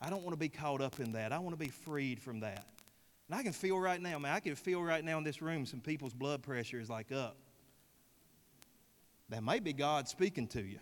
I 0.00 0.08
don't 0.08 0.22
want 0.22 0.34
to 0.34 0.38
be 0.38 0.48
caught 0.48 0.80
up 0.80 1.00
in 1.00 1.12
that. 1.12 1.32
I 1.32 1.38
want 1.38 1.58
to 1.58 1.64
be 1.64 1.70
freed 1.70 2.20
from 2.20 2.40
that. 2.40 2.64
And 3.28 3.36
I 3.36 3.42
can 3.42 3.52
feel 3.52 3.78
right 3.78 4.00
now, 4.00 4.18
man, 4.20 4.32
I 4.32 4.40
can 4.40 4.54
feel 4.54 4.80
right 4.82 5.04
now 5.04 5.18
in 5.18 5.24
this 5.24 5.42
room 5.42 5.66
some 5.66 5.80
people's 5.80 6.12
blood 6.12 6.42
pressure 6.42 6.78
is 6.78 6.88
like 6.88 7.10
up. 7.10 7.36
That 9.28 9.42
may 9.42 9.58
be 9.58 9.72
God 9.72 10.08
speaking 10.08 10.46
to 10.48 10.62
you. 10.62 10.78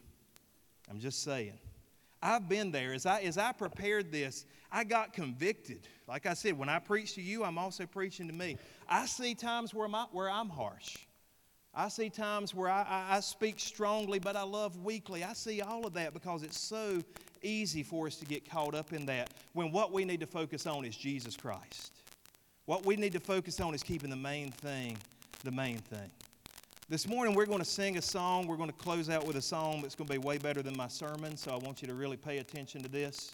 I'm 0.91 1.01
just 1.01 1.23
saying. 1.23 1.59
I've 2.23 2.49
been 2.49 2.71
there. 2.71 2.93
As 2.93 3.07
I, 3.07 3.21
as 3.21 3.39
I 3.39 3.53
prepared 3.53 4.11
this, 4.11 4.47
I 4.73 4.85
got 4.85 5.13
convicted. 5.13 5.89
Like 6.09 6.27
I 6.27 6.35
said, 6.35 6.59
when 6.59 6.69
I 6.69 6.79
preach 6.79 7.15
to 7.15 7.23
you, 7.23 7.45
I'm 7.45 7.59
also 7.59 7.87
preaching 7.87 8.27
to 8.29 8.35
me. 8.35 8.57
I 8.89 9.07
see 9.07 9.35
times 9.35 9.73
where, 9.75 9.89
my, 9.89 10.07
where 10.13 10.31
I'm 10.31 10.49
harsh. 10.49 10.97
I 11.75 11.89
see 11.89 12.09
times 12.09 12.55
where 12.55 12.69
I, 12.69 12.83
I, 12.83 13.17
I 13.17 13.21
speak 13.21 13.59
strongly, 13.59 14.19
but 14.19 14.37
I 14.37 14.43
love 14.43 14.79
weakly. 14.79 15.25
I 15.25 15.33
see 15.33 15.61
all 15.61 15.87
of 15.87 15.95
that 15.95 16.15
because 16.15 16.43
it's 16.43 16.59
so 16.59 17.03
easy 17.43 17.83
for 17.83 18.07
us 18.07 18.17
to 18.17 18.25
get 18.25 18.49
caught 18.49 18.75
up 18.75 18.93
in 18.93 19.07
that 19.07 19.31
when 19.53 19.73
what 19.73 19.93
we 19.93 20.05
need 20.05 20.21
to 20.21 20.27
focus 20.27 20.67
on 20.67 20.85
is 20.85 20.97
Jesus 20.97 21.37
Christ. 21.37 21.93
What 22.67 22.87
we 22.87 22.97
need 22.97 23.13
to 23.13 23.21
focus 23.21 23.61
on 23.61 23.75
is 23.75 23.83
keeping 23.83 24.09
the 24.09 24.17
main 24.17 24.51
thing 24.51 24.97
the 25.45 25.51
main 25.51 25.79
thing. 25.79 26.11
This 26.91 27.09
morning, 27.09 27.35
we're 27.35 27.47
going 27.47 27.61
to 27.61 27.65
sing 27.65 27.97
a 27.97 28.03
song. 28.03 28.47
We're 28.47 28.59
going 28.59 28.69
to 28.69 28.77
close 28.77 29.09
out 29.09 29.27
with 29.27 29.37
a 29.37 29.43
song 29.43 29.81
that's 29.81 29.95
going 29.95 30.07
to 30.07 30.13
be 30.13 30.19
way 30.19 30.37
better 30.37 30.61
than 30.61 30.77
my 30.77 30.89
sermon, 30.89 31.35
so 31.35 31.51
I 31.51 31.57
want 31.57 31.81
you 31.81 31.89
to 31.89 31.95
really 31.95 32.19
pay 32.19 32.39
attention 32.39 32.83
to 32.83 32.91
this. 32.91 33.33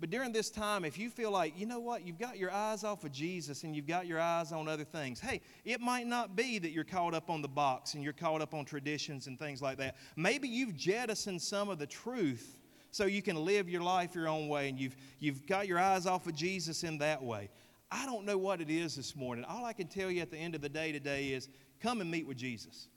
But 0.00 0.08
during 0.08 0.32
this 0.32 0.48
time, 0.48 0.86
if 0.86 0.98
you 0.98 1.10
feel 1.10 1.30
like, 1.30 1.52
you 1.60 1.66
know 1.66 1.80
what, 1.80 2.06
you've 2.06 2.18
got 2.18 2.38
your 2.38 2.50
eyes 2.50 2.82
off 2.82 3.04
of 3.04 3.12
Jesus 3.12 3.62
and 3.62 3.76
you've 3.76 3.86
got 3.86 4.06
your 4.06 4.18
eyes 4.18 4.52
on 4.52 4.68
other 4.68 4.84
things, 4.84 5.20
hey, 5.20 5.42
it 5.66 5.82
might 5.82 6.06
not 6.06 6.34
be 6.34 6.58
that 6.58 6.70
you're 6.70 6.82
caught 6.82 7.12
up 7.12 7.28
on 7.28 7.42
the 7.42 7.48
box 7.48 7.92
and 7.92 8.02
you're 8.02 8.14
caught 8.14 8.40
up 8.40 8.54
on 8.54 8.64
traditions 8.64 9.26
and 9.26 9.38
things 9.38 9.60
like 9.60 9.76
that. 9.76 9.96
Maybe 10.16 10.48
you've 10.48 10.74
jettisoned 10.74 11.42
some 11.42 11.68
of 11.68 11.78
the 11.78 11.86
truth 11.86 12.56
so 12.90 13.04
you 13.04 13.20
can 13.20 13.36
live 13.36 13.68
your 13.68 13.82
life 13.82 14.14
your 14.14 14.28
own 14.28 14.48
way 14.48 14.70
and 14.70 14.80
you've, 14.80 14.96
you've 15.18 15.46
got 15.46 15.68
your 15.68 15.78
eyes 15.78 16.06
off 16.06 16.26
of 16.26 16.34
Jesus 16.34 16.84
in 16.84 16.96
that 16.98 17.22
way. 17.22 17.50
I 17.92 18.06
don't 18.06 18.24
know 18.24 18.38
what 18.38 18.62
it 18.62 18.70
is 18.70 18.96
this 18.96 19.14
morning. 19.14 19.44
All 19.44 19.66
I 19.66 19.74
can 19.74 19.88
tell 19.88 20.10
you 20.10 20.22
at 20.22 20.30
the 20.30 20.38
end 20.38 20.54
of 20.54 20.62
the 20.62 20.68
day 20.70 20.92
today 20.92 21.28
is 21.32 21.50
come 21.80 22.00
and 22.00 22.10
meet 22.10 22.26
with 22.26 22.36
Jesus. 22.36 22.88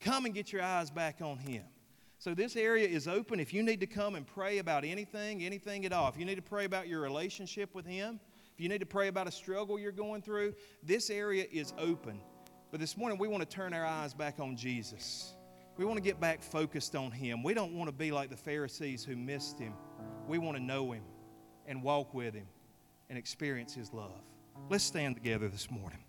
Come 0.00 0.24
and 0.26 0.34
get 0.34 0.52
your 0.52 0.62
eyes 0.62 0.90
back 0.90 1.20
on 1.22 1.38
Him. 1.38 1.64
So, 2.18 2.34
this 2.34 2.56
area 2.56 2.86
is 2.86 3.08
open. 3.08 3.40
If 3.40 3.52
you 3.52 3.62
need 3.62 3.80
to 3.80 3.86
come 3.86 4.14
and 4.14 4.26
pray 4.26 4.58
about 4.58 4.84
anything, 4.84 5.42
anything 5.42 5.84
at 5.84 5.92
all, 5.92 6.08
if 6.08 6.18
you 6.18 6.24
need 6.24 6.36
to 6.36 6.42
pray 6.42 6.64
about 6.64 6.88
your 6.88 7.00
relationship 7.00 7.74
with 7.74 7.86
Him, 7.86 8.20
if 8.54 8.60
you 8.60 8.68
need 8.68 8.80
to 8.80 8.86
pray 8.86 9.08
about 9.08 9.26
a 9.26 9.32
struggle 9.32 9.78
you're 9.78 9.92
going 9.92 10.22
through, 10.22 10.54
this 10.82 11.10
area 11.10 11.44
is 11.50 11.72
open. 11.76 12.20
But 12.70 12.80
this 12.80 12.96
morning, 12.96 13.18
we 13.18 13.28
want 13.28 13.42
to 13.42 13.48
turn 13.48 13.74
our 13.74 13.84
eyes 13.84 14.14
back 14.14 14.40
on 14.40 14.56
Jesus. 14.56 15.34
We 15.76 15.84
want 15.84 15.96
to 15.96 16.02
get 16.02 16.20
back 16.20 16.42
focused 16.42 16.94
on 16.94 17.10
Him. 17.10 17.42
We 17.42 17.52
don't 17.52 17.74
want 17.74 17.88
to 17.88 17.92
be 17.94 18.12
like 18.12 18.30
the 18.30 18.36
Pharisees 18.36 19.04
who 19.04 19.16
missed 19.16 19.58
Him. 19.58 19.74
We 20.28 20.38
want 20.38 20.56
to 20.56 20.62
know 20.62 20.92
Him 20.92 21.02
and 21.66 21.82
walk 21.82 22.14
with 22.14 22.34
Him 22.34 22.46
and 23.08 23.18
experience 23.18 23.74
His 23.74 23.92
love. 23.92 24.22
Let's 24.70 24.84
stand 24.84 25.16
together 25.16 25.48
this 25.48 25.70
morning. 25.70 26.03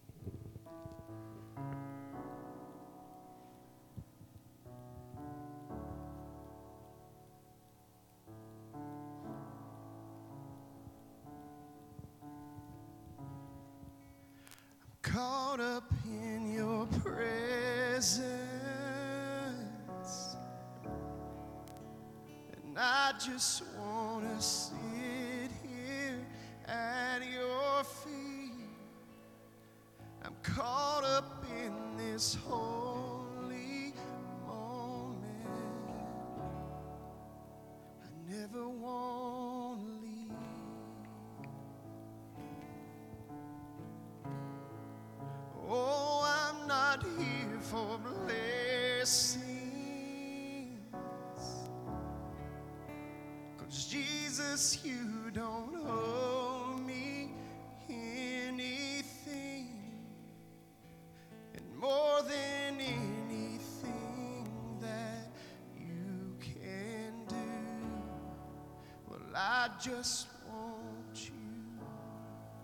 Just 69.82 70.28
want 70.47 71.26
you. 71.26 71.32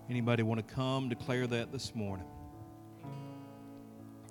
Anybody 0.09 0.43
want 0.43 0.65
to 0.65 0.73
come 0.73 1.09
declare 1.09 1.47
that 1.47 1.71
this 1.71 1.95
morning? 1.95 2.25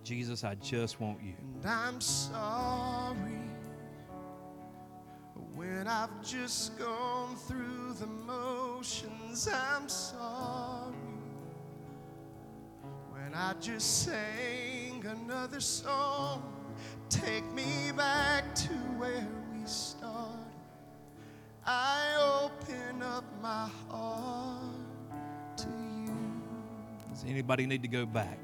Jesus, 0.03 0.45
I 0.45 0.55
just 0.57 1.01
want 1.01 1.23
you. 1.23 1.35
And 1.63 1.67
I'm 1.67 2.01
sorry 2.01 3.39
when 5.55 5.87
I've 5.87 6.23
just 6.23 6.79
gone 6.79 7.37
through 7.37 7.95
the 8.01 8.07
motions. 8.07 9.49
I'm 9.53 9.89
sorry 9.89 10.95
when 13.11 13.35
I 13.35 13.55
just 13.61 14.05
sang 14.05 15.05
another 15.05 15.61
song. 15.61 16.43
Take 17.09 17.45
me 17.53 17.93
back 17.97 18.55
to 18.55 18.73
where 18.99 19.29
we 19.53 19.67
started. 19.67 20.00
I 21.67 22.41
open 22.45 23.03
up 23.03 23.25
my 23.43 23.69
heart 23.89 25.57
to 25.59 25.69
you. 25.69 26.43
Does 27.11 27.25
anybody 27.27 27.67
need 27.67 27.83
to 27.83 27.89
go 27.89 28.07
back? 28.07 28.39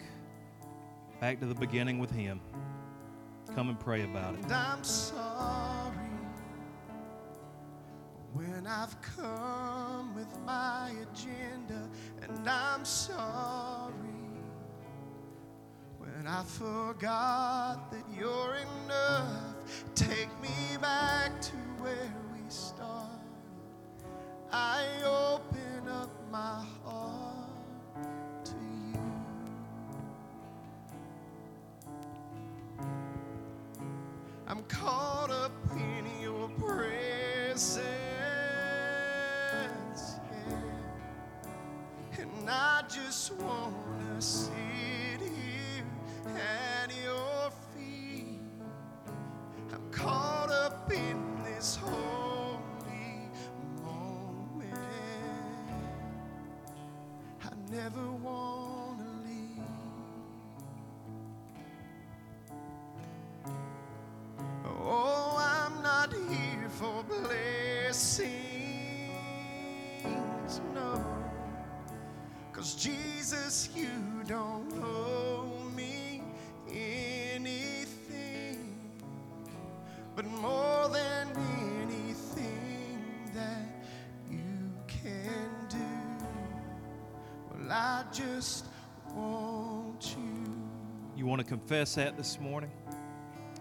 Back 1.21 1.41
to 1.41 1.47
the 1.47 1.55
beginning 1.55 1.99
with 1.99 2.11
Him. 2.11 2.41
Come 3.55 3.69
and 3.71 3.81
pray 3.81 4.05
about 4.05 4.35
it. 4.35 4.45
And 4.45 4.53
I'm 4.53 4.85
sorry 4.85 5.95
when 8.35 8.67
I've 8.67 9.01
come 9.01 10.15
with 10.15 10.29
my 10.45 10.93
agenda, 11.11 11.89
and 12.21 12.47
I'm 12.47 12.85
sorry 12.85 13.95
when 15.99 16.27
I 16.27 16.43
forgot 16.43 17.91
that 17.91 18.05
you're 18.19 18.57
enough. 18.57 19.55
Take 19.95 20.29
me 20.43 20.77
back 20.83 21.41
to 21.41 21.57
where 21.79 22.13
we 22.35 22.41
started. 22.51 23.06
I 24.53 24.87
open 25.05 25.89
up 25.89 26.11
my 26.31 26.65
heart 26.85 28.45
to 28.45 28.53
you. 28.95 29.01
I'm 34.47 34.63
caught 34.65 35.31
up 35.31 35.53
in 35.73 36.07
your 36.23 36.49
presence. 36.51 37.81
yeah. 40.49 40.61
And 42.19 42.49
I 42.51 42.85
just 42.89 43.33
want 43.35 43.75
to 44.17 44.23
sit 44.23 45.21
here 45.21 45.85
at 46.37 46.93
your 47.05 47.51
feet. 47.75 48.41
I'm 49.73 49.91
caught 49.91 50.51
up 50.51 50.91
in 50.93 51.43
this 51.45 51.77
holy 51.77 52.06
but 80.27 80.41
more 80.41 80.89
than 80.89 81.29
anything 81.83 83.31
that 83.35 83.67
you 84.31 84.73
can 84.87 85.51
do, 85.69 85.77
well, 87.51 87.73
I 87.73 88.05
just 88.13 88.67
want 89.15 90.17
you. 90.19 90.55
You 91.17 91.27
want 91.27 91.41
to 91.41 91.47
confess 91.47 91.95
that 91.95 92.17
this 92.17 92.41
morning? 92.41 92.71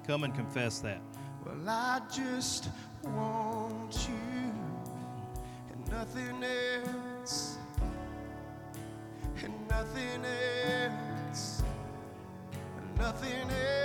Come 0.05 0.23
and 0.23 0.33
confess 0.35 0.79
that. 0.79 1.01
Well, 1.45 1.69
I 1.69 2.01
just 2.11 2.69
want 3.03 4.07
you 4.09 4.53
and 5.71 5.91
nothing 5.91 6.43
else, 6.43 7.57
and 9.43 9.53
nothing 9.69 10.25
else, 10.25 11.61
and 12.77 12.97
nothing 12.97 13.49
else. 13.49 13.84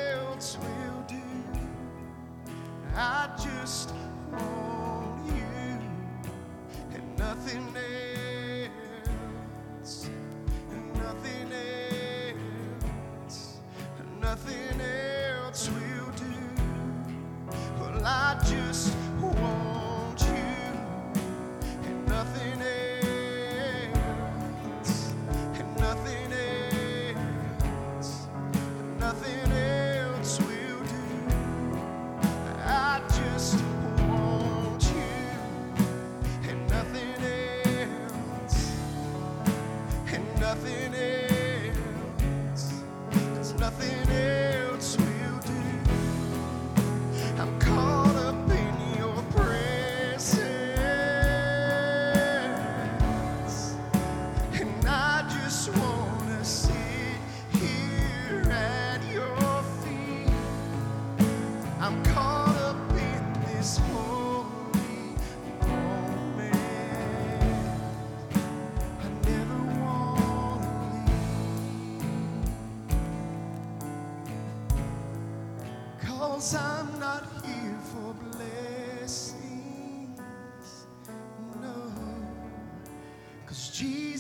I 2.97 3.29
just 3.39 3.93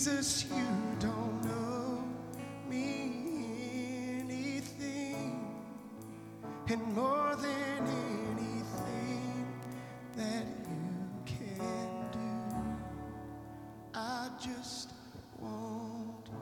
Jesus, 0.02 0.46
you 0.48 0.64
don't 0.98 1.44
know 1.44 2.02
me 2.70 4.16
anything. 4.18 5.44
And 6.68 6.82
more 6.94 7.36
than 7.36 7.86
anything 8.32 9.46
that 10.16 10.46
you 10.70 11.06
can 11.26 12.08
do, 12.12 12.18
I 13.92 14.30
just 14.42 14.94
want 15.38 16.30
you. 16.30 16.36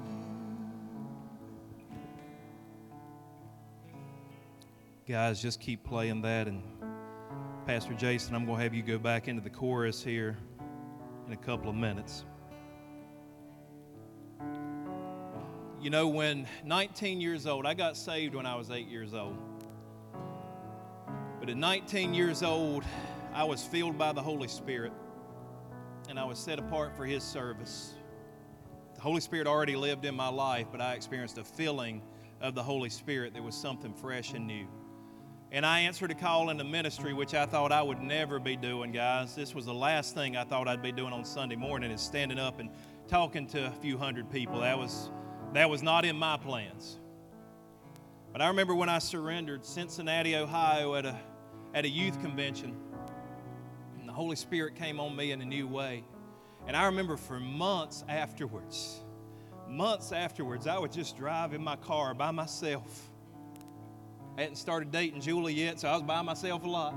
Guys, 5.08 5.42
just 5.42 5.58
keep 5.58 5.82
playing 5.82 6.22
that. 6.22 6.46
And 6.46 6.62
Pastor 7.66 7.94
Jason, 7.94 8.36
I'm 8.36 8.46
going 8.46 8.58
to 8.58 8.62
have 8.62 8.72
you 8.72 8.84
go 8.84 8.98
back 8.98 9.26
into 9.26 9.42
the 9.42 9.50
chorus 9.50 10.04
here 10.04 10.38
in 11.26 11.32
a 11.32 11.36
couple 11.36 11.68
of 11.68 11.74
minutes. 11.74 12.24
You 15.88 15.92
know, 15.92 16.08
when 16.08 16.46
19 16.66 17.18
years 17.18 17.46
old, 17.46 17.64
I 17.64 17.72
got 17.72 17.96
saved 17.96 18.34
when 18.34 18.44
I 18.44 18.56
was 18.56 18.70
eight 18.70 18.88
years 18.88 19.14
old. 19.14 19.38
But 21.40 21.48
at 21.48 21.56
19 21.56 22.12
years 22.12 22.42
old, 22.42 22.84
I 23.32 23.44
was 23.44 23.64
filled 23.64 23.96
by 23.96 24.12
the 24.12 24.20
Holy 24.20 24.48
Spirit 24.48 24.92
and 26.10 26.20
I 26.20 26.24
was 26.26 26.38
set 26.38 26.58
apart 26.58 26.94
for 26.94 27.06
His 27.06 27.24
service. 27.24 27.94
The 28.96 29.00
Holy 29.00 29.22
Spirit 29.22 29.46
already 29.46 29.76
lived 29.76 30.04
in 30.04 30.14
my 30.14 30.28
life, 30.28 30.66
but 30.70 30.82
I 30.82 30.92
experienced 30.92 31.38
a 31.38 31.42
filling 31.44 32.02
of 32.42 32.54
the 32.54 32.62
Holy 32.62 32.90
Spirit 32.90 33.32
that 33.32 33.42
was 33.42 33.54
something 33.54 33.94
fresh 33.94 34.34
and 34.34 34.46
new. 34.46 34.66
And 35.52 35.64
I 35.64 35.80
answered 35.80 36.10
a 36.10 36.14
call 36.14 36.50
in 36.50 36.58
the 36.58 36.64
ministry, 36.64 37.14
which 37.14 37.32
I 37.32 37.46
thought 37.46 37.72
I 37.72 37.80
would 37.80 38.02
never 38.02 38.38
be 38.38 38.56
doing, 38.56 38.92
guys. 38.92 39.34
This 39.34 39.54
was 39.54 39.64
the 39.64 39.72
last 39.72 40.14
thing 40.14 40.36
I 40.36 40.44
thought 40.44 40.68
I'd 40.68 40.82
be 40.82 40.92
doing 40.92 41.14
on 41.14 41.24
Sunday 41.24 41.56
morning 41.56 41.90
is 41.90 42.02
standing 42.02 42.38
up 42.38 42.60
and 42.60 42.68
talking 43.06 43.46
to 43.46 43.68
a 43.68 43.70
few 43.70 43.96
hundred 43.96 44.30
people. 44.30 44.60
That 44.60 44.76
was, 44.76 45.08
that 45.54 45.68
was 45.68 45.82
not 45.82 46.04
in 46.04 46.16
my 46.16 46.36
plans. 46.36 46.98
But 48.32 48.42
I 48.42 48.48
remember 48.48 48.74
when 48.74 48.88
I 48.88 48.98
surrendered 48.98 49.64
Cincinnati, 49.64 50.36
Ohio 50.36 50.94
at 50.94 51.06
a, 51.06 51.18
at 51.74 51.84
a 51.84 51.88
youth 51.88 52.20
convention, 52.20 52.76
and 53.98 54.08
the 54.08 54.12
Holy 54.12 54.36
Spirit 54.36 54.74
came 54.74 55.00
on 55.00 55.16
me 55.16 55.32
in 55.32 55.40
a 55.40 55.46
new 55.46 55.66
way. 55.66 56.04
And 56.66 56.76
I 56.76 56.86
remember 56.86 57.16
for 57.16 57.40
months 57.40 58.04
afterwards, 58.08 59.00
months 59.66 60.12
afterwards, 60.12 60.66
I 60.66 60.78
would 60.78 60.92
just 60.92 61.16
drive 61.16 61.54
in 61.54 61.64
my 61.64 61.76
car 61.76 62.14
by 62.14 62.30
myself 62.30 63.10
I 64.38 64.42
hadn't 64.42 64.56
started 64.56 64.92
dating 64.92 65.20
Julie 65.20 65.52
yet, 65.52 65.80
so 65.80 65.88
I 65.88 65.94
was 65.94 66.02
by 66.02 66.22
myself 66.22 66.62
a 66.62 66.68
lot. 66.68 66.94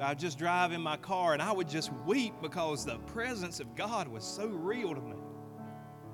I'd 0.00 0.16
just 0.16 0.38
drive 0.38 0.70
in 0.70 0.80
my 0.80 0.96
car 0.96 1.32
and 1.32 1.42
I 1.42 1.50
would 1.50 1.68
just 1.68 1.92
weep 2.06 2.34
because 2.40 2.84
the 2.84 2.98
presence 2.98 3.58
of 3.58 3.74
God 3.74 4.06
was 4.06 4.22
so 4.22 4.46
real 4.46 4.94
to 4.94 5.00
me. 5.00 5.16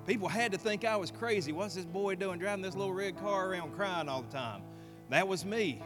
People 0.07 0.29
had 0.29 0.53
to 0.53 0.59
think 0.59 0.85
I 0.85 0.95
was 0.97 1.11
crazy. 1.11 1.51
What's 1.51 1.75
this 1.75 1.85
boy 1.85 2.15
doing 2.15 2.39
driving 2.39 2.63
this 2.63 2.77
little 2.77 2.95
red 2.95 3.19
car 3.19 3.49
around 3.51 3.75
crying 3.75 4.09
all 4.09 4.23
the 4.23 4.33
time? 4.33 4.63
That 5.11 5.27
was 5.27 5.45
me 5.45 5.83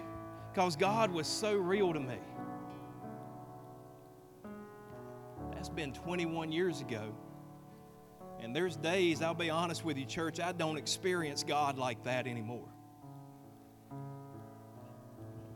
because 0.53 0.77
God 0.77 1.11
was 1.11 1.27
so 1.27 1.55
real 1.55 1.95
to 1.95 2.01
me. 2.01 2.19
That's 5.53 5.71
been 5.71 5.93
21 5.93 6.53
years 6.53 6.81
ago. 6.83 7.15
And 8.41 8.57
there's 8.57 8.77
days, 8.77 9.23
I'll 9.23 9.35
be 9.35 9.51
honest 9.51 9.85
with 9.85 9.99
you, 9.99 10.05
church, 10.05 10.41
I 10.41 10.53
don't 10.53 10.77
experience 10.77 11.43
God 11.43 11.79
like 11.79 12.03
that 12.05 12.27
anymore. 12.27 12.69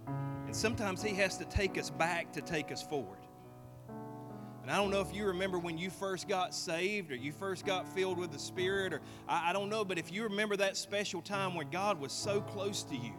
And 0.07 0.55
sometimes 0.55 1.03
He 1.03 1.15
has 1.15 1.37
to 1.39 1.45
take 1.47 1.79
us 1.79 1.91
back 1.91 2.33
to 2.33 2.43
take 2.43 2.71
us 2.71 2.83
forward. 2.83 3.24
And 4.65 4.71
I 4.71 4.77
don't 4.77 4.91
know 4.91 5.03
if 5.03 5.15
you 5.15 5.27
remember 5.27 5.59
when 5.59 5.77
you 5.77 5.91
first 5.91 6.27
got 6.27 6.55
saved 6.55 7.13
or 7.13 7.17
you 7.17 7.33
first 7.33 7.67
got 7.67 7.87
filled 7.87 8.19
with 8.19 8.33
the 8.33 8.39
Spirit, 8.39 8.95
or 8.95 9.03
I, 9.29 9.51
I, 9.51 9.53
don't 9.53 9.69
know, 9.69 9.85
but 9.85 9.99
if 9.99 10.11
you 10.11 10.23
remember 10.23 10.57
that 10.57 10.79
special 10.79 11.21
time 11.21 11.55
when 11.55 11.69
God 11.69 12.01
was 12.01 12.13
so 12.13 12.41
close 12.41 12.83
to 12.85 12.97
you, 12.97 13.13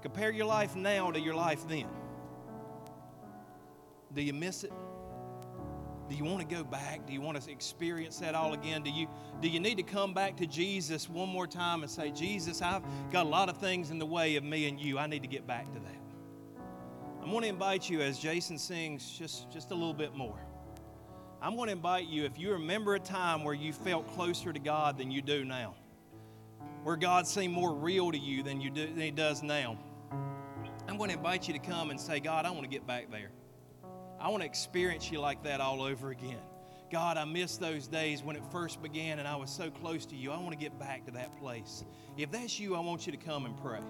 compare 0.00 0.30
your 0.30 0.46
life 0.46 0.76
now 0.76 1.10
to 1.10 1.18
your 1.18 1.34
life 1.34 1.66
then. 1.66 1.88
Do 4.14 4.22
you 4.22 4.32
miss 4.32 4.62
it? 4.62 4.72
Do 6.08 6.14
you 6.14 6.22
want 6.22 6.48
to 6.48 6.54
go 6.54 6.62
back? 6.62 7.04
Do 7.04 7.12
you 7.12 7.20
want 7.20 7.42
to 7.42 7.50
experience 7.50 8.18
that 8.18 8.36
all 8.36 8.52
again? 8.52 8.84
Do 8.84 8.90
you, 8.90 9.08
do 9.40 9.48
you 9.48 9.58
need 9.58 9.78
to 9.78 9.82
come 9.82 10.14
back 10.14 10.36
to 10.36 10.46
Jesus 10.46 11.10
one 11.10 11.28
more 11.28 11.48
time 11.48 11.82
and 11.82 11.90
say, 11.90 12.12
Jesus, 12.12 12.62
I've 12.62 12.84
got 13.10 13.26
a 13.26 13.28
lot 13.28 13.48
of 13.48 13.56
things 13.56 13.90
in 13.90 13.98
the 13.98 14.06
way 14.06 14.36
of 14.36 14.44
me 14.44 14.68
and 14.68 14.80
you. 14.80 15.00
I 15.00 15.08
need 15.08 15.22
to 15.22 15.28
get 15.28 15.48
back 15.48 15.72
to 15.72 15.80
that. 15.80 16.62
I'm 17.20 17.32
going 17.32 17.42
to 17.42 17.48
invite 17.48 17.90
you 17.90 18.02
as 18.02 18.20
Jason 18.20 18.56
sings 18.56 19.10
just, 19.18 19.50
just 19.50 19.72
a 19.72 19.74
little 19.74 19.94
bit 19.94 20.14
more. 20.14 20.38
I'm 21.42 21.56
going 21.56 21.68
to 21.68 21.72
invite 21.72 22.06
you, 22.06 22.24
if 22.24 22.38
you 22.38 22.52
remember 22.52 22.94
a 22.94 23.00
time 23.00 23.44
where 23.44 23.54
you 23.54 23.72
felt 23.72 24.06
closer 24.14 24.52
to 24.52 24.58
God 24.58 24.98
than 24.98 25.10
you 25.10 25.22
do 25.22 25.44
now, 25.44 25.74
where 26.82 26.96
God 26.96 27.26
seemed 27.26 27.54
more 27.54 27.74
real 27.74 28.12
to 28.12 28.18
you 28.18 28.42
than, 28.42 28.60
you 28.60 28.70
do, 28.70 28.86
than 28.86 29.00
He 29.00 29.10
does 29.10 29.42
now, 29.42 29.78
I'm 30.86 30.98
going 30.98 31.08
to 31.10 31.16
invite 31.16 31.48
you 31.48 31.54
to 31.54 31.60
come 31.60 31.90
and 31.90 31.98
say, 31.98 32.20
God, 32.20 32.44
I 32.44 32.50
want 32.50 32.64
to 32.64 32.68
get 32.68 32.86
back 32.86 33.10
there. 33.10 33.30
I 34.20 34.28
want 34.28 34.42
to 34.42 34.46
experience 34.46 35.10
you 35.10 35.18
like 35.18 35.42
that 35.44 35.60
all 35.62 35.82
over 35.82 36.10
again. 36.10 36.40
God, 36.92 37.16
I 37.16 37.24
miss 37.24 37.56
those 37.56 37.86
days 37.86 38.22
when 38.22 38.36
it 38.36 38.42
first 38.50 38.82
began 38.82 39.18
and 39.18 39.26
I 39.26 39.36
was 39.36 39.48
so 39.50 39.70
close 39.70 40.04
to 40.06 40.16
you. 40.16 40.32
I 40.32 40.38
want 40.38 40.50
to 40.50 40.58
get 40.58 40.78
back 40.78 41.06
to 41.06 41.12
that 41.12 41.38
place. 41.38 41.84
If 42.18 42.30
that's 42.32 42.58
you, 42.60 42.74
I 42.74 42.80
want 42.80 43.06
you 43.06 43.12
to 43.12 43.18
come 43.18 43.46
and 43.46 43.56
pray. 43.56 43.80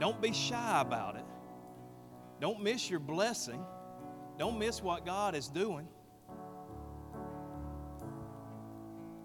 Don't 0.00 0.22
be 0.22 0.32
shy 0.32 0.80
about 0.80 1.16
it. 1.16 1.24
Don't 2.40 2.62
miss 2.62 2.88
your 2.88 3.00
blessing. 3.00 3.62
Don't 4.38 4.58
miss 4.58 4.82
what 4.82 5.04
God 5.04 5.34
is 5.34 5.48
doing. 5.48 5.88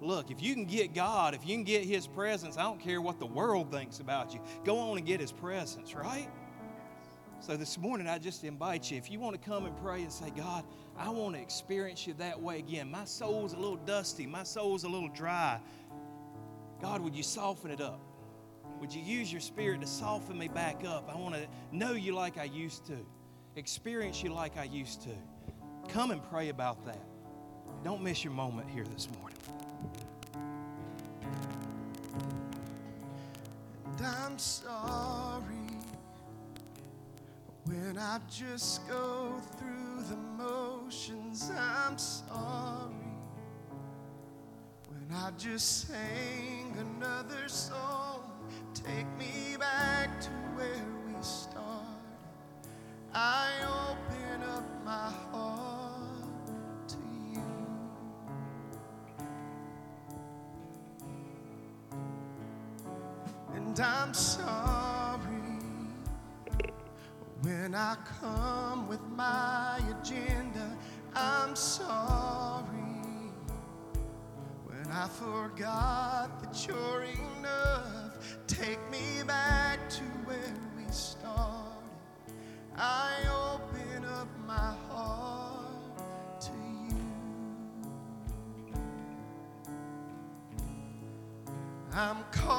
Look, 0.02 0.32
if 0.32 0.42
you 0.42 0.54
can 0.54 0.66
get 0.66 0.94
God, 0.94 1.34
if 1.34 1.46
you 1.46 1.56
can 1.56 1.64
get 1.64 1.84
His 1.84 2.08
presence, 2.08 2.58
I 2.58 2.64
don't 2.64 2.80
care 2.80 3.02
what 3.02 3.20
the 3.20 3.26
world 3.26 3.72
thinks 3.72 4.00
about 4.00 4.34
you. 4.34 4.40
Go 4.64 4.78
on 4.78 4.98
and 4.98 5.06
get 5.06 5.20
His 5.20 5.32
presence, 5.32 5.94
right? 5.94 6.30
So 7.42 7.56
this 7.56 7.78
morning, 7.78 8.08
I 8.08 8.18
just 8.18 8.44
invite 8.44 8.92
you, 8.92 8.98
if 8.98 9.10
you 9.10 9.20
want 9.20 9.42
to 9.42 9.50
come 9.50 9.66
and 9.66 9.76
pray 9.78 10.02
and 10.02 10.12
say, 10.12 10.30
God, 10.36 10.64
I 10.98 11.10
want 11.10 11.36
to 11.36 11.42
experience 11.42 12.06
you 12.06 12.14
that 12.16 12.42
way 12.42 12.60
again. 12.60 12.92
My 12.92 13.06
soul's 13.06 13.54
a 13.54 13.58
little 13.58 13.78
dusty, 13.78 14.26
my 14.26 14.44
soul's 14.44 14.84
a 14.84 14.90
little 14.90 15.10
dry. 15.10 15.60
God, 16.82 17.02
would 17.02 17.16
you 17.16 17.24
soften 17.24 17.72
it 17.72 17.82
up? 17.82 18.02
Would 18.80 18.94
you 18.94 19.02
use 19.02 19.32
your 19.32 19.42
spirit 19.42 19.82
to 19.82 19.88
soften 19.88 20.38
me 20.38 20.48
back 20.48 20.86
up? 20.86 21.10
I 21.14 21.18
want 21.18 21.36
to 21.36 21.48
know 21.72 21.94
you 21.94 22.14
like 22.14 22.38
I 22.38 22.46
used 22.46 22.86
to, 22.88 22.98
experience 23.56 24.24
you 24.24 24.34
like 24.34 24.58
I 24.58 24.66
used 24.66 25.02
to. 25.04 25.10
Come 25.90 26.12
and 26.12 26.22
pray 26.30 26.50
about 26.50 26.86
that. 26.86 27.04
Don't 27.84 28.02
miss 28.02 28.24
your 28.24 28.34
moment 28.34 28.70
here 28.70 28.86
this 28.86 29.10
morning. 29.20 29.39
I'm 34.02 34.38
sorry 34.38 35.44
when 37.66 37.98
I 37.98 38.20
just 38.30 38.88
go 38.88 39.34
through 39.58 40.04
the 40.10 40.16
motions. 40.42 41.52
I'm 41.58 41.98
sorry 41.98 42.94
when 44.88 45.06
I 45.14 45.32
just 45.38 45.88
sing 45.88 46.74
another 46.80 47.48
song. 47.48 48.32
Take 48.74 49.08
me 49.18 49.58
back 49.60 50.22
to 50.22 50.30
where 50.56 50.86
we 51.06 51.14
started. 51.22 51.86
I 53.14 53.50
I'm 63.82 64.14
sorry 64.14 65.20
when 67.42 67.74
I 67.74 67.96
come 68.20 68.90
with 68.90 69.02
my 69.16 69.80
agenda. 70.02 70.76
I'm 71.16 71.56
sorry 71.56 72.66
when 74.66 74.92
I 74.92 75.08
forgot 75.08 76.42
that 76.42 76.68
you're 76.68 77.04
enough. 77.38 78.38
Take 78.48 78.80
me 78.92 79.24
back 79.26 79.90
to 79.92 80.04
where 80.26 80.54
we 80.76 80.84
started. 80.92 81.90
I 82.76 83.12
open 83.54 84.04
up 84.06 84.28
my 84.46 84.74
heart 84.90 86.42
to 86.42 86.52
you. 86.52 86.98
I'm 91.94 92.18
caught 92.32 92.59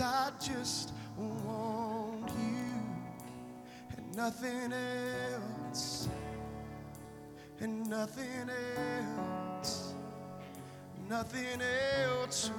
I 0.00 0.30
just 0.38 0.92
want 1.16 2.30
you 2.30 2.82
and 3.96 4.16
nothing 4.16 4.72
else, 4.72 6.08
and 7.60 7.88
nothing 7.90 8.48
else, 8.48 9.94
nothing 11.08 11.60
else 11.60 12.50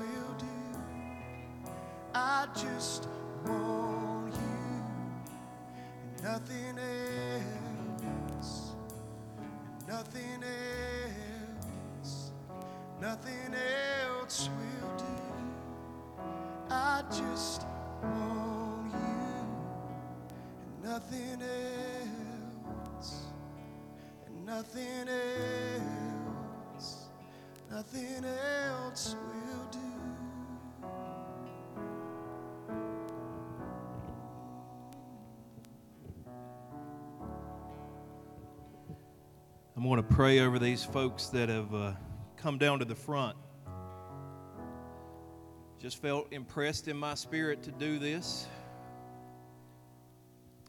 pray 40.09 40.39
over 40.39 40.57
these 40.59 40.83
folks 40.83 41.27
that 41.27 41.49
have 41.49 41.73
uh, 41.73 41.93
come 42.35 42.57
down 42.57 42.79
to 42.79 42.85
the 42.85 42.95
front. 42.95 43.37
Just 45.79 46.01
felt 46.01 46.27
impressed 46.33 46.87
in 46.87 46.97
my 46.97 47.13
spirit 47.15 47.63
to 47.63 47.71
do 47.71 47.99
this. 47.99 48.47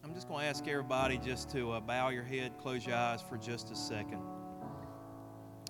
I'm 0.04 0.14
just 0.14 0.28
going 0.28 0.40
to 0.40 0.46
ask 0.46 0.68
everybody 0.68 1.18
just 1.18 1.50
to 1.50 1.72
uh, 1.72 1.80
bow 1.80 2.10
your 2.10 2.22
head, 2.22 2.52
close 2.58 2.86
your 2.86 2.96
eyes 2.96 3.22
for 3.22 3.36
just 3.36 3.70
a 3.70 3.74
second. 3.74 4.20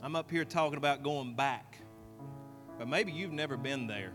I'm 0.03 0.17
up 0.17 0.31
here 0.31 0.45
talking 0.45 0.77
about 0.77 1.03
going 1.03 1.35
back, 1.35 1.79
but 2.79 2.89
maybe 2.89 3.13
you've 3.13 3.33
never 3.33 3.57
been 3.57 3.87
there. 3.87 4.13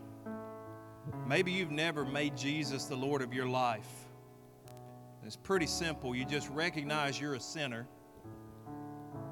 Maybe 1.27 1.51
you've 1.51 1.71
never 1.71 2.05
made 2.05 2.35
Jesus 2.35 2.85
the 2.85 2.95
Lord 2.95 3.21
of 3.21 3.33
your 3.33 3.47
life. 3.47 3.87
It's 5.23 5.35
pretty 5.35 5.67
simple. 5.67 6.15
You 6.15 6.25
just 6.25 6.49
recognize 6.49 7.19
you're 7.19 7.35
a 7.35 7.39
sinner. 7.39 7.87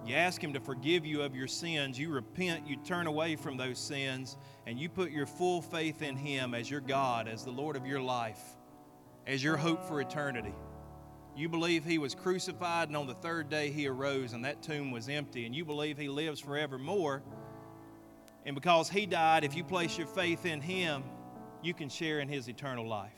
You 0.05 0.15
ask 0.15 0.43
Him 0.43 0.53
to 0.53 0.59
forgive 0.59 1.05
you 1.05 1.21
of 1.21 1.35
your 1.35 1.47
sins. 1.47 1.97
You 1.97 2.09
repent. 2.09 2.67
You 2.67 2.75
turn 2.77 3.07
away 3.07 3.35
from 3.35 3.55
those 3.55 3.79
sins. 3.79 4.37
And 4.67 4.77
you 4.77 4.89
put 4.89 5.11
your 5.11 5.25
full 5.25 5.61
faith 5.61 6.01
in 6.01 6.17
Him 6.17 6.53
as 6.53 6.69
your 6.69 6.81
God, 6.81 7.27
as 7.27 7.45
the 7.45 7.51
Lord 7.51 7.75
of 7.75 7.85
your 7.85 8.01
life, 8.01 8.41
as 9.25 9.43
your 9.43 9.55
hope 9.55 9.83
for 9.85 10.01
eternity. 10.01 10.53
You 11.35 11.49
believe 11.49 11.85
He 11.85 11.97
was 11.97 12.13
crucified 12.13 12.89
and 12.89 12.97
on 12.97 13.07
the 13.07 13.15
third 13.15 13.49
day 13.49 13.71
He 13.71 13.87
arose 13.87 14.33
and 14.33 14.43
that 14.45 14.61
tomb 14.61 14.91
was 14.91 15.07
empty. 15.09 15.45
And 15.45 15.55
you 15.55 15.63
believe 15.65 15.97
He 15.97 16.09
lives 16.09 16.39
forevermore. 16.39 17.23
And 18.45 18.55
because 18.55 18.89
He 18.89 19.05
died, 19.05 19.43
if 19.43 19.55
you 19.55 19.63
place 19.63 19.97
your 19.97 20.07
faith 20.07 20.45
in 20.45 20.59
Him, 20.59 21.03
you 21.61 21.73
can 21.73 21.87
share 21.87 22.19
in 22.19 22.27
His 22.27 22.49
eternal 22.49 22.87
life. 22.87 23.11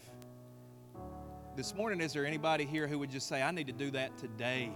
This 1.55 1.73
morning, 1.73 1.99
is 2.01 2.13
there 2.13 2.25
anybody 2.25 2.65
here 2.65 2.85
who 2.85 2.99
would 2.99 3.09
just 3.09 3.27
say, 3.27 3.41
I 3.41 3.49
need 3.49 3.67
to 3.67 3.73
do 3.73 3.89
that 3.91 4.17
today? 4.17 4.71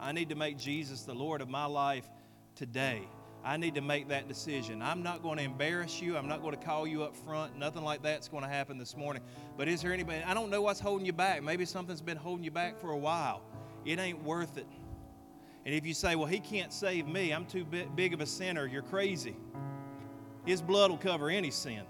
I 0.00 0.12
need 0.12 0.28
to 0.28 0.34
make 0.34 0.58
Jesus 0.58 1.02
the 1.02 1.14
Lord 1.14 1.40
of 1.40 1.48
my 1.48 1.66
life 1.66 2.08
today. 2.54 3.02
I 3.44 3.56
need 3.56 3.76
to 3.76 3.80
make 3.80 4.08
that 4.08 4.26
decision. 4.26 4.82
I'm 4.82 5.04
not 5.04 5.22
going 5.22 5.38
to 5.38 5.44
embarrass 5.44 6.02
you. 6.02 6.16
I'm 6.16 6.26
not 6.26 6.42
going 6.42 6.56
to 6.56 6.64
call 6.64 6.86
you 6.86 7.04
up 7.04 7.14
front. 7.14 7.56
Nothing 7.56 7.84
like 7.84 8.02
that's 8.02 8.28
going 8.28 8.42
to 8.42 8.48
happen 8.48 8.76
this 8.76 8.96
morning. 8.96 9.22
But 9.56 9.68
is 9.68 9.82
there 9.82 9.92
anybody? 9.92 10.22
I 10.24 10.34
don't 10.34 10.50
know 10.50 10.62
what's 10.62 10.80
holding 10.80 11.06
you 11.06 11.12
back. 11.12 11.42
Maybe 11.44 11.64
something's 11.64 12.00
been 12.00 12.16
holding 12.16 12.44
you 12.44 12.50
back 12.50 12.76
for 12.76 12.90
a 12.90 12.96
while. 12.96 13.42
It 13.84 14.00
ain't 14.00 14.22
worth 14.24 14.58
it. 14.58 14.66
And 15.64 15.74
if 15.74 15.86
you 15.86 15.94
say, 15.94 16.16
well, 16.16 16.26
he 16.26 16.40
can't 16.40 16.72
save 16.72 17.06
me, 17.06 17.32
I'm 17.32 17.46
too 17.46 17.64
big 17.64 18.14
of 18.14 18.20
a 18.20 18.26
sinner, 18.26 18.66
you're 18.66 18.82
crazy. 18.82 19.36
His 20.44 20.62
blood 20.62 20.90
will 20.90 20.98
cover 20.98 21.28
any 21.28 21.50
sin. 21.50 21.82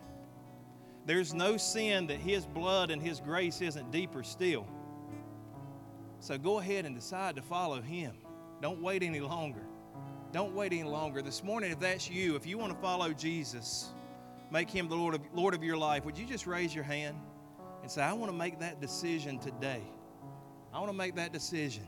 There's 1.05 1.33
no 1.33 1.57
sin 1.57 2.07
that 2.09 2.19
his 2.19 2.47
blood 2.47 2.91
and 2.91 3.01
his 3.01 3.21
grace 3.21 3.61
isn't 3.61 3.91
deeper 3.91 4.23
still. 4.23 4.67
So 6.21 6.39
go 6.39 6.59
ahead 6.59 6.85
and 6.85 6.95
decide 6.95 7.37
to 7.37 7.43
follow 7.43 7.81
him. 7.81 8.14
Don't 8.62 8.83
wait 8.83 9.03
any 9.03 9.21
longer. 9.21 9.67
Don't 10.33 10.55
wait 10.55 10.73
any 10.73 10.85
longer. 10.85 11.23
This 11.23 11.43
morning, 11.45 11.71
if 11.71 11.79
that's 11.79 12.11
you, 12.11 12.37
if 12.37 12.47
you 12.47 12.59
want 12.59 12.73
to 12.73 12.79
follow 12.79 13.12
Jesus, 13.12 13.91
make 14.51 14.71
him 14.71 14.89
the 14.89 14.95
Lord 14.95 15.14
of, 15.14 15.21
Lord 15.33 15.55
of 15.55 15.62
your 15.62 15.77
life, 15.77 16.05
would 16.05 16.19
you 16.19 16.27
just 16.27 16.47
raise 16.47 16.75
your 16.75 16.85
hand 16.85 17.17
and 17.83 17.91
say, 17.91 18.03
I 18.03 18.12
want 18.12 18.31
to 18.31 18.37
make 18.37 18.59
that 18.61 18.81
decision 18.81 19.39
today? 19.39 19.83
I 20.73 20.79
want 20.79 20.91
to 20.91 20.97
make 20.97 21.14
that 21.17 21.33
decision 21.33 21.87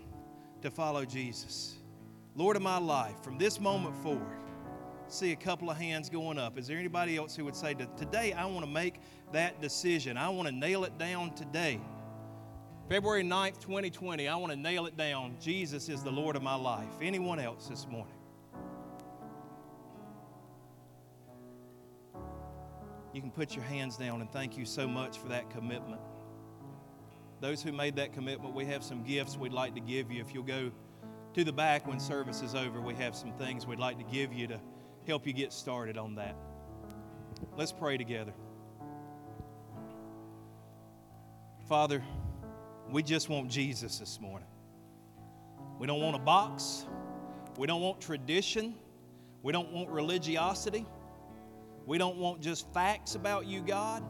to 0.63 0.71
follow 0.71 1.05
Jesus. 1.05 1.77
Lord 2.35 2.57
of 2.57 2.63
my 2.63 2.79
life, 2.79 3.23
from 3.23 3.39
this 3.39 3.59
moment 3.59 3.97
forward, 3.97 4.39
see 5.09 5.33
a 5.33 5.37
couple 5.37 5.71
of 5.71 5.77
hands 5.77 6.09
going 6.09 6.39
up. 6.39 6.59
Is 6.59 6.67
there 6.67 6.79
anybody 6.79 7.17
else 7.17 7.35
who 7.35 7.45
would 7.45 7.57
say, 7.57 7.75
Today 7.97 8.33
I 8.33 8.45
want 8.47 8.65
to 8.65 8.71
make 8.71 9.01
that 9.33 9.61
decision? 9.61 10.17
I 10.17 10.29
want 10.29 10.49
to 10.49 10.55
nail 10.55 10.85
it 10.85 10.97
down 10.99 11.35
today. 11.35 11.81
February 12.89 13.23
9th, 13.23 13.61
2020, 13.61 14.29
I 14.29 14.37
want 14.37 14.51
to 14.51 14.59
nail 14.59 14.87
it 14.87 14.97
down. 14.97 15.37
Jesus 15.39 15.91
is 15.91 16.03
the 16.03 16.11
Lord 16.11 16.37
of 16.37 16.43
my 16.43 16.55
life. 16.55 16.89
Anyone 17.03 17.39
else 17.39 17.69
this 17.69 17.87
morning? 17.87 18.15
You 23.13 23.21
can 23.21 23.31
put 23.31 23.55
your 23.55 23.65
hands 23.65 23.99
down 23.99 24.23
and 24.23 24.33
thank 24.33 24.57
you 24.57 24.65
so 24.65 24.89
much 24.89 25.19
for 25.19 25.29
that 25.29 25.51
commitment. 25.51 26.01
Those 27.41 27.63
who 27.63 27.73
made 27.73 27.95
that 27.97 28.15
commitment, 28.15 28.55
we 28.55 28.65
have 28.65 28.83
some 28.83 29.05
gifts 29.05 29.37
we'd 29.37 29.53
like 29.53 29.75
to 29.75 29.81
give 29.81 30.11
you. 30.11 30.23
If 30.23 30.33
you'll 30.33 30.43
go 30.43 30.71
to 31.35 31.45
the 31.45 31.53
back 31.53 31.87
when 31.87 32.01
service 32.01 32.41
is 32.41 32.55
over, 32.55 32.81
we 32.81 32.95
have 32.95 33.15
some 33.15 33.33
things 33.35 33.67
we'd 33.67 33.79
like 33.79 33.99
to 33.99 34.05
give 34.05 34.33
you 34.33 34.47
to 34.47 34.59
help 35.07 35.27
you 35.27 35.35
get 35.35 35.53
started 35.53 35.99
on 35.99 36.15
that. 36.15 36.35
Let's 37.55 37.73
pray 37.73 37.99
together. 37.99 38.33
Father, 41.69 42.03
we 42.91 43.03
just 43.03 43.29
want 43.29 43.51
Jesus 43.51 43.99
this 43.99 44.21
morning. 44.21 44.49
We 45.79 45.87
don't 45.87 46.01
want 46.01 46.17
a 46.17 46.21
box. 46.21 46.87
We 47.57 47.67
don't 47.67 47.81
want 47.81 48.01
tradition. 48.01 48.75
We 49.43 49.53
don't 49.53 49.71
want 49.73 49.91
religiosity. 49.91 50.87
We 51.87 51.99
don't 51.99 52.17
want 52.17 52.41
just 52.41 52.73
facts 52.73 53.15
about 53.15 53.47
you, 53.47 53.61
God. 53.61 54.03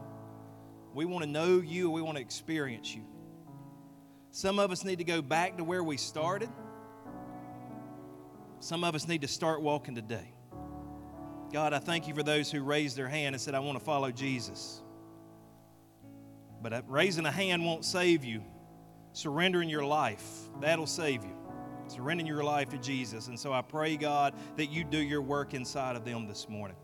We 0.93 1.05
want 1.05 1.23
to 1.23 1.29
know 1.29 1.59
you. 1.59 1.89
We 1.89 2.01
want 2.01 2.17
to 2.17 2.21
experience 2.21 2.93
you. 2.95 3.03
Some 4.31 4.59
of 4.59 4.71
us 4.71 4.83
need 4.83 4.97
to 4.99 5.03
go 5.03 5.21
back 5.21 5.57
to 5.57 5.63
where 5.63 5.83
we 5.83 5.97
started. 5.97 6.49
Some 8.59 8.83
of 8.83 8.95
us 8.95 9.07
need 9.07 9.21
to 9.21 9.27
start 9.27 9.61
walking 9.61 9.95
today. 9.95 10.33
God, 11.51 11.73
I 11.73 11.79
thank 11.79 12.07
you 12.07 12.13
for 12.13 12.21
those 12.21 12.51
who 12.51 12.61
raised 12.61 12.95
their 12.95 13.07
hand 13.07 13.33
and 13.33 13.41
said, 13.41 13.55
I 13.55 13.59
want 13.59 13.79
to 13.79 13.83
follow 13.83 14.11
Jesus. 14.11 14.81
But 16.61 16.73
uh, 16.73 16.81
raising 16.87 17.25
a 17.25 17.31
hand 17.31 17.65
won't 17.65 17.85
save 17.85 18.23
you. 18.23 18.43
Surrendering 19.13 19.69
your 19.69 19.83
life, 19.83 20.25
that'll 20.61 20.87
save 20.87 21.23
you. 21.23 21.35
Surrendering 21.87 22.27
your 22.27 22.43
life 22.43 22.69
to 22.69 22.77
Jesus. 22.77 23.27
And 23.27 23.39
so 23.39 23.51
I 23.51 23.61
pray, 23.61 23.97
God, 23.97 24.33
that 24.57 24.67
you 24.67 24.83
do 24.83 24.97
your 24.97 25.21
work 25.21 25.53
inside 25.53 25.95
of 25.95 26.05
them 26.05 26.27
this 26.27 26.47
morning. 26.47 26.77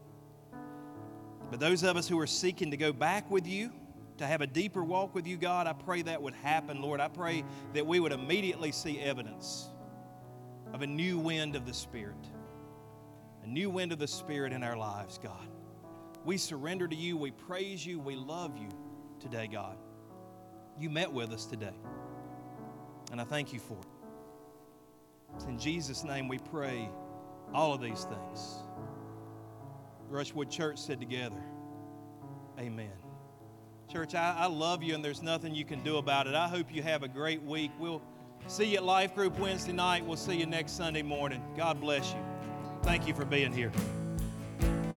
But 1.52 1.60
those 1.60 1.84
of 1.84 1.96
us 1.96 2.08
who 2.08 2.20
are 2.20 2.28
seeking 2.28 2.72
to 2.72 2.78
go 2.78 2.92
back 2.92 3.30
with 3.30 3.46
you, 3.46 3.72
to 4.18 4.26
have 4.26 4.42
a 4.42 4.48
deeper 4.48 4.84
walk 4.84 5.14
with 5.14 5.28
you, 5.28 5.38
God, 5.38 5.68
I 5.68 5.74
pray 5.74 6.02
that 6.04 6.22
would 6.22 6.34
happen, 6.34 6.82
Lord. 6.82 7.00
I 7.00 7.08
pray 7.08 7.44
that 7.74 7.86
we 7.86 8.00
would 8.00 8.12
immediately 8.12 8.72
see 8.72 9.00
evidence 9.00 9.68
of 10.74 10.82
a 10.82 10.88
new 10.88 11.20
wind 11.20 11.56
of 11.56 11.66
the 11.66 11.74
Spirit 11.74 12.18
a 13.46 13.48
new 13.48 13.70
wind 13.70 13.92
of 13.92 14.00
the 14.00 14.08
Spirit 14.08 14.52
in 14.52 14.64
our 14.64 14.76
lives, 14.76 15.20
God. 15.22 15.48
We 16.26 16.38
surrender 16.38 16.88
to 16.88 16.96
you. 16.96 17.16
We 17.16 17.30
praise 17.30 17.86
you. 17.86 18.00
We 18.00 18.16
love 18.16 18.58
you 18.58 18.70
today, 19.20 19.48
God. 19.48 19.78
You 20.80 20.90
met 20.90 21.12
with 21.12 21.32
us 21.32 21.46
today. 21.46 21.76
And 23.16 23.22
I 23.22 23.24
thank 23.24 23.54
you 23.54 23.62
for 23.62 23.76
it. 23.76 23.88
It's 25.36 25.46
in 25.46 25.58
Jesus' 25.58 26.04
name 26.04 26.28
we 26.28 26.38
pray 26.38 26.90
all 27.54 27.74
of 27.74 27.80
these 27.80 28.04
things. 28.04 28.56
Rushwood 30.12 30.50
Church 30.50 30.78
said 30.78 31.00
together, 31.00 31.42
Amen. 32.60 32.92
Church, 33.90 34.16
I, 34.16 34.36
I 34.38 34.48
love 34.48 34.84
you, 34.84 34.96
and 34.96 35.06
there's 35.06 35.24
nothing 35.24 35.56
you 35.56 35.64
can 35.64 35.82
do 35.82 35.96
about 35.96 36.28
it. 36.28 36.36
I 36.36 36.50
hope 36.50 36.76
you 36.76 36.84
have 36.84 37.04
a 37.04 37.08
great 37.08 37.42
week. 37.42 37.72
We'll 37.80 38.02
see 38.48 38.66
you 38.66 38.80
at 38.80 38.84
Life 38.84 39.16
Group 39.16 39.40
Wednesday 39.40 39.72
night. 39.72 40.06
We'll 40.06 40.18
see 40.18 40.36
you 40.36 40.46
next 40.46 40.74
Sunday 40.74 41.02
morning. 41.02 41.42
God 41.56 41.80
bless 41.80 42.12
you. 42.12 42.20
Thank 42.84 43.08
you 43.08 43.14
for 43.14 43.24
being 43.24 43.54
here. 43.54 43.72